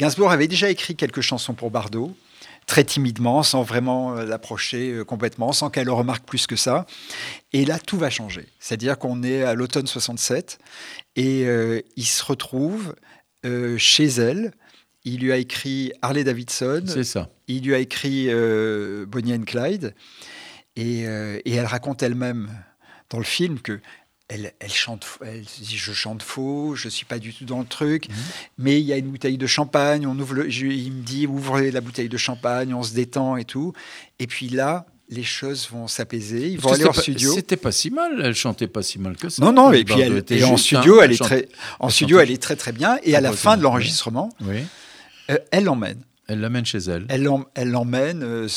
Gainsbourg 0.00 0.32
avait 0.32 0.48
déjà 0.48 0.70
écrit 0.70 0.96
quelques 0.96 1.20
chansons 1.20 1.52
pour 1.52 1.70
Bardot 1.70 2.16
très 2.66 2.84
timidement, 2.84 3.42
sans 3.42 3.62
vraiment 3.62 4.16
euh, 4.16 4.24
l'approcher 4.24 4.92
euh, 4.92 5.04
complètement, 5.04 5.52
sans 5.52 5.68
qu'elle 5.68 5.84
le 5.84 5.92
remarque 5.92 6.24
plus 6.24 6.46
que 6.46 6.56
ça. 6.56 6.86
Et 7.52 7.66
là, 7.66 7.78
tout 7.78 7.98
va 7.98 8.08
changer. 8.08 8.46
C'est-à-dire 8.60 8.98
qu'on 8.98 9.22
est 9.22 9.42
à 9.42 9.54
l'automne 9.54 9.86
67 9.86 10.58
et 11.16 11.44
euh, 11.46 11.80
il 11.96 12.06
se 12.06 12.24
retrouve 12.24 12.94
euh, 13.44 13.76
chez 13.76 14.06
elle. 14.06 14.52
Il 15.04 15.20
lui 15.20 15.32
a 15.32 15.36
écrit 15.36 15.92
Harley 16.00 16.24
Davidson, 16.24 16.84
C'est 16.86 17.04
ça. 17.04 17.28
il 17.46 17.64
lui 17.64 17.74
a 17.74 17.78
écrit 17.78 18.26
euh, 18.28 19.04
Bonnie 19.06 19.34
and 19.34 19.44
Clyde, 19.44 19.94
et, 20.76 21.00
et 21.02 21.54
elle 21.54 21.66
raconte 21.66 22.02
elle-même 22.02 22.48
dans 23.10 23.18
le 23.18 23.24
film 23.24 23.60
que 23.60 23.80
elle, 24.32 24.52
elle 24.60 24.72
chante, 24.72 25.04
elle 25.26 25.42
dit 25.42 25.76
je 25.76 25.92
chante 25.92 26.22
faux, 26.22 26.74
je 26.76 26.88
suis 26.88 27.04
pas 27.04 27.18
du 27.18 27.34
tout 27.34 27.44
dans 27.44 27.58
le 27.58 27.66
truc, 27.66 28.08
Mhm. 28.08 28.14
mais 28.58 28.80
il 28.80 28.86
y 28.86 28.92
a 28.92 28.96
une 28.96 29.08
bouteille 29.10 29.36
de 29.38 29.46
champagne, 29.46 30.06
on 30.06 30.18
ouvre, 30.18 30.34
le- 30.34 30.48
je- 30.48 30.66
il 30.66 30.92
me 30.92 31.02
dit 31.02 31.26
ouvrez 31.26 31.70
la 31.72 31.80
bouteille 31.80 32.08
de 32.08 32.16
champagne, 32.16 32.72
on 32.72 32.82
se 32.82 32.94
détend 32.94 33.36
et 33.36 33.44
tout, 33.44 33.72
et 34.20 34.26
puis 34.26 34.48
là 34.48 34.86
les 35.12 35.24
choses 35.24 35.68
vont 35.72 35.88
s'apaiser, 35.88 36.46
ils 36.50 36.60
vont 36.60 36.72
aller 36.72 36.84
en 36.84 36.92
c'était 36.92 36.96
pas- 36.96 37.02
studio. 37.02 37.34
C'était 37.34 37.56
pas 37.56 37.72
si 37.72 37.90
mal, 37.90 38.20
elle 38.22 38.34
chantait 38.36 38.68
pas 38.68 38.80
si 38.82 39.00
mal 39.00 39.16
que 39.16 39.28
ça. 39.28 39.44
Non, 39.44 39.52
non, 39.52 39.72
et 39.72 39.82
puis 39.82 40.00
elle, 40.00 40.22
et 40.30 40.44
en 40.44 40.56
studio, 40.56 41.02
elle 41.02 41.10
est 41.10 41.18
très, 41.18 41.48
en 41.80 41.88
studio, 41.90 42.20
elle 42.20 42.30
est 42.30 42.40
très 42.40 42.54
très 42.54 42.70
bien. 42.70 42.96
Et 43.02 43.16
à 43.16 43.20
la 43.20 43.32
Ouais, 43.32 43.36
fin 43.36 43.56
de 43.56 43.62
l'enregistrement, 43.62 44.28
Oui, 44.40 44.62
euh, 45.32 45.38
elle 45.50 45.64
l'emmène. 45.64 46.00
Elle 46.30 46.40
l'amène 46.40 46.64
chez 46.64 46.78
elle. 46.78 47.04
Elle 47.08 47.22
l'em- 47.24 47.44
elle 47.54 47.70
l'emmène, 47.70 48.22
euh, 48.22 48.48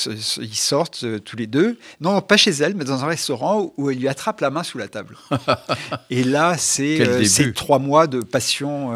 ils 0.42 0.56
sortent 0.56 1.04
euh, 1.04 1.20
tous 1.20 1.36
les 1.36 1.48
deux. 1.48 1.78
Non, 2.02 2.22
pas 2.22 2.38
chez 2.38 2.52
elle, 2.52 2.76
mais 2.76 2.86
dans 2.86 3.04
un 3.04 3.08
restaurant 3.08 3.74
où 3.78 3.90
elle 3.90 3.98
lui 3.98 4.08
attrape 4.08 4.40
la 4.42 4.50
main 4.50 4.64
sous 4.64 4.78
la 4.78 4.88
table. 4.88 5.16
et 6.10 6.24
là, 6.24 6.56
c'est 6.58 7.02
euh, 7.02 7.24
c'est 7.24 7.54
trois 7.54 7.80
mois 7.80 8.08
de 8.08 8.20
passion 8.22 8.92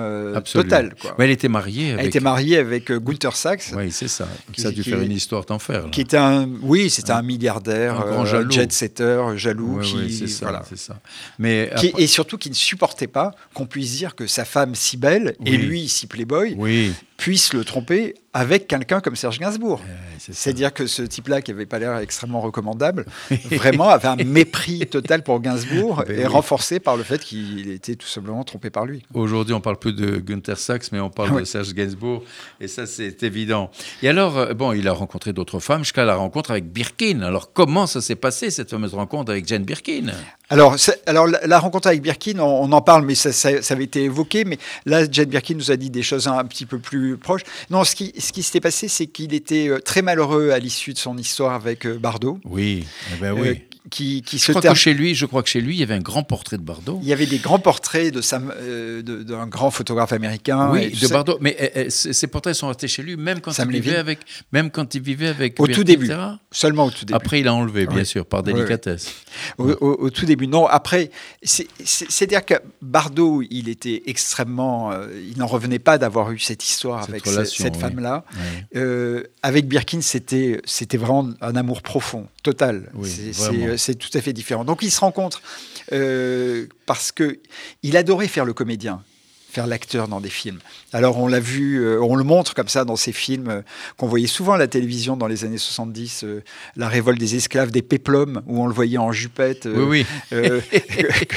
totale. 0.53 0.95
quoi. 1.01 1.15
Mais 1.17 1.25
elle 1.25 1.31
était 1.31 1.47
mariée 1.49 1.89
avec. 1.91 1.99
Elle 2.01 2.07
était 2.07 2.19
mariée 2.19 2.57
avec 2.57 2.91
Gunther 2.91 3.35
Sachs, 3.35 3.71
Oui, 3.75 3.91
c'est 3.91 4.07
ça. 4.07 4.27
Qui- 4.53 4.61
ça 4.61 4.69
a 4.69 4.71
dû 4.71 4.81
qui- 4.83 4.89
faire 4.89 5.01
une 5.01 5.11
histoire 5.11 5.45
d'enfer. 5.45 5.85
qui 5.91 6.01
était 6.01 6.17
un, 6.17 6.47
oui, 6.61 6.89
c'était 6.89 7.11
un 7.11 7.21
milliardaire, 7.21 7.99
Un 8.01 8.11
grand 8.11 8.25
jaloux. 8.25 8.51
jet-setter, 8.51 9.23
jaloux, 9.35 9.77
Ouais, 9.77 9.83
qui, 9.83 9.95
ouais, 9.97 10.09
c'est 10.09 10.27
ça, 10.27 10.45
voilà. 10.45 10.63
c'est 10.69 10.77
ça. 10.77 10.99
Mais 11.39 11.71
Qui- 11.77 11.93
et 11.97 12.07
surtout 12.07 12.37
qui 12.37 12.49
ne 12.49 12.55
supportait 12.55 13.07
pas 13.07 13.31
qu'on 13.53 13.65
puisse 13.65 13.91
dire 13.97 14.15
que 14.15 14.27
sa 14.27 14.45
femme 14.45 14.75
si 14.75 14.97
belle 14.97 15.35
et 15.45 15.57
lui 15.57 15.87
si 15.87 16.07
playboy 16.07 16.55
oui, 16.57 16.93
puisse 17.17 17.53
le 17.53 17.63
tromper 17.65 18.13
avec 18.33 18.67
quelqu'un 18.67 18.99
comme 18.99 19.15
Serge 19.15 19.39
Gainsbourg. 19.39 19.79
Ouais. 19.79 20.17
C'est-à-dire 20.31 20.71
que 20.71 20.85
ce 20.85 21.01
type-là, 21.01 21.41
qui 21.41 21.51
n'avait 21.51 21.65
pas 21.65 21.79
l'air 21.79 21.97
extrêmement 21.97 22.39
recommandable, 22.41 23.05
vraiment 23.51 23.89
avait 23.89 24.07
un 24.07 24.15
mépris 24.17 24.85
total 24.85 25.23
pour 25.23 25.39
Gainsbourg 25.41 26.03
Ben 26.07 26.15
et 26.15 26.19
oui. 26.21 26.25
renforcé 26.27 26.79
par 26.79 26.97
le 26.97 27.03
fait 27.03 27.19
qu'il 27.23 27.71
était 27.71 27.95
tout 27.95 28.05
simplement 28.07 28.43
trompé 28.43 28.69
par 28.69 28.85
lui. 28.85 29.03
Aujourd'hui, 29.15 29.55
on 29.55 29.61
parle 29.61 29.79
plus 29.79 29.93
de 29.93 30.17
Günther 30.17 30.57
Sachs, 30.59 30.91
mais 30.91 30.99
on 30.99 31.09
parle 31.09 31.31
Oui. 31.33 31.39
de 31.41 31.45
Serge 31.45 31.73
Gainsbourg, 31.73 32.23
et 32.61 32.67
ça, 32.67 32.85
c'est 32.85 33.23
évident. 33.23 33.71
Et 34.03 34.09
alors, 34.09 34.37
euh, 34.37 34.53
bon, 34.53 34.73
il 34.73 34.87
a 34.87 34.93
rencontré 34.93 35.33
d'autres 35.33 35.59
femmes 35.59 35.83
jusqu'à 35.83 36.05
la 36.05 36.15
rencontre 36.15 36.51
avec 36.51 36.71
Birkin. 36.71 37.21
Alors, 37.23 37.51
comment 37.53 37.87
ça 37.87 38.01
s'est 38.01 38.15
passé, 38.15 38.51
cette 38.51 38.69
fameuse 38.69 38.93
rencontre 38.93 39.31
avec 39.31 39.47
Jane 39.47 39.63
Birkin? 39.63 40.11
Alors, 40.49 40.75
alors 41.07 41.25
la, 41.27 41.45
la 41.47 41.59
rencontre 41.59 41.87
avec 41.87 42.01
Birkin, 42.03 42.37
on, 42.39 42.45
on 42.69 42.71
en 42.71 42.81
parle, 42.81 43.03
mais 43.05 43.15
ça, 43.15 43.31
ça- 43.31 43.61
ça 43.63 43.73
avait 43.73 43.85
été 43.85 44.03
évoqué. 44.03 44.45
Mais 44.45 44.59
là, 44.85 45.09
Jane 45.11 45.25
Birkin 45.29 45.55
nous 45.55 45.71
a 45.71 45.75
dit 45.75 45.89
des 45.89 46.03
choses 46.03 46.27
un, 46.27 46.43
petit 46.45 46.65
peu 46.67 46.77
plus 46.79 47.06
proches. 47.15 47.43
Non, 47.69 47.83
ce 47.83 47.95
qui, 47.95 48.13
ce 48.17 48.31
qui 48.31 48.43
s'était 48.43 48.59
passé, 48.59 48.87
c'est 48.87 49.07
qu'il 49.07 49.33
était 49.33 49.69
euh, 49.69 49.79
très 49.79 50.01
malheureux 50.01 50.51
à 50.51 50.59
l'issue 50.59 50.93
de 50.93 50.97
son 50.97 51.17
histoire 51.17 51.53
avec 51.53 51.85
euh, 51.85 51.97
Bardot. 51.97 52.39
Oui, 52.45 52.85
eh 53.13 53.21
ben 53.21 53.37
euh, 53.37 53.41
oui. 53.41 53.61
Qui, 53.89 54.21
qui 54.21 54.39
se 54.39 54.51
crois 54.51 54.61
ter- 54.61 54.73
que 54.73 54.77
chez 54.77 54.93
lui, 54.93 55.15
je 55.15 55.25
crois 55.25 55.43
que 55.43 55.49
chez 55.49 55.61
lui, 55.61 55.75
il 55.75 55.79
y 55.79 55.83
avait 55.83 55.93
un 55.93 55.99
grand 56.01 56.23
portrait 56.23 56.57
de 56.57 56.61
Bardot. 56.63 56.99
Il 57.01 57.07
y 57.07 57.13
avait 57.13 57.25
des 57.25 57.37
grands 57.37 57.59
portraits 57.59 58.13
de 58.13 58.21
Sam- 58.21 58.53
euh, 58.57 59.01
d'un 59.01 59.47
grand 59.47 59.71
photographe 59.71 60.13
américain. 60.13 60.69
Oui, 60.71 60.89
de 60.91 60.95
ça. 60.95 61.13
Bardot. 61.13 61.37
Mais 61.41 61.55
euh, 61.59 61.85
euh, 61.85 61.89
ces 61.89 62.27
portraits 62.27 62.53
sont 62.55 62.67
restés 62.67 62.87
chez 62.87 63.03
lui, 63.03 63.15
même 63.17 63.39
quand, 63.39 63.51
Sam 63.51 63.69
il 63.71 63.81
vivait 63.81 63.95
avec, 63.97 64.19
même 64.51 64.71
quand 64.71 64.93
il 64.95 65.01
vivait 65.01 65.27
avec. 65.27 65.59
Au 65.59 65.67
tout 65.67 65.83
début. 65.83 66.05
etc. 66.05 66.19
Seulement 66.51 66.85
au 66.85 66.91
tout 66.91 67.05
début. 67.05 67.15
Après, 67.15 67.39
il 67.39 67.47
a 67.47 67.53
enlevé, 67.53 67.85
bien 67.87 67.99
Oui. 67.99 68.05
sûr, 68.05 68.25
par 68.25 68.43
oui. 68.45 68.53
délicatesse. 68.53 69.13
Au, 69.57 69.69
au- 69.71 69.97
au 70.05 70.09
tout 70.09 70.25
début. 70.25 70.47
Non, 70.47 70.65
après, 70.67 71.11
c'est- 71.43 71.67
c'est- 71.83 72.09
c'est-à-dire 72.09 72.45
que 72.45 72.55
Bardot, 72.81 73.41
il 73.49 73.69
était 73.69 74.03
extrêmement. 74.05 74.91
euh, 74.91 75.07
il 75.31 75.37
n'en 75.37 75.47
revenait 75.47 75.79
pas 75.79 75.97
d'avoir 75.97 76.31
eu 76.31 76.39
cette 76.39 76.63
histoire 76.63 77.01
Cette 77.01 77.09
avec 77.11 77.25
relation, 77.25 77.63
cette 77.63 77.75
oui. 77.75 77.81
femme-là. 77.81 78.23
Avec 79.43 79.67
Birkin, 79.67 80.01
c'était 80.01 80.61
c'était 80.65 80.97
vraiment 80.97 81.29
un 81.41 81.55
amour 81.55 81.81
profond, 81.81 82.27
total. 82.43 82.89
Oui, 82.93 83.09
C'est- 83.77 83.95
tout 83.95 84.15
à 84.17 84.21
fait 84.21 84.33
différent. 84.33 84.65
Donc 84.65 84.83
ils 84.83 84.91
se 84.91 84.99
rencontrent 84.99 85.41
euh, 85.93 86.65
parce 86.85 87.11
que 87.11 87.39
il 87.83 87.95
adorait 87.97 88.27
faire 88.27 88.45
le 88.45 88.53
comédien, 88.53 89.01
faire 89.51 89.67
l'acteur 89.67 90.07
dans 90.07 90.19
des 90.21 90.29
films. 90.29 90.59
Alors 90.93 91.17
on 91.17 91.27
l'a 91.27 91.39
vu, 91.39 91.77
euh, 91.77 91.99
on 92.01 92.15
le 92.15 92.23
montre 92.23 92.53
comme 92.53 92.67
ça 92.67 92.83
dans 92.85 92.95
ces 92.95 93.11
films 93.13 93.49
euh, 93.49 93.61
qu'on 93.97 94.07
voyait 94.07 94.27
souvent 94.27 94.53
à 94.53 94.57
la 94.57 94.67
télévision 94.67 95.15
dans 95.17 95.27
les 95.27 95.45
années 95.45 95.57
70, 95.57 96.23
euh, 96.23 96.43
la 96.75 96.87
révolte 96.89 97.19
des 97.19 97.35
esclaves, 97.35 97.71
des 97.71 97.81
péplums, 97.81 98.41
où 98.47 98.61
on 98.61 98.67
le 98.67 98.73
voyait 98.73 98.97
en 98.97 99.11
jupette. 99.11 99.67
Oui, 99.71 100.05
oui. 100.31 100.41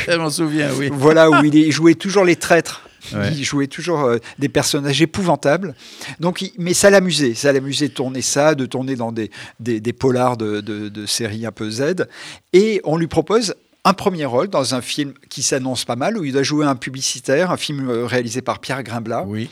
Je 0.06 0.16
m'en 0.16 0.30
souviens, 0.30 0.70
oui. 0.76 0.90
voilà, 0.92 1.30
où 1.30 1.44
il, 1.44 1.54
il 1.54 1.72
jouait 1.72 1.94
toujours 1.94 2.24
les 2.24 2.36
traîtres. 2.36 2.82
Il 3.12 3.44
jouait 3.44 3.66
toujours 3.66 4.00
euh, 4.04 4.18
des 4.38 4.48
personnages 4.48 5.00
épouvantables. 5.02 5.74
Donc, 6.20 6.42
il- 6.42 6.52
mais 6.58 6.74
ça 6.74 6.90
l'amusait. 6.90 7.34
Ça 7.34 7.52
l'amusait 7.52 7.88
de 7.88 7.94
tourner 7.94 8.22
ça, 8.22 8.54
de 8.54 8.66
tourner 8.66 8.96
dans 8.96 9.12
des, 9.12 9.30
des, 9.58 9.80
des 9.80 9.92
polars 9.92 10.36
de, 10.36 10.60
de, 10.60 10.88
de 10.88 11.06
séries 11.06 11.46
un 11.46 11.52
peu 11.52 11.70
Z. 11.70 12.06
Et 12.52 12.80
on 12.84 12.96
lui 12.96 13.06
propose 13.06 13.54
un 13.84 13.92
premier 13.94 14.26
rôle 14.26 14.48
dans 14.48 14.74
un 14.74 14.80
film 14.82 15.14
qui 15.30 15.42
s'annonce 15.42 15.84
pas 15.86 15.96
mal, 15.96 16.18
où 16.18 16.24
il 16.24 16.32
doit 16.32 16.42
jouer 16.42 16.66
un 16.66 16.76
publicitaire, 16.76 17.50
un 17.50 17.56
film 17.56 17.88
euh, 17.88 18.04
réalisé 18.04 18.42
par 18.42 18.58
Pierre 18.58 18.82
Grimblat. 18.82 19.24
Oui. 19.26 19.48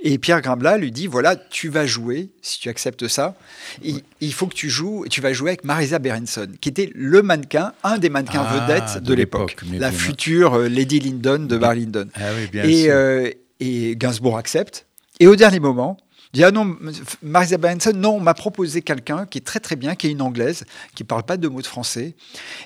Et 0.00 0.18
Pierre 0.18 0.42
Grimblat 0.42 0.76
lui 0.76 0.90
dit 0.92 1.06
voilà, 1.06 1.34
tu 1.36 1.68
vas 1.70 1.86
jouer, 1.86 2.30
si 2.42 2.60
tu 2.60 2.68
acceptes 2.68 3.08
ça, 3.08 3.36
il, 3.82 4.02
il 4.20 4.34
faut 4.34 4.46
que 4.48 4.54
tu 4.54 4.68
joues, 4.68 5.06
tu 5.08 5.20
vas 5.22 5.32
jouer 5.32 5.50
avec 5.50 5.64
Marisa 5.64 5.98
Berenson, 5.98 6.48
qui 6.60 6.68
était 6.68 6.90
le 6.94 7.22
mannequin, 7.22 7.72
un 7.82 7.96
des 7.98 8.10
mannequins 8.10 8.44
Ah, 8.46 8.66
vedettes 8.66 9.02
de 9.02 9.08
de 9.08 9.14
l'époque, 9.14 9.56
la 9.72 9.90
future 9.92 10.54
euh, 10.54 10.68
Lady 10.68 11.00
Lyndon 11.00 11.40
de 11.46 11.56
Bar 11.56 11.74
Lyndon. 11.74 12.08
Ah 12.16 12.20
oui, 12.36 12.48
bien 12.52 12.64
Et, 12.64 12.82
sûr. 12.82 12.92
euh, 12.92 13.30
et 13.60 13.96
Gainsbourg 13.96 14.36
accepte. 14.36 14.86
Et 15.20 15.26
au 15.26 15.36
dernier 15.36 15.60
moment, 15.60 15.96
il 16.32 16.38
dit 16.38 16.44
Ah 16.44 16.50
non, 16.50 16.76
Marisa 17.22 17.58
Berenson, 17.58 17.92
non, 17.94 18.16
on 18.16 18.20
m'a 18.20 18.34
proposé 18.34 18.82
quelqu'un 18.82 19.26
qui 19.26 19.38
est 19.38 19.44
très 19.44 19.60
très 19.60 19.76
bien, 19.76 19.94
qui 19.94 20.06
est 20.06 20.10
une 20.10 20.22
anglaise, 20.22 20.64
qui 20.94 21.04
parle 21.04 21.22
pas 21.22 21.36
deux 21.36 21.48
mots 21.48 21.62
de 21.62 21.66
français. 21.66 22.14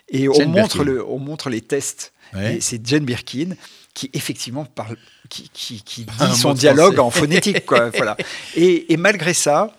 Et 0.08 0.28
on 0.28 0.46
montre, 0.46 0.84
le, 0.84 1.04
on 1.06 1.18
montre 1.18 1.50
les 1.50 1.60
tests. 1.60 2.12
Ouais. 2.34 2.56
Et 2.56 2.60
c'est 2.60 2.84
Jane 2.86 3.04
Birkin 3.04 3.54
qui 3.94 4.10
effectivement 4.12 4.64
parle, 4.64 4.96
qui, 5.28 5.48
qui, 5.52 5.82
qui 5.82 6.04
dit 6.30 6.36
son 6.36 6.52
dialogue 6.52 6.94
français. 6.94 7.16
en 7.16 7.20
phonétique. 7.20 7.64
Quoi, 7.64 7.90
voilà. 7.90 8.16
et, 8.56 8.92
et 8.92 8.96
malgré 8.96 9.32
ça, 9.34 9.74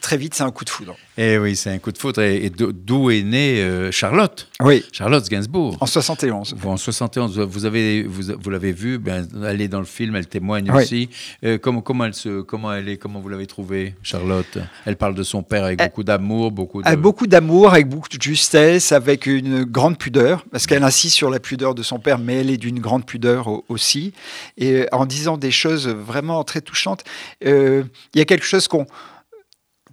très 0.00 0.16
vite, 0.16 0.34
c'est 0.34 0.42
un 0.42 0.50
coup 0.50 0.64
de 0.64 0.70
foudre. 0.70 0.96
Eh 1.18 1.38
oui, 1.38 1.54
c'est 1.56 1.70
un 1.70 1.78
coup 1.78 1.92
de 1.92 1.98
foudre. 1.98 2.22
Et, 2.22 2.44
et 2.46 2.50
d'o- 2.50 2.72
d'où 2.72 3.10
est 3.10 3.22
née 3.22 3.60
euh, 3.60 3.90
Charlotte? 3.90 4.48
Oui, 4.60 4.84
Charlotte 4.92 5.26
Gainsbourg. 5.28 5.76
en 5.80 5.86
71. 5.86 6.54
Bon, 6.54 6.72
en 6.72 6.76
71, 6.76 7.38
vous 7.40 7.64
avez, 7.64 8.02
vous, 8.02 8.32
vous 8.40 8.50
l'avez 8.50 8.72
vu, 8.72 8.98
ben, 8.98 9.26
elle 9.46 9.60
est 9.60 9.68
dans 9.68 9.78
le 9.80 9.84
film, 9.86 10.16
elle 10.16 10.26
témoigne 10.26 10.70
Oui. 10.70 10.82
aussi. 10.82 11.08
Euh, 11.44 11.58
comment, 11.58 11.80
comment 11.82 12.04
elle 12.06 12.14
se, 12.14 12.40
comment 12.42 12.72
elle 12.72 12.88
est, 12.88 12.96
comment 12.96 13.20
vous 13.20 13.28
l'avez 13.28 13.46
trouvée, 13.46 13.94
Charlotte? 14.02 14.58
Elle 14.84 14.96
parle 14.96 15.14
de 15.14 15.22
son 15.22 15.42
père 15.42 15.64
avec 15.64 15.80
Elle- 15.80 15.88
beaucoup 15.88 16.04
d'amour, 16.04 16.50
beaucoup 16.50 16.82
de. 16.82 16.94
Beaucoup 16.96 17.26
d'amour, 17.26 17.70
avec 17.72 17.88
beaucoup 17.88 18.08
de 18.08 18.20
justesse, 18.22 18.92
avec 18.92 19.26
une 19.26 19.64
grande 19.64 19.98
pudeur, 19.98 20.44
parce 20.50 20.66
qu'elle 20.66 20.82
insiste 20.84 21.14
sur 21.16 21.30
la 21.30 21.40
pudeur 21.40 21.74
de 21.74 21.82
son 21.82 21.98
père, 21.98 22.18
mais 22.18 22.36
elle 22.36 22.50
est 22.50 22.56
d'une 22.56 22.80
grande 22.80 23.04
pudeur 23.06 23.48
au- 23.48 23.64
aussi, 23.68 24.12
et 24.58 24.86
en 24.92 25.06
disant 25.06 25.36
des 25.36 25.50
choses 25.50 25.88
vraiment 25.88 26.42
très 26.44 26.60
touchantes. 26.60 27.04
Euh, 27.44 27.82
Il 28.14 28.18
y 28.18 28.22
a 28.22 28.24
quelque 28.24 28.44
chose 28.46 28.68
qu'on 28.68 28.86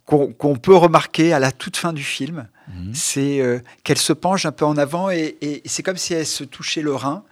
qu'on 0.06 0.56
peut 0.58 0.76
remarquer 0.76 1.34
à 1.34 1.40
la 1.40 1.52
toute 1.52 1.78
fin 1.78 1.94
du 1.94 2.04
film, 2.04 2.48
Mhm. 2.68 2.94
c'est 2.96 3.42
euh, 3.42 3.60
qu'elle 3.84 3.98
se 3.98 4.14
penche 4.14 4.46
un 4.46 4.52
peu 4.54 4.64
en 4.66 4.78
avant, 4.78 5.10
et, 5.10 5.38
et 5.42 5.62
c'est 5.66 5.84
comme 5.84 5.98
si 5.98 6.14
elle 6.14 6.26
se 6.26 6.44
touchait 6.46 6.82
le 6.82 6.96
rein. 6.96 7.24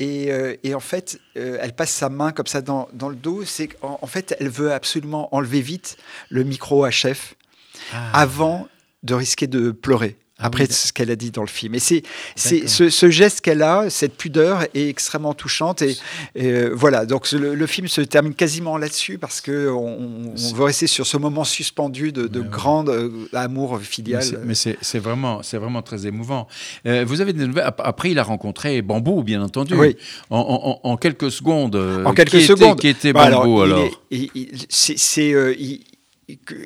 Et, 0.00 0.32
euh, 0.32 0.54
et 0.62 0.74
en 0.74 0.80
fait, 0.80 1.20
euh, 1.36 1.58
elle 1.60 1.72
passe 1.74 1.90
sa 1.90 2.08
main 2.08 2.30
comme 2.32 2.46
ça 2.46 2.60
dans, 2.60 2.88
dans 2.92 3.08
le 3.08 3.16
dos. 3.16 3.44
C'est 3.44 3.68
qu'en 3.68 3.98
en 4.00 4.06
fait, 4.06 4.36
elle 4.38 4.48
veut 4.48 4.72
absolument 4.72 5.32
enlever 5.34 5.60
vite 5.60 5.96
le 6.28 6.44
micro 6.44 6.84
à 6.84 6.90
chef 6.92 7.34
Ah. 7.92 8.10
avant 8.20 8.68
de 9.02 9.14
risquer 9.14 9.46
de 9.48 9.70
pleurer. 9.72 10.16
Après 10.40 10.64
oui, 10.68 10.72
ce 10.72 10.92
qu'elle 10.92 11.10
a 11.10 11.16
dit 11.16 11.32
dans 11.32 11.40
le 11.42 11.48
film. 11.48 11.74
Et 11.74 11.80
c'est, 11.80 12.02
ce, 12.36 12.90
ce 12.90 13.10
geste 13.10 13.40
qu'elle 13.40 13.60
a, 13.62 13.90
cette 13.90 14.16
pudeur 14.16 14.62
est 14.72 14.88
extrêmement 14.88 15.34
touchante. 15.34 15.82
Et, 15.82 15.96
et, 16.36 16.46
euh, 16.52 16.70
voilà, 16.72 17.06
donc 17.06 17.30
le, 17.32 17.56
le 17.56 17.66
film 17.66 17.88
se 17.88 18.00
termine 18.02 18.34
quasiment 18.34 18.76
là-dessus 18.78 19.18
parce 19.18 19.40
que 19.40 19.68
on, 19.68 20.34
veut 20.54 20.64
rester 20.64 20.86
sur 20.86 21.06
ce 21.08 21.16
moment 21.16 21.42
suspendu 21.42 22.12
de, 22.12 22.28
de 22.28 22.40
ouais. 22.40 22.46
grand 22.48 22.88
euh, 22.88 23.10
amour 23.32 23.80
filial. 23.80 24.22
Mais 24.44 24.54
c'est 24.54 24.78
c'est 24.80 25.00
vraiment, 25.00 25.42
c'est 25.42 25.58
vraiment 25.58 25.82
très 25.82 26.06
émouvant. 26.06 26.46
Euh, 26.86 27.04
vous 27.04 27.20
avez 27.20 27.32
des 27.32 27.44
nouvelles? 27.44 27.64
Ap- 27.64 27.80
Après, 27.84 28.12
il 28.12 28.18
a 28.20 28.22
rencontré 28.22 28.80
Bambou, 28.80 29.24
bien 29.24 29.42
entendu. 29.42 29.74
Oui. 29.74 29.96
En, 30.30 30.38
en- 30.38 30.70
en- 30.88 30.92
en 30.92 30.96
quelques 30.96 31.32
secondes. 31.32 31.74
En 32.04 32.12
quelques 32.14 32.30
qui 32.30 32.36
était- 32.36 32.46
secondes. 32.46 32.78
qui 32.80 32.86
était 32.88 33.12
Bah, 33.12 33.28
Bambou 33.30 33.62
alors, 33.62 33.90
c'est, 34.68 35.34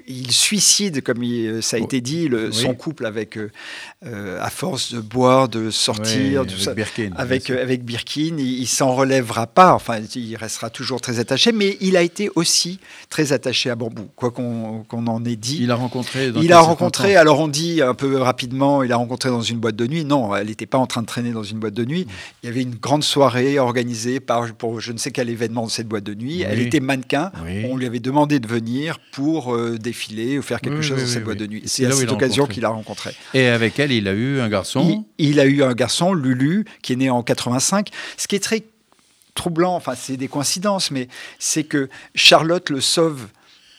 il, 0.08 0.32
suicide, 0.32 1.02
comme 1.02 1.22
il- 1.22 1.62
ça 1.62 1.76
a 1.76 1.80
Oh, 1.80 1.84
été 1.84 2.00
dit, 2.00 2.28
le- 2.28 2.48
oui. 2.48 2.52
son 2.54 2.74
couple 2.74 3.06
avec, 3.06 3.36
euh, 3.38 3.50
euh, 4.04 4.38
à 4.42 4.50
force 4.50 4.92
de 4.92 5.00
boire, 5.00 5.48
de 5.48 5.70
sortir, 5.70 6.40
Ouais, 6.40 6.46
tout 6.46 6.52
avec 6.54 6.60
ça. 6.64 6.74
Birkin, 6.74 7.10
avec, 7.16 7.48
euh, 7.50 7.76
Birkin, 7.78 8.34
il, 8.38 8.60
il 8.60 8.66
s'en 8.66 8.94
relèvera 8.94 9.46
pas, 9.46 9.72
enfin 9.74 9.98
il 10.16 10.36
restera 10.36 10.68
toujours 10.70 11.00
très 11.00 11.18
attaché, 11.20 11.52
mais 11.52 11.76
il 11.80 11.96
a 11.96 12.02
été 12.02 12.28
aussi 12.34 12.80
très 13.08 13.32
attaché 13.32 13.70
à 13.70 13.76
Bambou, 13.76 14.08
quoi 14.16 14.30
qu'on 14.32 14.84
qu'on 14.88 15.06
en 15.06 15.24
ait 15.24 15.36
dit. 15.36 15.58
Il 15.60 15.70
a 15.70 15.76
rencontré. 15.76 16.32
dans 16.32 16.42
Il 16.42 16.52
a 16.52 16.60
rencontré, 16.60 17.14
alors 17.16 17.38
on 17.40 17.48
dit 17.48 17.82
un 17.82 17.94
peu 17.94 18.16
rapidement, 18.16 18.82
il 18.82 18.90
a 18.92 18.96
rencontré 18.96 19.28
dans 19.30 19.42
une 19.42 19.58
boîte 19.58 19.76
de 19.76 19.86
nuit. 19.86 20.04
Non, 20.04 20.34
elle 20.34 20.48
n'était 20.48 20.66
pas 20.66 20.78
en 20.78 20.86
train 20.86 21.02
de 21.02 21.06
traîner 21.06 21.30
dans 21.30 21.44
une 21.44 21.58
boîte 21.58 21.74
de 21.74 21.84
nuit. 21.84 22.06
Il 22.42 22.46
y 22.46 22.48
avait 22.48 22.62
une 22.62 22.74
grande 22.74 23.04
soirée 23.04 23.58
organisée 23.58 24.18
par, 24.20 24.52
pour 24.54 24.80
je 24.80 24.90
ne 24.92 24.98
sais 24.98 25.12
quel 25.12 25.30
événement 25.30 25.66
de 25.66 25.70
cette 25.70 25.86
boîte 25.88 26.04
de 26.04 26.14
nuit. 26.14 26.38
Oui. 26.38 26.44
Elle 26.48 26.60
était 26.60 26.80
mannequin. 26.80 27.30
Oui. 27.44 27.66
On 27.70 27.76
lui 27.76 27.86
avait 27.86 28.00
demandé 28.00 28.40
de 28.40 28.48
venir 28.48 28.98
pour 29.12 29.51
euh, 29.54 29.78
défiler 29.78 30.38
ou 30.38 30.42
faire 30.42 30.60
quelque 30.60 30.76
Oui, 30.78 30.82
chose 30.82 30.96
oui, 30.98 31.02
dans 31.02 31.06
oui, 31.08 31.12
cette 31.14 31.24
boîte 31.24 31.38
de 31.38 31.46
nuit. 31.46 31.62
C'est 31.66 31.84
à 31.86 31.92
cette 31.92 32.10
occasion 32.12 32.46
qu'il 32.46 32.64
a 32.64 32.68
rencontré. 32.68 33.14
Et 33.34 33.46
avec 33.48 33.78
elle, 33.78 33.92
il 33.92 34.08
a 34.08 34.12
eu 34.12 34.40
un 34.40 34.48
garçon. 34.48 35.04
Il, 35.18 35.30
il 35.30 35.40
a 35.40 35.44
eu 35.46 35.62
un 35.62 35.74
garçon, 35.74 36.12
Lulu, 36.14 36.64
qui 36.82 36.92
est 36.94 36.96
né 36.96 37.10
en 37.10 37.22
85. 37.22 37.88
Ce 38.16 38.26
qui 38.28 38.36
est 38.36 38.40
très 38.40 38.62
troublant, 39.34 39.74
enfin 39.74 39.94
c'est 39.96 40.16
des 40.16 40.28
coïncidences, 40.28 40.90
mais 40.90 41.08
c'est 41.38 41.64
que 41.64 41.88
Charlotte 42.14 42.68
le 42.70 42.80
sauve 42.80 43.28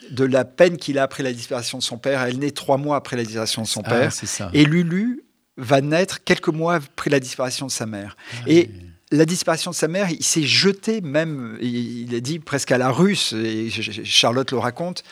de 0.09 0.25
la 0.25 0.45
peine 0.45 0.77
qu'il 0.77 0.97
a 0.97 1.03
après 1.03 1.23
la 1.23 1.31
disparition 1.31 1.77
de 1.77 1.83
son 1.83 1.97
père. 1.97 2.21
Elle 2.23 2.39
naît 2.39 2.51
trois 2.51 2.77
mois 2.77 2.95
après 2.97 3.15
la 3.17 3.23
disparition 3.23 3.61
de 3.61 3.67
son 3.67 3.81
Ah, 3.85 3.89
père. 3.89 4.11
ça. 4.11 4.49
Et 4.53 4.65
Lulu 4.65 5.21
va 5.57 5.81
naître 5.81 6.23
quelques 6.23 6.47
mois 6.49 6.75
après 6.75 7.09
la 7.09 7.19
disparition 7.19 7.67
de 7.67 7.71
sa 7.71 7.85
mère. 7.85 8.17
Ah, 8.33 8.37
Et 8.47 8.69
la 9.11 9.25
disparition 9.25 9.69
de 9.69 9.75
sa 9.75 9.87
mère, 9.87 10.09
il 10.09 10.23
s'est 10.23 10.41
jeté 10.41 10.99
même, 11.01 11.55
il 11.61 12.13
a 12.15 12.19
dit 12.19 12.39
presque 12.39 12.71
à 12.71 12.79
la 12.79 12.89
russe, 12.89 13.33
et 13.33 13.69
Charlotte 13.69 14.49
le 14.51 14.57
raconte, 14.57 15.03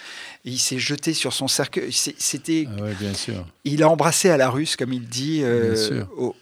il 0.43 0.57
s'est 0.59 0.79
jeté 0.79 1.13
sur 1.13 1.33
son 1.33 1.47
cercueil. 1.47 1.91
C'était, 1.91 2.67
Ah 2.77 2.81
ouais, 2.83 2.93
bien 2.99 3.13
sûr. 3.13 3.45
il 3.63 3.83
a 3.83 3.89
embrassé 3.89 4.29
à 4.29 4.37
la 4.37 4.49
russe, 4.49 4.75
comme 4.75 4.93
il 4.93 5.07
dit, 5.07 5.41
euh, 5.43 5.73
Bien 5.73 5.83
sûr. 5.87 6.09
au, 6.17 6.35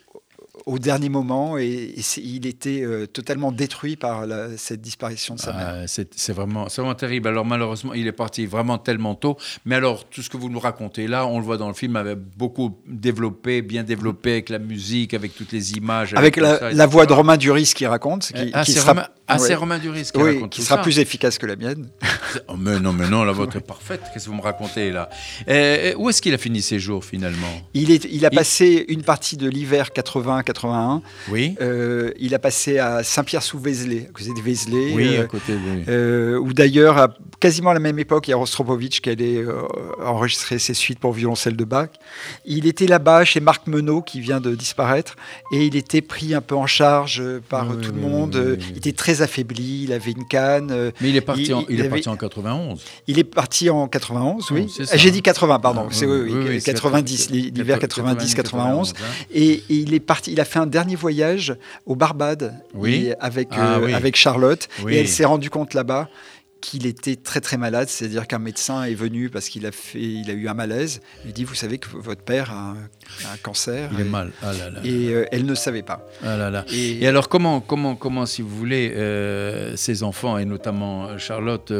au 0.69 0.79
dernier 0.79 1.09
moment 1.09 1.57
et, 1.57 1.95
il 2.17 2.45
était 2.45 2.85
totalement 3.11 3.51
détruit 3.51 3.95
par 3.95 4.25
cette 4.57 4.81
disparition 4.81 5.35
de 5.35 5.39
sa 5.39 5.53
mère. 5.53 5.75
Ah, 5.83 5.87
c'est 5.87 6.33
vraiment, 6.33 6.65
vraiment 6.65 6.95
terrible. 6.95 7.27
Alors 7.27 7.45
malheureusement, 7.45 7.93
il 7.93 8.07
est 8.07 8.11
parti 8.11 8.45
vraiment 8.45 8.77
tellement 8.77 9.15
tôt. 9.15 9.37
Mais 9.65 9.75
alors, 9.75 10.07
tout 10.09 10.21
ce 10.21 10.29
que 10.29 10.37
vous 10.37 10.49
nous 10.49 10.59
racontez 10.59 11.07
là, 11.07 11.25
on 11.25 11.39
le 11.39 11.45
voit 11.45 11.57
dans 11.57 11.67
le 11.67 11.73
film, 11.73 11.95
avait 11.95 12.15
beaucoup 12.15 12.77
développé, 12.87 13.61
bien 13.61 13.83
développé 13.83 14.33
avec 14.33 14.49
la 14.49 14.59
musique, 14.59 15.13
avec 15.13 15.35
toutes 15.35 15.51
les 15.51 15.73
images. 15.73 16.13
Avec, 16.13 16.37
la, 16.37 16.85
voix 16.87 17.05
de 17.05 17.13
Romain 17.13 17.37
Duris 17.37 17.73
qui 17.75 17.85
raconte. 17.85 18.31
Qui, 18.31 18.51
ah, 18.53 18.65
c'est 18.65 18.79
Romain, 18.79 19.07
ah, 19.27 19.37
Romain 19.55 19.79
Duris 19.79 20.09
qui 20.13 20.21
raconte 20.21 20.51
qui 20.51 20.61
sera 20.61 20.81
plus 20.81 20.99
efficace 20.99 21.37
que 21.37 21.45
la 21.45 21.55
mienne. 21.55 21.89
Oh, 22.47 22.55
mais 22.55 22.79
non, 22.79 22.93
mais 22.93 23.09
non, 23.09 23.23
la 23.23 23.31
vôtre 23.31 23.55
est 23.57 23.59
parfaite. 23.59 24.01
Qu'est-ce 24.13 24.25
que 24.25 24.29
vous 24.29 24.35
me 24.35 24.41
racontez 24.43 24.91
là? 24.91 25.09
Et, 25.47 25.95
Où 25.97 26.09
est-ce 26.09 26.21
qu'il 26.21 26.33
a 26.35 26.37
fini 26.37 26.61
ses 26.61 26.77
jours 26.77 27.03
finalement? 27.03 27.47
Il, 27.73 27.89
est, 27.89 28.05
il 28.05 28.23
a 28.23 28.29
passé 28.29 28.85
une 28.87 29.01
partie 29.01 29.35
de 29.35 29.49
l'hiver 29.49 29.89
80-81. 29.95 30.58
Oui. 31.29 31.55
Euh, 31.61 32.11
il 32.19 32.33
a 32.35 32.39
passé 32.39 32.79
à 32.79 33.03
Saint-Pierre-sous-Vézelay, 33.03 34.07
à 34.09 34.11
côté 34.11 34.33
de 34.33 34.41
Vézelay. 34.41 34.93
Oui, 34.93 35.17
à 35.17 35.25
côté. 35.25 35.53
Oui. 35.53 35.83
Euh, 35.87 36.37
où 36.37 36.53
d'ailleurs, 36.53 36.97
à 36.97 37.13
quasiment 37.39 37.69
à 37.69 37.73
la 37.73 37.79
même 37.79 37.99
époque, 37.99 38.27
il 38.27 38.31
y 38.31 38.33
a 38.33 38.37
Rostropovitch 38.37 39.01
qui 39.01 39.09
allait 39.09 39.37
euh, 39.37 39.61
enregistrer 40.03 40.59
ses 40.59 40.73
suites 40.73 40.99
pour 40.99 41.13
violoncelle 41.13 41.55
de 41.55 41.63
Bach. 41.63 41.89
Il 42.45 42.67
était 42.67 42.87
là-bas 42.87 43.23
chez 43.23 43.39
Marc 43.39 43.67
Menot, 43.67 44.01
qui 44.01 44.19
vient 44.19 44.41
de 44.41 44.55
disparaître, 44.55 45.15
et 45.53 45.65
il 45.65 45.75
était 45.75 46.01
pris 46.01 46.33
un 46.33 46.41
peu 46.41 46.55
en 46.55 46.67
charge 46.67 47.23
par 47.49 47.67
tout 47.77 47.91
le 47.91 48.01
monde. 48.01 48.57
il 48.69 48.77
était 48.77 48.91
très 48.91 49.21
affaibli, 49.21 49.83
il 49.83 49.93
avait 49.93 50.11
une 50.11 50.25
canne. 50.25 50.91
Mais 51.01 51.09
il 51.09 51.15
est 51.15 51.21
parti, 51.21 51.53
en, 51.53 51.63
il, 51.69 51.79
est 51.79 51.89
parti 51.89 52.09
en 52.09 52.17
91. 52.17 52.81
Il 53.07 53.19
est 53.19 53.23
parti 53.23 53.69
en 53.69 53.87
91, 53.87 54.51
oui. 54.51 54.67
J'ai 54.93 55.11
dit 55.11 55.21
80, 55.21 55.59
pardon. 55.59 55.87
c'est 55.91 56.05
oui, 56.05 56.61
90, 56.61 57.29
l'hiver 57.29 57.79
90-91. 57.79 58.93
Et, 59.33 59.63
il 59.69 59.93
est 59.93 59.99
parti. 59.99 60.31
Il 60.31 60.39
a 60.39 60.45
fait 60.49 60.59
un 60.59 60.67
dernier 60.67 60.95
voyage 60.95 61.55
au 61.85 61.95
Barbade 61.95 62.53
avec, 63.19 63.49
ah 63.51 63.77
euh, 63.77 63.93
avec 63.93 64.15
Charlotte. 64.15 64.67
Et 64.87 64.97
elle 64.97 65.07
s'est 65.07 65.25
rendue 65.25 65.49
compte 65.49 65.73
là-bas 65.73 66.09
qu'il 66.61 66.85
était 66.85 67.15
très 67.15 67.39
très 67.39 67.55
malade, 67.55 67.87
c'est-à-dire 67.87 68.27
qu'un 68.27 68.39
médecin 68.39 68.83
est 68.83 68.93
venu 68.93 69.29
parce 69.29 69.47
qu'il 69.47 69.65
a 69.65 69.71
fait, 69.71 69.97
il 70.01 70.29
a 70.29 70.33
eu 70.33 70.49
un 70.49 70.53
malaise. 70.53 70.99
Il 71.25 71.31
dit, 71.31 71.45
vous 71.45 71.55
savez 71.55 71.77
que 71.77 71.87
votre 71.93 72.21
père 72.21 72.51
a 72.51 72.71
un, 73.31 73.37
cancer. 73.41 73.89
Il 73.93 74.01
est 74.01 74.03
mal. 74.03 74.31
Ah 74.43 74.51
et 74.83 75.07
euh, 75.07 75.25
elle 75.31 75.45
ne 75.45 75.55
savait 75.55 75.83
pas. 75.83 76.05
Ah 76.21 76.35
là. 76.35 76.65
Et, 76.73 77.07
alors 77.07 77.29
comment, 77.29 77.61
comment, 77.61 77.95
comment, 77.95 78.25
si 78.25 78.41
vous 78.41 78.53
voulez, 78.53 78.91
euh, 78.93 79.77
ces 79.77 80.03
enfants 80.03 80.37
et 80.37 80.43
notamment 80.43 81.17
Charlotte 81.17 81.71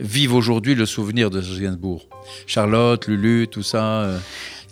vivent 0.00 0.34
aujourd'hui 0.34 0.74
le 0.74 0.84
souvenir 0.84 1.30
de 1.30 1.40
Gainsbourg? 1.40 2.08
Charlotte, 2.48 3.06
Lulu, 3.06 3.46
tout 3.46 3.62
ça. 3.62 4.18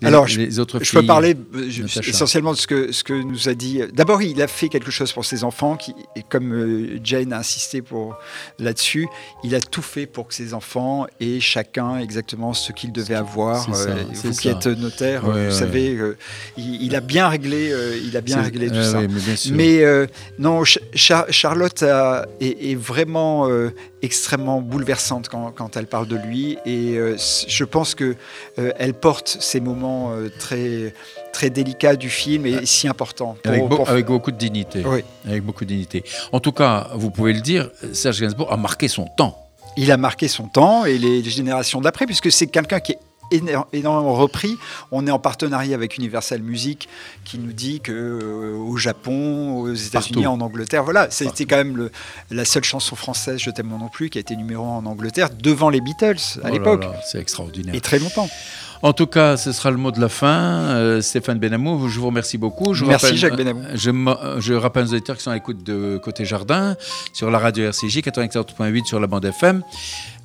Alors, 0.03 0.27
je, 0.27 0.93
peux 0.93 1.07
parler 1.07 1.35
euh, 1.55 1.71
essentiellement 2.07 2.53
de 2.53 2.59
ce 2.59 2.67
que, 2.67 2.93
ce 2.93 3.03
que 3.03 3.15
nous 3.15 3.49
a 3.49 3.55
dit. 3.55 3.81
D'abord, 3.95 4.23
il 4.23 4.43
a 4.43 4.47
fait 4.47 4.69
quelque 4.69 4.91
chose 4.91 5.13
pour 5.13 5.25
ses 5.25 5.43
enfants, 5.43 5.77
qui, 5.77 5.95
et 6.15 6.23
comme 6.23 6.53
euh, 6.53 6.99
Jane 7.03 7.33
a 7.33 7.39
insisté 7.39 7.81
pour 7.81 8.17
là-dessus, 8.59 9.09
il 9.43 9.55
a 9.55 9.61
tout 9.61 9.83
fait 9.83 10.07
pour 10.07 10.29
que 10.29 10.35
ses 10.35 10.53
enfants 10.53 11.07
aient 11.21 11.41
chacun 11.41 11.99
exactement 11.99 12.53
ce 12.53 12.73
qu'ils 12.73 12.93
devaient 12.93 13.15
avoir. 13.15 13.67
Euh, 13.75 14.05
vous 14.13 14.33
qui 14.33 14.49
êtes 14.49 14.67
notaire, 14.67 15.25
vous 15.25 15.51
savez, 15.51 15.99
il, 16.59 16.95
a 16.95 17.01
bien 17.01 17.29
réglé, 17.29 17.73
il 18.05 18.17
a 18.17 18.21
bien 18.21 18.43
réglé 18.43 18.69
tout 18.69 18.83
ça. 18.83 19.01
mais, 19.53 19.83
non, 20.39 20.63
Charlotte 20.95 21.85
est, 22.41 22.77
vraiment 22.77 23.49
extrêmement 24.03 24.61
bouleversante 24.61 25.29
quand, 25.29 25.53
quand, 25.53 25.77
elle 25.77 25.87
parle 25.87 26.07
de 26.07 26.17
lui, 26.17 26.59
et 26.67 26.99
je 27.17 27.65
pense 27.65 27.95
que 27.95 28.15
elle 28.57 28.95
porte 28.95 29.39
ces 29.41 29.61
moments 29.61 29.86
euh, 29.87 30.29
très, 30.39 30.95
très 31.33 31.51
délicat 31.51 31.97
du 31.97 32.09
film 32.09 32.47
et 32.47 32.67
si 32.67 32.89
important. 32.89 33.37
avec, 33.45 34.07
beaucoup 34.07 34.31
de 34.31 34.37
dignité. 34.37 34.83
Avec 35.27 35.43
beaucoup 35.43 35.65
de 35.65 35.71
dignité. 35.71 36.05
En 36.33 36.41
tout 36.41 36.53
cas, 36.53 36.89
vous 36.95 37.11
pouvez 37.11 37.33
le 37.33 37.41
dire, 37.41 37.71
Serge 37.93 38.21
Gainsbourg 38.21 38.53
a 38.53 38.57
marqué 38.57 38.89
son 38.89 39.07
temps. 39.07 39.43
Il 39.77 39.93
a 39.93 39.97
marqué 39.97 40.29
son 40.29 40.49
temps 40.49 40.85
et 40.85 40.97
les 40.99 41.23
générations 41.23 41.81
d'après, 41.81 42.07
puisque 42.07 42.33
c'est 42.33 42.47
quelqu'un 42.47 42.81
qui 42.81 42.93
est 42.93 42.99
énormément 43.31 44.15
repris. 44.15 44.57
On 44.91 45.07
est 45.07 45.11
en 45.11 45.19
partenariat 45.19 45.75
avec 45.75 45.97
Universal 45.97 46.43
Music 46.43 46.89
qui 47.25 47.39
nous 47.39 47.53
dit 47.53 47.81
que 47.81 47.93
euh, 47.93 48.57
au 48.57 48.77
Japon, 48.77 49.61
aux 49.61 49.75
États-Unis, 49.75 50.27
en 50.27 50.41
Angleterre, 50.41 50.85
voilà, 50.85 51.11
c'était 51.11 51.45
quand 51.45 51.57
même 51.57 51.77
le, 51.77 51.91
la 52.31 52.45
seule 52.45 52.65
chanson 52.65 52.97
française, 52.97 53.39
Je 53.41 53.51
t'aime 53.51 53.69
non 53.69 53.89
plus, 53.89 54.11
qui 54.11 54.19
a 54.19 54.21
été 54.21 54.37
numéro 54.37 54.65
1 54.65 54.69
en 54.69 54.87
Angleterre 54.87 55.31
devant 55.31 55.71
les 55.71 55.81
Beatles 55.81 56.41
à 56.43 56.49
oh 56.49 56.53
l'époque. 56.53 56.87
C'est 57.05 57.19
extraordinaire. 57.19 57.75
Et 57.75 57.81
très 57.81 57.99
longtemps. 57.99 58.29
En 58.83 58.93
tout 58.93 59.07
cas, 59.07 59.37
ce 59.37 59.53
sera 59.53 59.71
le 59.71 59.77
mot 59.77 59.91
de 59.91 60.01
la 60.01 60.09
fin. 60.09 60.29
Euh, 60.29 61.01
Stéphane 61.01 61.39
Benamou, 61.39 61.89
je 61.89 61.99
vous 61.99 62.07
remercie 62.07 62.39
beaucoup. 62.39 62.75
Je 62.75 62.85
Merci 62.85 63.17
Jacques 63.17 63.37
Benamou. 63.37 63.63
Je, 63.75 63.91
je, 64.41 64.55
rappelle 64.55 64.85
aux 64.85 64.93
auditeurs 64.93 65.17
qui 65.17 65.23
sont 65.23 65.31
à 65.31 65.35
l'écoute 65.35 65.65
de 65.65 65.99
Côté 65.99 66.25
Jardin 66.25 66.77
sur 67.13 67.31
la 67.31 67.39
radio 67.39 67.65
RCJ 67.65 67.99
94.8 67.99 68.85
sur 68.85 69.01
la 69.01 69.07
bande 69.07 69.25
FM 69.25 69.63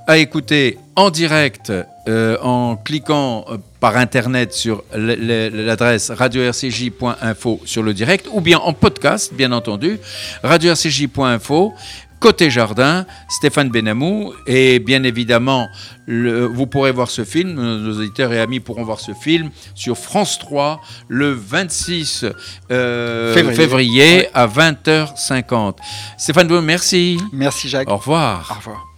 à 0.08 0.18
écouter 0.18 0.78
en 0.96 1.10
direct 1.10 1.72
euh, 2.08 2.38
en 2.42 2.76
cliquant 2.76 3.46
euh, 3.50 3.58
par 3.80 3.98
internet 3.98 4.54
sur 4.54 4.84
l'adresse 4.94 6.12
radio-rcj.info 6.12 7.62
sur 7.66 7.84
le 7.84 7.94
direct 7.94 8.28
ou 8.32 8.42
bien 8.42 8.58
en 8.60 8.74
podcast, 8.74 9.34
bien 9.34 9.52
entendu, 9.52 10.00
radio-rcj.info 10.44 11.74
Côté 12.22 12.52
Jardin, 12.52 13.08
Stéphane 13.28 13.70
Benamou. 13.70 14.32
Et 14.46 14.78
bien 14.78 15.02
évidemment, 15.04 15.68
vous 16.08 16.68
pourrez 16.68 16.92
voir 16.92 17.10
ce 17.10 17.24
film, 17.24 17.54
nos 17.54 17.98
auditeurs 17.98 18.32
et 18.32 18.40
amis 18.40 18.60
pourront 18.60 18.84
voir 18.84 19.00
ce 19.00 19.12
film 19.14 19.50
sur 19.74 19.98
France 19.98 20.38
3 20.38 20.80
le 21.08 21.32
26 21.32 22.26
euh, 22.72 23.34
février, 23.34 24.28
à 24.36 24.46
20h50. 24.46 25.78
Stéphane 26.16 26.48
Benamou, 26.48 26.66
merci. 26.66 27.20
Merci 27.34 27.70
Jacques. 27.70 27.90
Au 27.90 27.98
revoir. 27.98 28.52
Au 28.52 28.60
revoir. 28.60 28.91